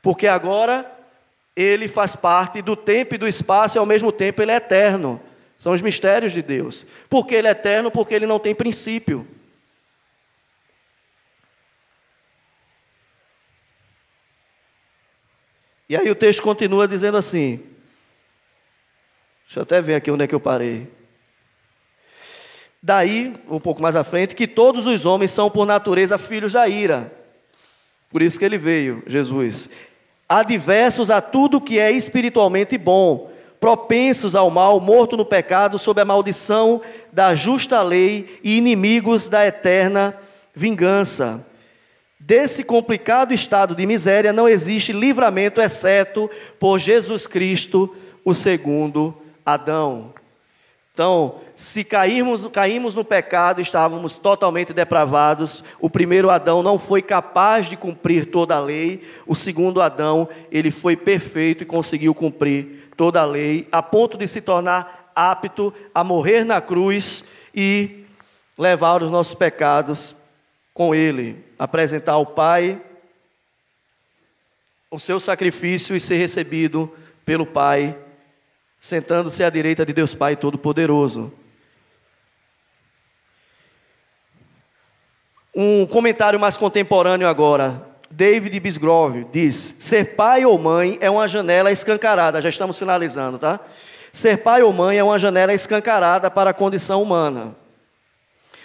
Porque 0.00 0.26
agora 0.26 0.90
ele 1.56 1.88
faz 1.88 2.14
parte 2.14 2.62
do 2.62 2.76
tempo 2.76 3.14
e 3.14 3.18
do 3.18 3.26
espaço 3.26 3.76
e 3.76 3.80
ao 3.80 3.86
mesmo 3.86 4.12
tempo 4.12 4.40
ele 4.42 4.52
é 4.52 4.56
eterno. 4.56 5.20
São 5.58 5.72
os 5.72 5.82
mistérios 5.82 6.32
de 6.32 6.42
Deus. 6.42 6.86
Por 7.08 7.26
que 7.26 7.34
ele 7.34 7.48
é 7.48 7.52
eterno? 7.52 7.90
Porque 7.90 8.14
ele 8.14 8.26
não 8.26 8.38
tem 8.38 8.54
princípio. 8.54 9.26
E 15.88 15.96
aí 15.96 16.10
o 16.10 16.14
texto 16.14 16.42
continua 16.42 16.88
dizendo 16.88 17.16
assim. 17.16 17.62
Deixa 19.44 19.60
eu 19.60 19.62
até 19.62 19.80
ver 19.80 19.94
aqui 19.94 20.10
onde 20.10 20.24
é 20.24 20.26
que 20.26 20.34
eu 20.34 20.40
parei. 20.40 20.90
Daí, 22.86 23.32
um 23.48 23.58
pouco 23.58 23.80
mais 23.80 23.96
à 23.96 24.04
frente, 24.04 24.34
que 24.34 24.46
todos 24.46 24.86
os 24.86 25.06
homens 25.06 25.30
são 25.30 25.50
por 25.50 25.64
natureza 25.64 26.18
filhos 26.18 26.52
da 26.52 26.68
ira. 26.68 27.10
Por 28.10 28.20
isso 28.20 28.38
que 28.38 28.44
ele 28.44 28.58
veio, 28.58 29.02
Jesus 29.06 29.70
adversos 30.28 31.10
a 31.10 31.20
tudo 31.20 31.60
que 31.60 31.78
é 31.78 31.90
espiritualmente 31.90 32.76
bom, 32.78 33.30
propensos 33.60 34.34
ao 34.34 34.50
mal, 34.50 34.80
morto 34.80 35.16
no 35.16 35.24
pecado, 35.24 35.78
sob 35.78 36.00
a 36.00 36.04
maldição 36.04 36.82
da 37.12 37.34
justa 37.34 37.82
lei 37.82 38.40
e 38.42 38.56
inimigos 38.56 39.28
da 39.28 39.46
eterna 39.46 40.16
vingança. 40.54 41.46
Desse 42.18 42.64
complicado 42.64 43.34
estado 43.34 43.74
de 43.74 43.84
miséria 43.86 44.32
não 44.32 44.48
existe 44.48 44.92
livramento, 44.92 45.60
exceto 45.60 46.30
por 46.58 46.78
Jesus 46.78 47.26
Cristo, 47.26 47.94
o 48.24 48.32
segundo 48.32 49.14
Adão. 49.44 50.14
Então, 50.92 51.40
se 51.56 51.84
cairmos, 51.84 52.46
caímos 52.48 52.96
no 52.96 53.04
pecado, 53.04 53.60
estávamos 53.60 54.18
totalmente 54.18 54.72
depravados. 54.72 55.62
O 55.78 55.88
primeiro 55.88 56.30
Adão 56.30 56.62
não 56.62 56.78
foi 56.78 57.00
capaz 57.00 57.68
de 57.68 57.76
cumprir 57.76 58.26
toda 58.26 58.56
a 58.56 58.60
lei. 58.60 59.06
O 59.26 59.34
segundo 59.34 59.80
Adão, 59.80 60.28
ele 60.50 60.70
foi 60.70 60.96
perfeito 60.96 61.62
e 61.62 61.66
conseguiu 61.66 62.14
cumprir 62.14 62.90
toda 62.96 63.20
a 63.20 63.24
lei, 63.24 63.68
a 63.70 63.82
ponto 63.82 64.16
de 64.18 64.26
se 64.26 64.40
tornar 64.40 65.12
apto 65.14 65.72
a 65.94 66.02
morrer 66.02 66.44
na 66.44 66.60
cruz 66.60 67.24
e 67.54 68.04
levar 68.58 69.02
os 69.02 69.10
nossos 69.10 69.34
pecados 69.34 70.14
com 70.72 70.94
ele, 70.94 71.44
apresentar 71.58 72.12
ao 72.12 72.26
Pai 72.26 72.80
o 74.90 74.98
seu 74.98 75.18
sacrifício 75.18 75.94
e 75.94 76.00
ser 76.00 76.16
recebido 76.16 76.92
pelo 77.24 77.46
Pai, 77.46 77.96
sentando-se 78.80 79.42
à 79.42 79.50
direita 79.50 79.84
de 79.86 79.92
Deus 79.92 80.14
Pai 80.14 80.36
Todo-Poderoso. 80.36 81.32
Um 85.54 85.86
comentário 85.86 86.40
mais 86.40 86.56
contemporâneo 86.56 87.28
agora. 87.28 87.80
David 88.10 88.58
Bisgrove 88.58 89.26
diz: 89.30 89.76
Ser 89.78 90.16
pai 90.16 90.44
ou 90.44 90.58
mãe 90.58 90.98
é 91.00 91.08
uma 91.08 91.28
janela 91.28 91.70
escancarada. 91.70 92.42
Já 92.42 92.48
estamos 92.48 92.76
finalizando, 92.76 93.38
tá? 93.38 93.60
Ser 94.12 94.38
pai 94.38 94.62
ou 94.62 94.72
mãe 94.72 94.98
é 94.98 95.04
uma 95.04 95.18
janela 95.18 95.54
escancarada 95.54 96.28
para 96.30 96.50
a 96.50 96.54
condição 96.54 97.02
humana. 97.02 97.54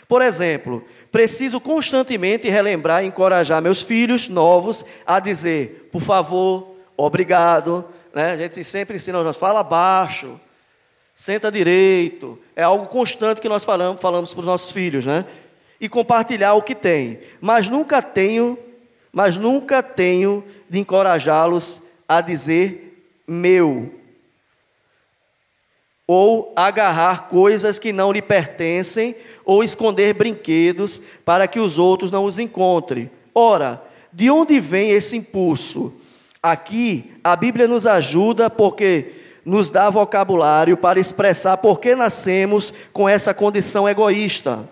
Por 0.08 0.24
exemplo, 0.24 0.84
preciso 1.12 1.60
constantemente 1.60 2.50
relembrar 2.50 3.04
e 3.04 3.08
encorajar 3.08 3.62
meus 3.62 3.84
filhos 3.84 4.28
novos 4.28 4.84
a 5.06 5.20
dizer, 5.20 5.90
por 5.92 6.02
favor, 6.02 6.76
obrigado. 6.98 7.86
Né? 8.14 8.32
A 8.32 8.38
gente 8.38 8.64
sempre 8.64 8.96
ensina, 8.96 9.24
nós 9.24 9.38
fala 9.38 9.62
baixo, 9.62 10.40
senta 11.16 11.52
direito. 11.52 12.40
É 12.56 12.64
algo 12.64 12.88
constante 12.88 13.40
que 13.40 13.50
nós 13.50 13.64
falamos, 13.64 14.02
falamos 14.02 14.34
para 14.34 14.40
os 14.40 14.46
nossos 14.48 14.72
filhos, 14.72 15.06
né? 15.06 15.26
E 15.80 15.88
compartilhar 15.88 16.54
o 16.54 16.62
que 16.62 16.76
tem. 16.76 17.20
Mas 17.40 17.70
nunca 17.70 18.02
tenho, 18.02 18.58
mas 19.12 19.38
nunca 19.38 19.82
tenho 19.82 20.44
de 20.70 20.80
encorajá-los 20.80 21.82
a 22.08 22.22
dizer 22.22 23.14
meu 23.28 24.00
ou 26.12 26.52
agarrar 26.56 27.28
coisas 27.28 27.78
que 27.78 27.94
não 27.94 28.12
lhe 28.12 28.20
pertencem, 28.20 29.16
ou 29.46 29.64
esconder 29.64 30.16
brinquedos 30.16 31.00
para 31.24 31.48
que 31.48 31.60
os 31.60 31.78
outros 31.78 32.12
não 32.12 32.24
os 32.24 32.40
encontrem. 32.40 33.12
Ora, 33.32 33.80
de 34.12 34.28
onde 34.32 34.60
vem 34.60 34.90
esse 34.90 35.16
impulso? 35.16 35.94
Aqui, 36.42 37.12
a 37.24 37.36
Bíblia 37.36 37.68
nos 37.68 37.86
ajuda 37.86 38.50
porque 38.50 39.12
nos 39.46 39.70
dá 39.70 39.88
vocabulário 39.92 40.76
para 40.76 41.00
expressar 41.00 41.58
por 41.58 41.80
que 41.80 41.94
nascemos 41.94 42.74
com 42.92 43.08
essa 43.08 43.32
condição 43.32 43.88
egoísta. 43.88 44.68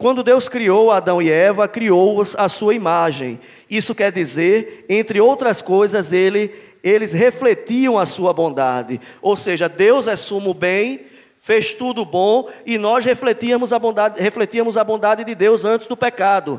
Quando 0.00 0.22
Deus 0.22 0.48
criou 0.48 0.90
Adão 0.90 1.20
e 1.20 1.30
Eva, 1.30 1.68
criou-os 1.68 2.34
à 2.34 2.48
sua 2.48 2.74
imagem. 2.74 3.38
Isso 3.68 3.94
quer 3.94 4.10
dizer, 4.10 4.86
entre 4.88 5.20
outras 5.20 5.60
coisas, 5.60 6.10
ele 6.10 6.50
eles 6.82 7.12
refletiam 7.12 7.98
a 7.98 8.06
sua 8.06 8.32
bondade. 8.32 8.98
Ou 9.20 9.36
seja, 9.36 9.68
Deus 9.68 10.08
é 10.08 10.16
sumo 10.16 10.54
bem, 10.54 11.02
fez 11.36 11.74
tudo 11.74 12.06
bom 12.06 12.48
e 12.64 12.78
nós 12.78 13.04
refletíamos 13.04 13.74
a 13.74 13.78
bondade, 13.78 14.22
refletíamos 14.22 14.78
a 14.78 14.82
bondade 14.82 15.22
de 15.22 15.34
Deus 15.34 15.66
antes 15.66 15.86
do 15.86 15.98
pecado. 15.98 16.58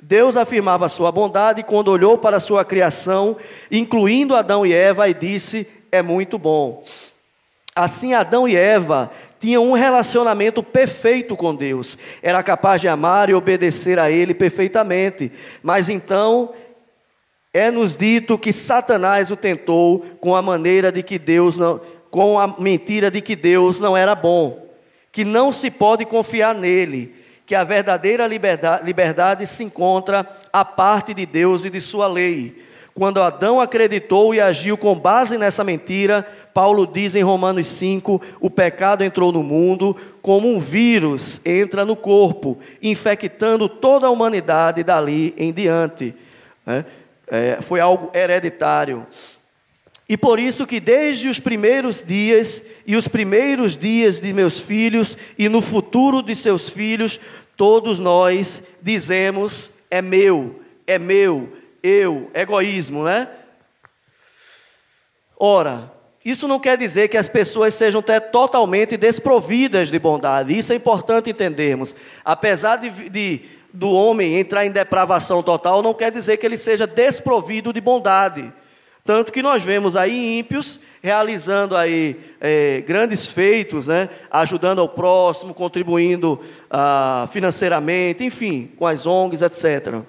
Deus 0.00 0.34
afirmava 0.34 0.86
a 0.86 0.88
sua 0.88 1.12
bondade 1.12 1.62
quando 1.62 1.88
olhou 1.88 2.16
para 2.16 2.38
a 2.38 2.40
sua 2.40 2.64
criação, 2.64 3.36
incluindo 3.70 4.34
Adão 4.34 4.64
e 4.64 4.72
Eva, 4.72 5.06
e 5.06 5.12
disse: 5.12 5.68
É 5.92 6.00
muito 6.00 6.38
bom. 6.38 6.82
Assim, 7.76 8.14
Adão 8.14 8.48
e 8.48 8.56
Eva 8.56 9.10
tinham 9.40 9.70
um 9.70 9.72
relacionamento 9.72 10.62
perfeito 10.62 11.34
com 11.34 11.54
Deus, 11.54 11.96
era 12.22 12.42
capaz 12.42 12.80
de 12.80 12.88
amar 12.88 13.30
e 13.30 13.34
obedecer 13.34 13.98
a 13.98 14.10
Ele 14.10 14.34
perfeitamente, 14.34 15.32
mas 15.62 15.88
então 15.88 16.52
é-nos 17.52 17.96
dito 17.96 18.38
que 18.38 18.52
Satanás 18.52 19.30
o 19.30 19.36
tentou 19.36 20.00
com 20.20 20.36
a 20.36 20.42
maneira 20.42 20.92
de 20.92 21.02
que 21.02 21.18
Deus 21.18 21.58
não, 21.58 21.80
com 22.10 22.38
a 22.38 22.46
mentira 22.58 23.10
de 23.10 23.20
que 23.20 23.34
Deus 23.34 23.80
não 23.80 23.96
era 23.96 24.14
bom, 24.14 24.68
que 25.10 25.24
não 25.24 25.50
se 25.50 25.70
pode 25.70 26.04
confiar 26.04 26.54
nele, 26.54 27.14
que 27.46 27.54
a 27.54 27.64
verdadeira 27.64 28.26
liberdade, 28.26 28.84
liberdade 28.84 29.46
se 29.46 29.64
encontra 29.64 30.24
à 30.52 30.64
parte 30.64 31.14
de 31.14 31.26
Deus 31.26 31.64
e 31.64 31.70
de 31.70 31.80
sua 31.80 32.06
lei. 32.06 32.62
Quando 32.94 33.22
Adão 33.22 33.60
acreditou 33.60 34.34
e 34.34 34.40
agiu 34.40 34.76
com 34.76 34.94
base 34.94 35.38
nessa 35.38 35.64
mentira, 35.64 36.26
Paulo 36.52 36.86
diz 36.86 37.14
em 37.14 37.22
Romanos 37.22 37.66
5: 37.68 38.20
o 38.40 38.50
pecado 38.50 39.02
entrou 39.02 39.32
no 39.32 39.42
mundo 39.42 39.96
como 40.20 40.48
um 40.48 40.60
vírus 40.60 41.40
entra 41.44 41.84
no 41.84 41.96
corpo, 41.96 42.58
infectando 42.82 43.68
toda 43.68 44.06
a 44.06 44.10
humanidade 44.10 44.82
dali 44.82 45.34
em 45.36 45.52
diante. 45.52 46.14
Né? 46.66 46.84
é, 47.30 47.60
foi 47.62 47.78
algo 47.78 48.10
hereditário. 48.12 49.06
E 50.08 50.16
por 50.16 50.40
isso 50.40 50.66
que 50.66 50.80
desde 50.80 51.28
os 51.28 51.38
primeiros 51.38 52.02
dias 52.02 52.62
e 52.84 52.96
os 52.96 53.06
primeiros 53.06 53.76
dias 53.76 54.20
de 54.20 54.32
meus 54.32 54.58
filhos 54.58 55.16
e 55.38 55.48
no 55.48 55.62
futuro 55.62 56.20
de 56.20 56.34
seus 56.34 56.68
filhos, 56.68 57.20
todos 57.56 58.00
nós 58.00 58.64
dizemos: 58.82 59.70
é 59.88 60.02
meu, 60.02 60.60
é 60.84 60.98
meu, 60.98 61.56
eu, 61.80 62.28
egoísmo, 62.34 63.04
né? 63.04 63.28
Ora, 65.38 65.90
isso 66.24 66.46
não 66.46 66.60
quer 66.60 66.76
dizer 66.76 67.08
que 67.08 67.16
as 67.16 67.28
pessoas 67.28 67.74
sejam 67.74 68.02
totalmente 68.32 68.96
desprovidas 68.96 69.90
de 69.90 69.98
bondade, 69.98 70.56
isso 70.56 70.72
é 70.72 70.76
importante 70.76 71.30
entendermos. 71.30 71.94
Apesar 72.24 72.76
de, 72.76 73.08
de 73.08 73.40
do 73.72 73.90
homem 73.92 74.38
entrar 74.38 74.66
em 74.66 74.70
depravação 74.70 75.42
total 75.42 75.82
não 75.82 75.94
quer 75.94 76.10
dizer 76.10 76.36
que 76.36 76.46
ele 76.46 76.56
seja 76.56 76.86
desprovido 76.86 77.72
de 77.72 77.80
bondade. 77.80 78.52
Tanto 79.04 79.32
que 79.32 79.42
nós 79.42 79.62
vemos 79.62 79.96
aí 79.96 80.38
ímpios 80.38 80.78
realizando 81.02 81.76
aí 81.76 82.20
é, 82.40 82.82
grandes 82.82 83.26
feitos, 83.26 83.86
né? 83.86 84.10
ajudando 84.30 84.80
ao 84.80 84.88
próximo, 84.88 85.54
contribuindo 85.54 86.38
ah, 86.70 87.26
financeiramente, 87.32 88.22
enfim, 88.22 88.70
com 88.76 88.86
as 88.86 89.06
ONGs, 89.06 89.42
etc. 89.42 90.02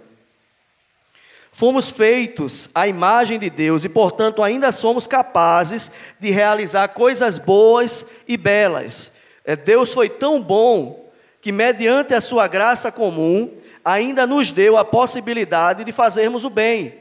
Fomos 1.51 1.91
feitos 1.91 2.69
à 2.73 2.87
imagem 2.87 3.37
de 3.37 3.49
Deus 3.49 3.83
e, 3.83 3.89
portanto, 3.89 4.41
ainda 4.41 4.71
somos 4.71 5.05
capazes 5.05 5.91
de 6.17 6.31
realizar 6.31 6.87
coisas 6.89 7.37
boas 7.37 8.05
e 8.25 8.37
belas. 8.37 9.11
É, 9.43 9.55
Deus 9.55 9.93
foi 9.93 10.09
tão 10.09 10.41
bom 10.41 11.11
que, 11.41 11.51
mediante 11.51 12.13
a 12.13 12.21
sua 12.21 12.47
graça 12.47 12.89
comum, 12.89 13.51
ainda 13.83 14.25
nos 14.25 14.53
deu 14.53 14.77
a 14.77 14.85
possibilidade 14.85 15.83
de 15.83 15.91
fazermos 15.91 16.45
o 16.45 16.49
bem, 16.49 16.97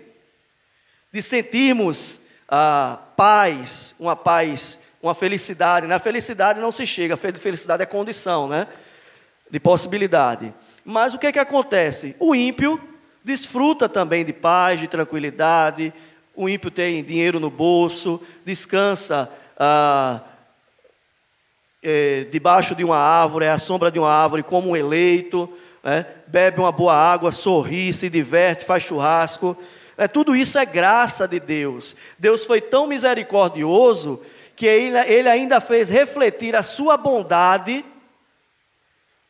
de 1.12 1.22
sentirmos 1.22 2.22
a 2.48 2.98
paz, 3.16 3.94
uma 4.00 4.16
paz, 4.16 4.80
uma 5.00 5.14
felicidade. 5.14 5.86
Na 5.86 6.00
felicidade 6.00 6.58
não 6.58 6.72
se 6.72 6.84
chega, 6.86 7.16
felicidade 7.16 7.84
é 7.84 7.86
condição, 7.86 8.48
né? 8.48 8.66
De 9.48 9.60
possibilidade. 9.60 10.52
Mas 10.84 11.14
o 11.14 11.18
que 11.18 11.28
é 11.28 11.32
que 11.32 11.38
acontece? 11.38 12.16
O 12.18 12.34
ímpio 12.34 12.89
desfruta 13.24 13.88
também 13.88 14.24
de 14.24 14.32
paz, 14.32 14.80
de 14.80 14.88
tranquilidade. 14.88 15.92
O 16.34 16.48
ímpio 16.48 16.70
tem 16.70 17.02
dinheiro 17.02 17.38
no 17.38 17.50
bolso, 17.50 18.20
descansa 18.44 19.30
ah, 19.58 20.20
é, 21.82 22.24
debaixo 22.30 22.74
de 22.74 22.84
uma 22.84 22.98
árvore, 22.98 23.44
é 23.44 23.50
a 23.50 23.58
sombra 23.58 23.90
de 23.90 23.98
uma 23.98 24.12
árvore, 24.12 24.42
como 24.42 24.70
um 24.70 24.76
eleito, 24.76 25.52
né? 25.82 26.06
bebe 26.26 26.60
uma 26.60 26.72
boa 26.72 26.94
água, 26.94 27.32
sorri, 27.32 27.92
se 27.92 28.08
diverte, 28.08 28.64
faz 28.64 28.82
churrasco. 28.82 29.56
É, 29.96 30.08
tudo 30.08 30.34
isso 30.34 30.58
é 30.58 30.64
graça 30.64 31.28
de 31.28 31.38
Deus. 31.38 31.94
Deus 32.18 32.44
foi 32.44 32.60
tão 32.60 32.86
misericordioso 32.86 34.22
que 34.56 34.66
ele, 34.66 34.96
ele 34.98 35.28
ainda 35.28 35.60
fez 35.60 35.88
refletir 35.88 36.54
a 36.54 36.62
sua 36.62 36.96
bondade 36.96 37.84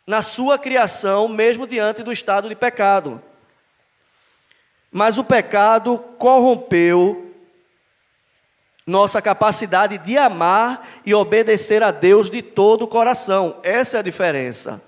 na 0.06 0.22
sua 0.22 0.58
criação, 0.58 1.28
mesmo 1.28 1.66
diante 1.66 2.02
do 2.02 2.12
estado 2.12 2.48
de 2.48 2.56
pecado. 2.56 3.22
Mas 4.90 5.18
o 5.18 5.24
pecado 5.24 5.98
corrompeu 6.18 7.30
nossa 8.86 9.22
capacidade 9.22 9.98
de 9.98 10.18
amar 10.18 10.88
e 11.06 11.14
obedecer 11.14 11.82
a 11.82 11.90
Deus 11.90 12.30
de 12.30 12.42
todo 12.42 12.82
o 12.82 12.88
coração. 12.88 13.56
Essa 13.62 13.98
é 13.98 14.00
a 14.00 14.02
diferença. 14.02 14.82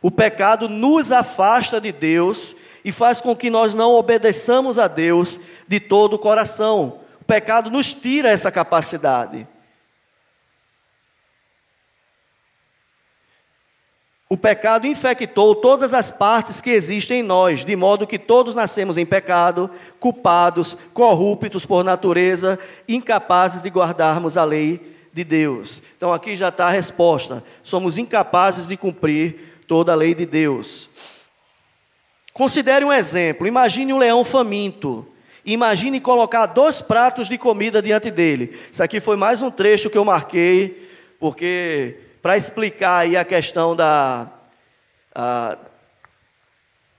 O 0.00 0.10
pecado 0.10 0.68
nos 0.68 1.12
afasta 1.12 1.80
de 1.80 1.92
Deus 1.92 2.56
e 2.84 2.90
faz 2.92 3.20
com 3.20 3.36
que 3.36 3.50
nós 3.50 3.74
não 3.74 3.92
obedeçamos 3.92 4.78
a 4.78 4.88
Deus 4.88 5.38
de 5.66 5.78
todo 5.78 6.14
o 6.14 6.18
coração. 6.18 7.00
O 7.20 7.24
pecado 7.24 7.70
nos 7.70 7.92
tira 7.92 8.30
essa 8.30 8.50
capacidade. 8.50 9.46
O 14.30 14.36
pecado 14.36 14.86
infectou 14.86 15.54
todas 15.54 15.94
as 15.94 16.10
partes 16.10 16.60
que 16.60 16.68
existem 16.68 17.20
em 17.20 17.22
nós, 17.22 17.64
de 17.64 17.74
modo 17.74 18.06
que 18.06 18.18
todos 18.18 18.54
nascemos 18.54 18.98
em 18.98 19.06
pecado, 19.06 19.70
culpados, 19.98 20.76
corruptos 20.92 21.64
por 21.64 21.82
natureza, 21.82 22.58
incapazes 22.86 23.62
de 23.62 23.70
guardarmos 23.70 24.36
a 24.36 24.44
lei 24.44 24.94
de 25.14 25.24
Deus. 25.24 25.82
Então 25.96 26.12
aqui 26.12 26.36
já 26.36 26.48
está 26.48 26.66
a 26.66 26.70
resposta: 26.70 27.42
somos 27.62 27.96
incapazes 27.96 28.68
de 28.68 28.76
cumprir 28.76 29.62
toda 29.66 29.92
a 29.92 29.96
lei 29.96 30.14
de 30.14 30.26
Deus. 30.26 30.90
Considere 32.34 32.84
um 32.84 32.92
exemplo: 32.92 33.46
imagine 33.46 33.94
um 33.94 33.98
leão 33.98 34.22
faminto. 34.24 35.06
Imagine 35.42 35.98
colocar 35.98 36.44
dois 36.44 36.82
pratos 36.82 37.28
de 37.28 37.38
comida 37.38 37.80
diante 37.80 38.10
dele. 38.10 38.54
Isso 38.70 38.82
aqui 38.82 39.00
foi 39.00 39.16
mais 39.16 39.40
um 39.40 39.50
trecho 39.50 39.88
que 39.88 39.96
eu 39.96 40.04
marquei, 40.04 40.86
porque 41.18 41.96
para 42.28 42.36
explicar 42.36 42.98
aí 42.98 43.16
a 43.16 43.24
questão 43.24 43.74
da, 43.74 44.26
a, 45.14 45.56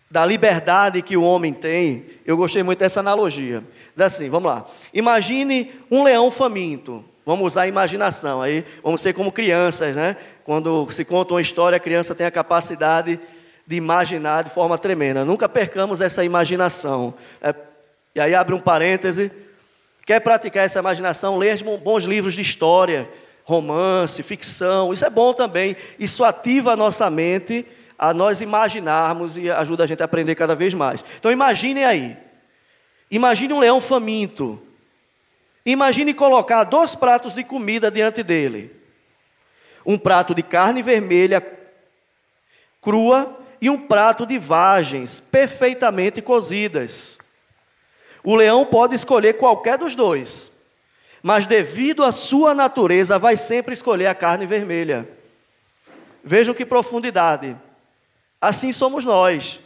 da 0.09 0.25
liberdade 0.25 1.03
que 1.03 1.15
o 1.15 1.21
homem 1.21 1.53
tem, 1.53 2.03
eu 2.25 2.35
gostei 2.35 2.63
muito 2.63 2.79
dessa 2.79 2.99
analogia. 2.99 3.63
Diz 3.95 4.05
assim, 4.07 4.27
vamos 4.27 4.51
lá. 4.51 4.65
Imagine 4.91 5.71
um 5.91 6.01
leão 6.01 6.31
faminto. 6.31 7.05
Vamos 7.23 7.45
usar 7.45 7.61
a 7.61 7.67
imaginação 7.67 8.41
aí, 8.41 8.65
vamos 8.81 9.01
ser 9.01 9.13
como 9.13 9.31
crianças, 9.31 9.95
né? 9.95 10.17
Quando 10.43 10.89
se 10.89 11.05
conta 11.05 11.35
uma 11.35 11.41
história, 11.41 11.75
a 11.75 11.79
criança 11.79 12.15
tem 12.15 12.25
a 12.25 12.31
capacidade 12.31 13.19
de 13.67 13.75
imaginar 13.75 14.45
de 14.45 14.49
forma 14.49 14.79
tremenda. 14.79 15.23
Nunca 15.23 15.47
percamos 15.47 16.01
essa 16.01 16.23
imaginação. 16.23 17.13
É, 17.39 17.53
e 18.15 18.19
aí 18.19 18.33
abre 18.33 18.55
um 18.55 18.59
parêntese. 18.59 19.31
Quer 20.07 20.21
praticar 20.21 20.65
essa 20.65 20.79
imaginação? 20.79 21.37
Leia 21.37 21.55
bons 21.83 22.05
livros 22.05 22.33
de 22.33 22.41
história, 22.41 23.07
romance, 23.49 24.21
ficção. 24.21 24.93
Isso 24.93 25.03
é 25.03 25.09
bom 25.09 25.33
também. 25.33 25.75
Isso 25.97 26.23
ativa 26.23 26.73
a 26.73 26.77
nossa 26.77 27.09
mente 27.09 27.65
a 27.97 28.13
nós 28.13 28.41
imaginarmos 28.41 29.37
e 29.37 29.49
ajuda 29.49 29.83
a 29.83 29.87
gente 29.87 30.03
a 30.03 30.05
aprender 30.05 30.35
cada 30.35 30.55
vez 30.55 30.73
mais. 30.73 31.03
Então 31.17 31.31
imaginem 31.31 31.83
aí. 31.83 32.15
Imagine 33.09 33.53
um 33.53 33.59
leão 33.59 33.81
faminto. 33.81 34.61
Imagine 35.65 36.13
colocar 36.13 36.63
dois 36.63 36.93
pratos 36.93 37.33
de 37.33 37.43
comida 37.43 37.89
diante 37.89 38.21
dele. 38.21 38.71
Um 39.83 39.97
prato 39.97 40.35
de 40.35 40.43
carne 40.43 40.83
vermelha 40.83 41.43
crua 42.79 43.35
e 43.59 43.67
um 43.67 43.79
prato 43.79 44.27
de 44.27 44.37
vagens 44.37 45.19
perfeitamente 45.19 46.21
cozidas. 46.21 47.17
O 48.23 48.35
leão 48.35 48.63
pode 48.63 48.95
escolher 48.95 49.33
qualquer 49.33 49.77
dos 49.77 49.95
dois, 49.95 50.51
mas 51.21 51.45
devido 51.45 52.03
à 52.03 52.11
sua 52.11 52.53
natureza, 52.53 53.19
vai 53.19 53.35
sempre 53.35 53.73
escolher 53.73 54.07
a 54.07 54.15
carne 54.15 54.45
vermelha. 54.45 55.07
Vejam 56.23 56.53
que 56.53 56.65
profundidade. 56.65 57.55
Assim 58.39 58.71
somos 58.71 59.03
nós. 59.03 59.59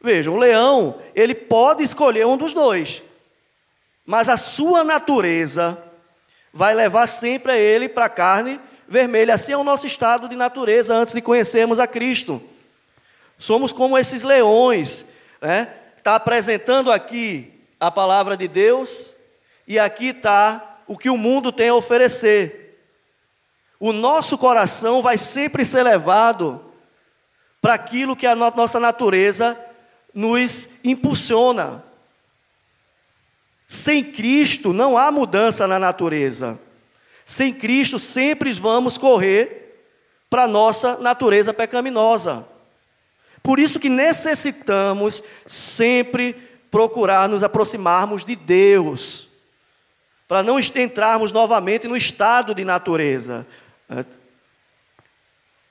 Vejam, 0.00 0.34
o 0.34 0.38
leão, 0.38 1.00
ele 1.14 1.34
pode 1.34 1.82
escolher 1.82 2.26
um 2.26 2.36
dos 2.36 2.52
dois, 2.52 3.02
mas 4.04 4.28
a 4.28 4.36
sua 4.36 4.84
natureza 4.84 5.82
vai 6.52 6.74
levar 6.74 7.06
sempre 7.06 7.52
a 7.52 7.56
ele 7.56 7.88
para 7.88 8.04
a 8.04 8.10
carne 8.10 8.60
vermelha. 8.86 9.34
Assim 9.34 9.52
é 9.52 9.56
o 9.56 9.64
nosso 9.64 9.86
estado 9.86 10.28
de 10.28 10.36
natureza 10.36 10.94
antes 10.94 11.14
de 11.14 11.20
conhecermos 11.20 11.80
a 11.80 11.86
Cristo. 11.86 12.42
Somos 13.38 13.72
como 13.72 13.98
esses 13.98 14.22
leões, 14.22 15.04
né? 15.40 15.68
Está 15.98 16.14
apresentando 16.14 16.92
aqui 16.92 17.52
a 17.80 17.90
palavra 17.90 18.36
de 18.36 18.46
Deus 18.46 19.14
e 19.66 19.78
aqui 19.78 20.08
está 20.08 20.75
o 20.86 20.96
que 20.96 21.10
o 21.10 21.16
mundo 21.16 21.50
tem 21.50 21.68
a 21.68 21.74
oferecer. 21.74 22.80
O 23.78 23.92
nosso 23.92 24.38
coração 24.38 25.02
vai 25.02 25.18
sempre 25.18 25.64
ser 25.64 25.82
levado 25.82 26.64
para 27.60 27.74
aquilo 27.74 28.16
que 28.16 28.26
a 28.26 28.34
nossa 28.34 28.80
natureza 28.80 29.58
nos 30.14 30.68
impulsiona. 30.82 31.84
Sem 33.68 34.02
Cristo 34.02 34.72
não 34.72 34.96
há 34.96 35.10
mudança 35.10 35.66
na 35.66 35.78
natureza. 35.78 36.58
Sem 37.24 37.52
Cristo 37.52 37.98
sempre 37.98 38.52
vamos 38.52 38.96
correr 38.96 39.66
para 40.30 40.44
a 40.44 40.48
nossa 40.48 40.96
natureza 40.98 41.52
pecaminosa. 41.52 42.46
Por 43.42 43.58
isso 43.58 43.78
que 43.78 43.88
necessitamos 43.88 45.22
sempre 45.46 46.34
procurar 46.70 47.28
nos 47.28 47.42
aproximarmos 47.42 48.24
de 48.24 48.36
Deus, 48.36 49.25
para 50.28 50.42
não 50.42 50.58
entrarmos 50.58 51.32
novamente 51.32 51.86
no 51.86 51.96
estado 51.96 52.54
de 52.54 52.64
natureza. 52.64 53.46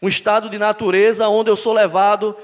Um 0.01 0.07
estado 0.07 0.49
de 0.49 0.57
natureza 0.57 1.27
onde 1.27 1.49
eu 1.49 1.57
sou 1.57 1.73
levado 1.73 2.37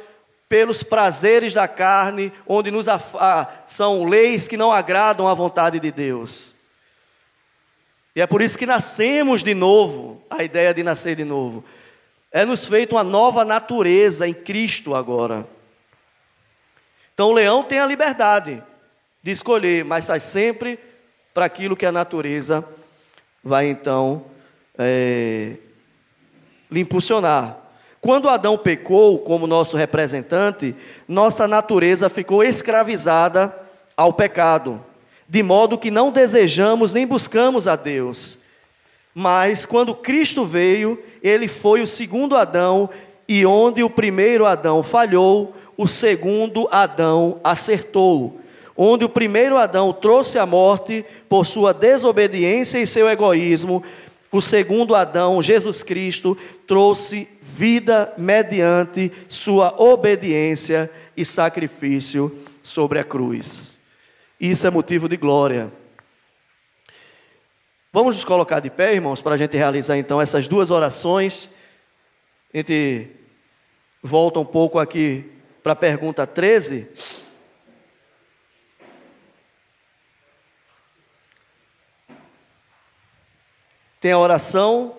pelos 0.50 0.84
prazeres 0.84 1.54
da 1.54 1.68
carne, 1.68 2.34
onde 2.46 2.70
nos 2.72 2.88
são 3.68 4.04
leis 4.04 4.48
que 4.48 4.58
não 4.58 4.72
agradam 4.72 5.28
à 5.28 5.34
vontade 5.34 5.80
de 5.80 5.92
Deus. 5.92 6.54
E 8.14 8.22
é 8.22 8.28
por 8.28 8.42
isso 8.42 8.58
que 8.58 8.66
nascemos 8.66 9.42
de 9.44 9.54
novo, 9.54 10.22
a 10.30 10.44
ideia 10.44 10.74
de 10.74 10.84
nascer 10.84 11.16
de 11.16 11.24
novo. 11.24 11.64
É 12.30 12.44
nos 12.44 12.66
feito 12.66 12.98
uma 12.98 13.04
nova 13.04 13.46
natureza 13.46 14.28
em 14.28 14.34
Cristo 14.34 14.94
agora. 14.94 15.48
Então 17.14 17.30
o 17.30 17.34
leão 17.34 17.64
tem 17.64 17.80
a 17.80 17.86
liberdade 17.86 18.62
de 19.24 19.32
escolher, 19.32 19.86
mas 19.86 20.06
sai 20.06 20.20
sempre 20.20 20.78
para 21.34 21.46
aquilo 21.46 21.76
que 21.76 21.86
a 21.86 21.92
natureza 21.92 22.64
vai 23.44 23.68
então 23.68 24.26
é, 24.78 25.54
lhe 26.70 26.82
impulsionar. 26.82 27.58
Quando 28.00 28.30
Adão 28.30 28.58
pecou 28.58 29.20
como 29.20 29.46
nosso 29.46 29.78
representante, 29.78 30.76
nossa 31.08 31.48
natureza 31.48 32.10
ficou 32.10 32.44
escravizada 32.44 33.56
ao 33.96 34.12
pecado, 34.12 34.84
de 35.30 35.44
modo 35.44 35.78
que 35.78 35.92
não 35.92 36.12
desejamos 36.12 36.94
nem 36.94 37.06
buscamos 37.06 37.68
a 37.68 37.76
Deus. 37.76 38.40
Mas 39.14 39.66
quando 39.66 39.94
Cristo 39.94 40.46
veio, 40.46 41.02
ele 41.22 41.48
foi 41.48 41.82
o 41.82 41.88
segundo 41.88 42.36
Adão, 42.36 42.90
e 43.28 43.46
onde 43.46 43.84
o 43.84 43.90
primeiro 43.90 44.46
Adão 44.46 44.82
falhou, 44.82 45.56
o 45.78 45.88
segundo 45.88 46.68
Adão 46.72 47.40
acertou. 47.44 48.41
Onde 48.84 49.06
o 49.06 49.10
primeiro 49.10 49.60
Adão 49.60 49.94
trouxe 49.94 50.40
a 50.40 50.46
morte 50.48 51.06
por 51.30 51.46
sua 51.46 51.72
desobediência 51.72 52.80
e 52.80 52.88
seu 52.88 53.08
egoísmo, 53.08 53.84
o 54.32 54.42
segundo 54.42 54.96
Adão, 54.96 55.40
Jesus 55.40 55.84
Cristo, 55.84 56.36
trouxe 56.66 57.30
vida 57.40 58.12
mediante 58.18 59.12
sua 59.30 59.80
obediência 59.80 60.90
e 61.16 61.24
sacrifício 61.24 62.36
sobre 62.64 62.98
a 62.98 63.04
cruz. 63.04 63.80
Isso 64.40 64.66
é 64.66 64.72
motivo 64.72 65.08
de 65.08 65.16
glória. 65.16 65.72
Vamos 67.94 68.16
nos 68.16 68.26
colocar 68.26 68.62
de 68.62 68.72
pé, 68.72 68.96
irmãos, 68.96 69.22
para 69.22 69.36
a 69.36 69.38
gente 69.38 69.56
realizar 69.56 69.96
então 69.96 70.20
essas 70.20 70.48
duas 70.48 70.72
orações. 70.72 71.52
A 72.52 72.58
gente 72.58 73.10
volta 74.02 74.40
um 74.40 74.46
pouco 74.46 74.80
aqui 74.80 75.30
para 75.62 75.74
a 75.74 75.76
pergunta 75.76 76.26
13. 76.26 77.21
Tem 84.02 84.12
a 84.12 84.18
oração, 84.18 84.96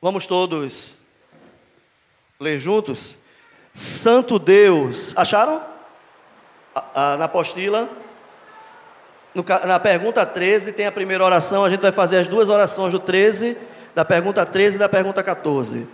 vamos 0.00 0.24
todos 0.24 0.98
ler 2.38 2.60
juntos? 2.60 3.18
Santo 3.74 4.38
Deus, 4.38 5.12
acharam? 5.16 5.60
na 7.18 7.24
apostila? 7.24 7.88
No, 9.34 9.44
na 9.66 9.80
pergunta 9.80 10.24
13 10.24 10.72
tem 10.72 10.86
a 10.86 10.92
primeira 10.92 11.24
oração, 11.24 11.64
a 11.64 11.68
gente 11.68 11.80
vai 11.80 11.90
fazer 11.90 12.18
as 12.18 12.28
duas 12.28 12.48
orações 12.48 12.92
do 12.92 13.00
13, 13.00 13.56
da 13.96 14.04
pergunta 14.04 14.46
13 14.46 14.76
e 14.76 14.78
da 14.78 14.88
pergunta 14.88 15.24
14. 15.24 15.84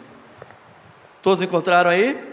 Todos 1.22 1.42
encontraram 1.42 1.90
aí? 1.90 2.31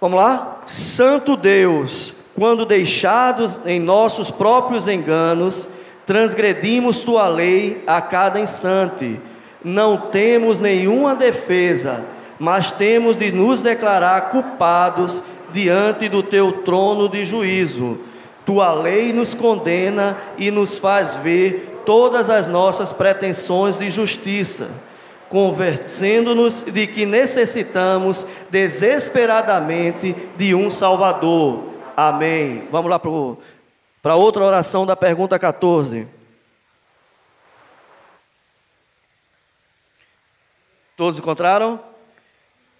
Vamos 0.00 0.20
lá? 0.20 0.62
Santo 0.64 1.36
Deus, 1.36 2.14
quando 2.36 2.64
deixados 2.64 3.58
em 3.66 3.80
nossos 3.80 4.30
próprios 4.30 4.86
enganos, 4.86 5.68
transgredimos 6.06 7.02
tua 7.02 7.26
lei 7.26 7.82
a 7.86 8.00
cada 8.00 8.38
instante. 8.38 9.20
Não 9.64 9.96
temos 9.96 10.60
nenhuma 10.60 11.16
defesa, 11.16 12.04
mas 12.38 12.70
temos 12.70 13.18
de 13.18 13.32
nos 13.32 13.60
declarar 13.60 14.28
culpados 14.28 15.22
diante 15.52 16.08
do 16.08 16.22
teu 16.22 16.52
trono 16.62 17.08
de 17.08 17.24
juízo. 17.24 17.98
Tua 18.46 18.72
lei 18.72 19.12
nos 19.12 19.34
condena 19.34 20.16
e 20.38 20.50
nos 20.50 20.78
faz 20.78 21.16
ver 21.16 21.82
todas 21.84 22.30
as 22.30 22.46
nossas 22.46 22.92
pretensões 22.92 23.76
de 23.76 23.90
justiça, 23.90 24.68
convencendo-nos 25.28 26.62
de 26.62 26.86
que 26.86 27.04
necessitamos 27.04 28.24
desesperadamente 28.50 30.14
de 30.36 30.54
um 30.54 30.70
Salvador. 30.70 31.64
Amém. 31.96 32.66
Vamos 32.70 32.90
lá 32.90 32.98
para 32.98 34.14
outra 34.14 34.44
oração 34.44 34.86
da 34.86 34.96
pergunta 34.96 35.38
14. 35.38 36.06
Todos 40.96 41.18
encontraram? 41.18 41.78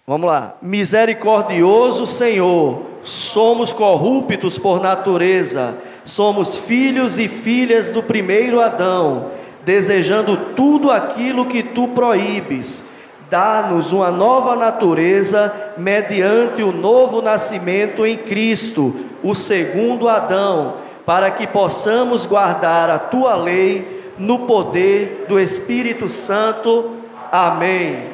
Vamos 0.05 0.27
lá. 0.27 0.57
Misericordioso 0.61 2.07
Senhor, 2.07 2.83
somos 3.03 3.71
corruptos 3.71 4.57
por 4.57 4.81
natureza, 4.81 5.77
somos 6.03 6.57
filhos 6.57 7.19
e 7.19 7.27
filhas 7.27 7.91
do 7.91 8.01
primeiro 8.01 8.59
Adão, 8.59 9.31
desejando 9.69 10.35
tudo 10.55 10.89
aquilo 10.89 11.45
que 11.45 11.61
tu 11.61 11.89
proíbes. 11.89 12.83
Dá-nos 13.29 13.91
uma 13.91 14.09
nova 14.09 14.55
natureza 14.55 15.53
mediante 15.77 16.63
o 16.63 16.71
novo 16.71 17.21
nascimento 17.21 18.03
em 18.03 18.17
Cristo, 18.17 18.95
o 19.21 19.35
segundo 19.35 20.09
Adão, 20.09 20.77
para 21.05 21.29
que 21.29 21.45
possamos 21.45 22.25
guardar 22.25 22.89
a 22.89 22.97
tua 22.97 23.35
lei 23.35 24.11
no 24.17 24.47
poder 24.47 25.27
do 25.29 25.39
Espírito 25.39 26.09
Santo. 26.09 26.97
Amém. 27.31 28.09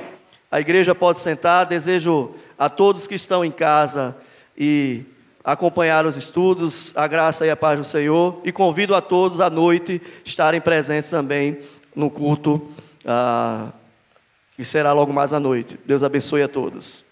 A 0.52 0.60
igreja 0.60 0.94
pode 0.94 1.22
sentar. 1.22 1.66
Desejo 1.66 2.32
a 2.60 2.68
todos 2.68 3.08
que 3.08 3.16
estão 3.16 3.46
em 3.46 3.52
casa 3.52 4.14
e 4.58 5.04
acompanhar 5.46 6.06
os 6.06 6.18
estudos, 6.18 6.92
a 6.96 7.08
graça 7.08 7.46
e 7.46 7.50
a 7.52 7.56
paz 7.56 7.78
do 7.78 7.86
Senhor. 7.86 8.42
E 8.44 8.52
convido 8.52 8.96
a 8.96 9.02
todos 9.02 9.40
à 9.40 9.50
noite 9.50 10.02
estarem 10.26 10.60
presentes 10.60 11.10
também 11.10 11.60
no 11.96 12.10
culto 12.10 12.70
ah, 13.06 13.70
que 14.56 14.66
será 14.66 14.92
logo 14.92 15.14
mais 15.14 15.32
à 15.32 15.40
noite. 15.40 15.80
Deus 15.86 16.02
abençoe 16.02 16.42
a 16.42 16.48
todos. 16.48 17.05